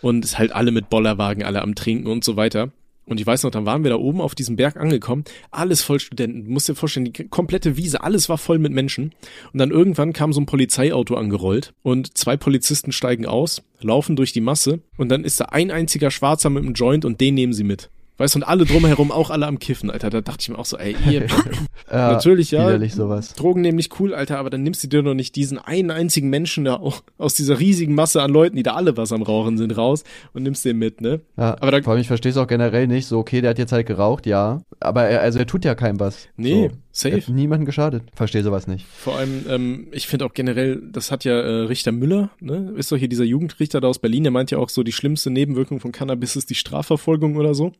[0.00, 2.70] Und es halt alle mit Bollerwagen, alle am Trinken und so weiter.
[3.06, 6.00] Und ich weiß noch, dann waren wir da oben auf diesem Berg angekommen, alles voll
[6.00, 6.44] Studenten.
[6.46, 9.12] Du musst dir vorstellen, die komplette Wiese, alles war voll mit Menschen.
[9.52, 14.32] Und dann irgendwann kam so ein Polizeiauto angerollt und zwei Polizisten steigen aus, laufen durch
[14.32, 17.52] die Masse und dann ist da ein einziger Schwarzer mit einem Joint und den nehmen
[17.52, 17.90] sie mit.
[18.16, 20.08] Weißt du, und alle drumherum auch alle am Kiffen, Alter.
[20.08, 21.26] Da dachte ich mir auch so, ey, ihr,
[21.90, 22.78] ja, natürlich, ja.
[22.88, 23.34] Sowas.
[23.34, 26.30] Drogen nehmen nicht cool, Alter, aber dann nimmst du dir doch nicht diesen einen einzigen
[26.30, 29.58] Menschen da auch aus dieser riesigen Masse an Leuten, die da alle was am Rauchen
[29.58, 31.22] sind, raus und nimmst den mit, ne?
[31.36, 33.06] Ja, Aber da- vor allem, ich verstehe es auch generell nicht.
[33.08, 34.60] So, okay, der hat jetzt halt geraucht, ja.
[34.78, 36.28] Aber er, also er tut ja keinem was.
[36.36, 36.76] Nee, so.
[36.94, 37.16] Safe.
[37.16, 38.04] Hat niemanden geschadet.
[38.14, 38.86] Verstehe sowas nicht.
[38.86, 42.72] Vor allem, ähm, ich finde auch generell, das hat ja äh, Richter Müller, ne?
[42.76, 45.30] Ist doch hier dieser Jugendrichter da aus Berlin, der meint ja auch so, die schlimmste
[45.30, 47.72] Nebenwirkung von Cannabis ist die Strafverfolgung oder so.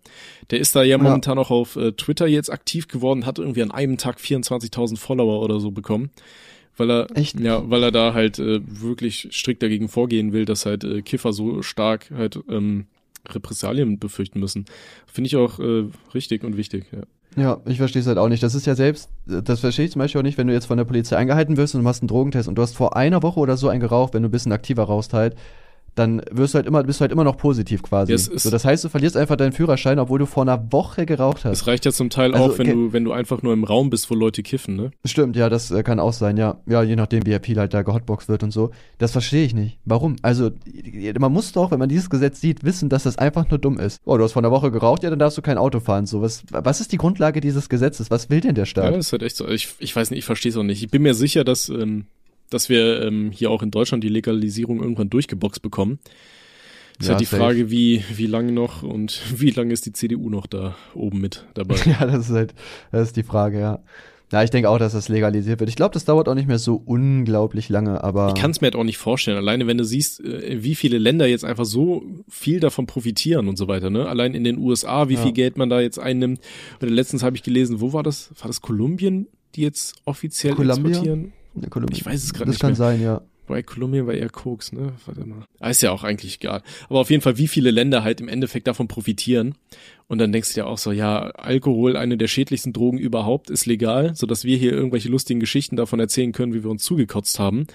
[0.50, 3.70] Der ist da ja momentan auch auf äh, Twitter jetzt aktiv geworden, hat irgendwie an
[3.70, 6.10] einem Tag 24.000 Follower oder so bekommen.
[6.76, 7.38] Weil er, Echt?
[7.38, 11.32] ja, weil er da halt äh, wirklich strikt dagegen vorgehen will, dass halt äh, Kiffer
[11.32, 12.86] so stark halt ähm,
[13.28, 14.64] Repressalien befürchten müssen.
[15.06, 15.84] Finde ich auch äh,
[16.14, 17.02] richtig und wichtig, ja.
[17.36, 18.42] Ja, ich verstehe es halt auch nicht.
[18.42, 20.78] Das ist ja selbst, das verstehe ich zum Beispiel auch nicht, wenn du jetzt von
[20.78, 23.40] der Polizei eingehalten wirst und du machst einen Drogentest und du hast vor einer Woche
[23.40, 25.34] oder so einen geraucht, wenn du ein bisschen aktiver rauchst halt,
[25.94, 28.12] dann wirst du halt immer, bist du halt immer noch positiv quasi.
[28.12, 31.44] Ja, so, das heißt, du verlierst einfach deinen Führerschein, obwohl du vor einer Woche geraucht
[31.44, 31.52] hast.
[31.60, 32.74] Es reicht ja zum Teil Also, auch, wenn okay.
[32.76, 34.90] du, wenn du einfach nur im Raum bist, wo Leute kiffen, ne?
[35.04, 36.58] Stimmt, ja, das äh, kann auch sein, ja.
[36.66, 38.70] Ja, je nachdem, wie er viel halt da gehotboxt wird und so.
[38.98, 39.78] Das verstehe ich nicht.
[39.84, 40.16] Warum?
[40.22, 40.50] Also,
[41.18, 44.00] man muss doch, wenn man dieses Gesetz sieht, wissen, dass das einfach nur dumm ist.
[44.04, 46.06] Oh, du hast vor einer Woche geraucht, ja, dann darfst du kein Auto fahren.
[46.06, 48.10] So, was, was ist die Grundlage dieses Gesetzes?
[48.10, 48.94] Was will denn der Ja, Staat?
[48.94, 49.46] das ist halt echt so.
[49.48, 50.82] Ich, ich weiß nicht, ich verstehe es auch nicht.
[50.82, 52.06] Ich bin mir sicher, dass, ähm,
[52.50, 55.98] dass wir ähm, hier auch in Deutschland die Legalisierung irgendwann durchgeboxt bekommen.
[57.00, 57.36] Ist Ja, halt die safe.
[57.42, 61.46] Frage, wie, wie lange noch und wie lange ist die CDU noch da oben mit
[61.54, 61.76] dabei?
[61.86, 62.54] Ja, das ist halt,
[62.92, 63.80] das ist die Frage, ja.
[64.32, 65.68] Ja, ich denke auch, dass das legalisiert wird.
[65.70, 68.28] Ich glaube, das dauert auch nicht mehr so unglaublich lange, aber.
[68.34, 69.36] Ich kann es mir halt auch nicht vorstellen.
[69.36, 73.56] Alleine wenn du siehst, äh, wie viele Länder jetzt einfach so viel davon profitieren und
[73.58, 73.90] so weiter.
[73.90, 74.08] Ne?
[74.08, 75.22] Allein in den USA, wie Ja.
[75.22, 76.40] viel Geld man da jetzt einnimmt.
[76.80, 78.30] Und letztens habe ich gelesen, wo war das?
[78.40, 80.88] War das Kolumbien, die jetzt offiziell Columbia?
[80.90, 81.32] exportieren?
[81.60, 81.96] Ja, Kolumbien.
[81.98, 82.76] Ich weiß es gerade Das nicht kann mehr.
[82.76, 83.20] sein, ja.
[83.46, 84.94] Bei Kolumbien war eher Koks, ne?
[85.04, 85.44] Warte mal.
[85.60, 86.62] Ah, ist ja auch eigentlich egal.
[86.88, 89.54] Aber auf jeden Fall, wie viele Länder halt im Endeffekt davon profitieren.
[90.08, 93.66] Und dann denkst du dir auch so, ja, Alkohol, eine der schädlichsten Drogen überhaupt, ist
[93.66, 97.66] legal, sodass wir hier irgendwelche lustigen Geschichten davon erzählen können, wie wir uns zugekotzt haben.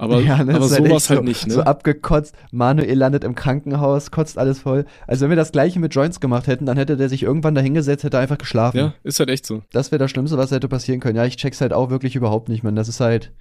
[0.00, 1.54] Aber, Ja, ne, aber ist sowas halt so, nicht, ne?
[1.54, 4.84] So abgekotzt, Manuel landet im Krankenhaus, kotzt alles voll.
[5.08, 7.60] Also wenn wir das gleiche mit Joints gemacht hätten, dann hätte der sich irgendwann da
[7.60, 8.78] hingesetzt, hätte einfach geschlafen.
[8.78, 9.62] ja, ist halt echt so.
[9.72, 11.16] Das wäre das Schlimmste, was hätte passieren können.
[11.16, 12.76] Ja, ich check's halt auch wirklich überhaupt nicht, man.
[12.76, 13.32] Das ist halt.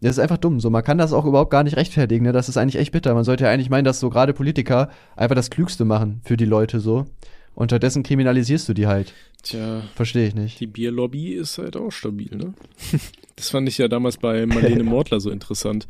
[0.00, 0.58] Das ist einfach dumm.
[0.60, 2.32] So, man kann das auch überhaupt gar nicht rechtfertigen, ne?
[2.32, 3.14] Das ist eigentlich echt bitter.
[3.14, 6.44] Man sollte ja eigentlich meinen, dass so gerade Politiker einfach das Klügste machen für die
[6.44, 7.06] Leute so.
[7.54, 9.14] Unterdessen kriminalisierst du die halt.
[9.44, 10.58] Tja, Verstehe ich nicht.
[10.58, 12.52] die Bierlobby ist halt auch stabil, ne?
[13.36, 15.86] Das fand ich ja damals bei Marlene Mortler so interessant,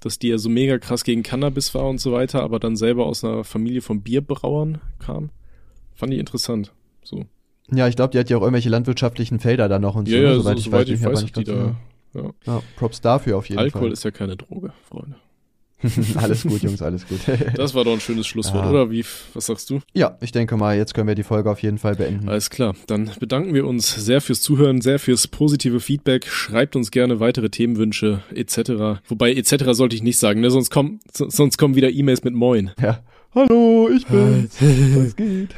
[0.00, 3.06] dass die ja so mega krass gegen Cannabis war und so weiter, aber dann selber
[3.06, 5.30] aus einer Familie von Bierbrauern kam.
[5.94, 6.72] Fand ich interessant.
[7.02, 7.24] So.
[7.72, 10.20] Ja, ich glaube, die hat ja auch irgendwelche landwirtschaftlichen Felder da noch und so, Ja,
[10.20, 10.26] ne?
[10.28, 10.88] ja, so, soweit ich soweit weiß.
[10.88, 11.52] ich nicht, aber weiß, die ganz da.
[11.54, 11.76] genau.
[12.46, 12.52] Ja.
[12.54, 13.92] Ja, Props dafür auf jeden Alkohol Fall.
[13.92, 15.16] ist ja keine Droge, Freunde.
[16.16, 17.20] alles gut, Jungs, alles gut.
[17.54, 18.70] Das war doch ein schönes Schlusswort, Ja.
[18.70, 18.90] oder?
[18.90, 19.04] Wie,
[19.34, 19.80] was sagst du?
[19.94, 22.28] ja, ich denke mal, jetzt können wir die Folge auf jeden Fall beenden.
[22.28, 26.26] Alles klar, dann bedanken wir uns sehr fürs Zuhören, sehr fürs positive Feedback.
[26.26, 29.00] Schreibt uns gerne weitere Themenwünsche etc.
[29.08, 29.66] Wobei etc.
[29.72, 30.50] sollte ich nicht sagen, ne?
[30.50, 32.70] sonst, kommen, so- sonst kommen wieder E-Mails mit Moin.
[32.82, 33.00] Ja.
[33.34, 34.56] Hallo, ich bin's.
[34.58, 35.50] Was geht?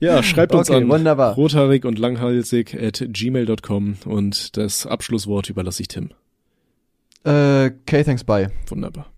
[0.00, 1.34] Ja, schreibt uns Okay, an wunderbar.
[1.34, 6.10] rothaarig und langhalsig at gmail.com und das Abschlusswort überlasse ich Tim.
[7.24, 8.48] Äh, okay, thanks, bye.
[8.68, 9.12] Wunderbar.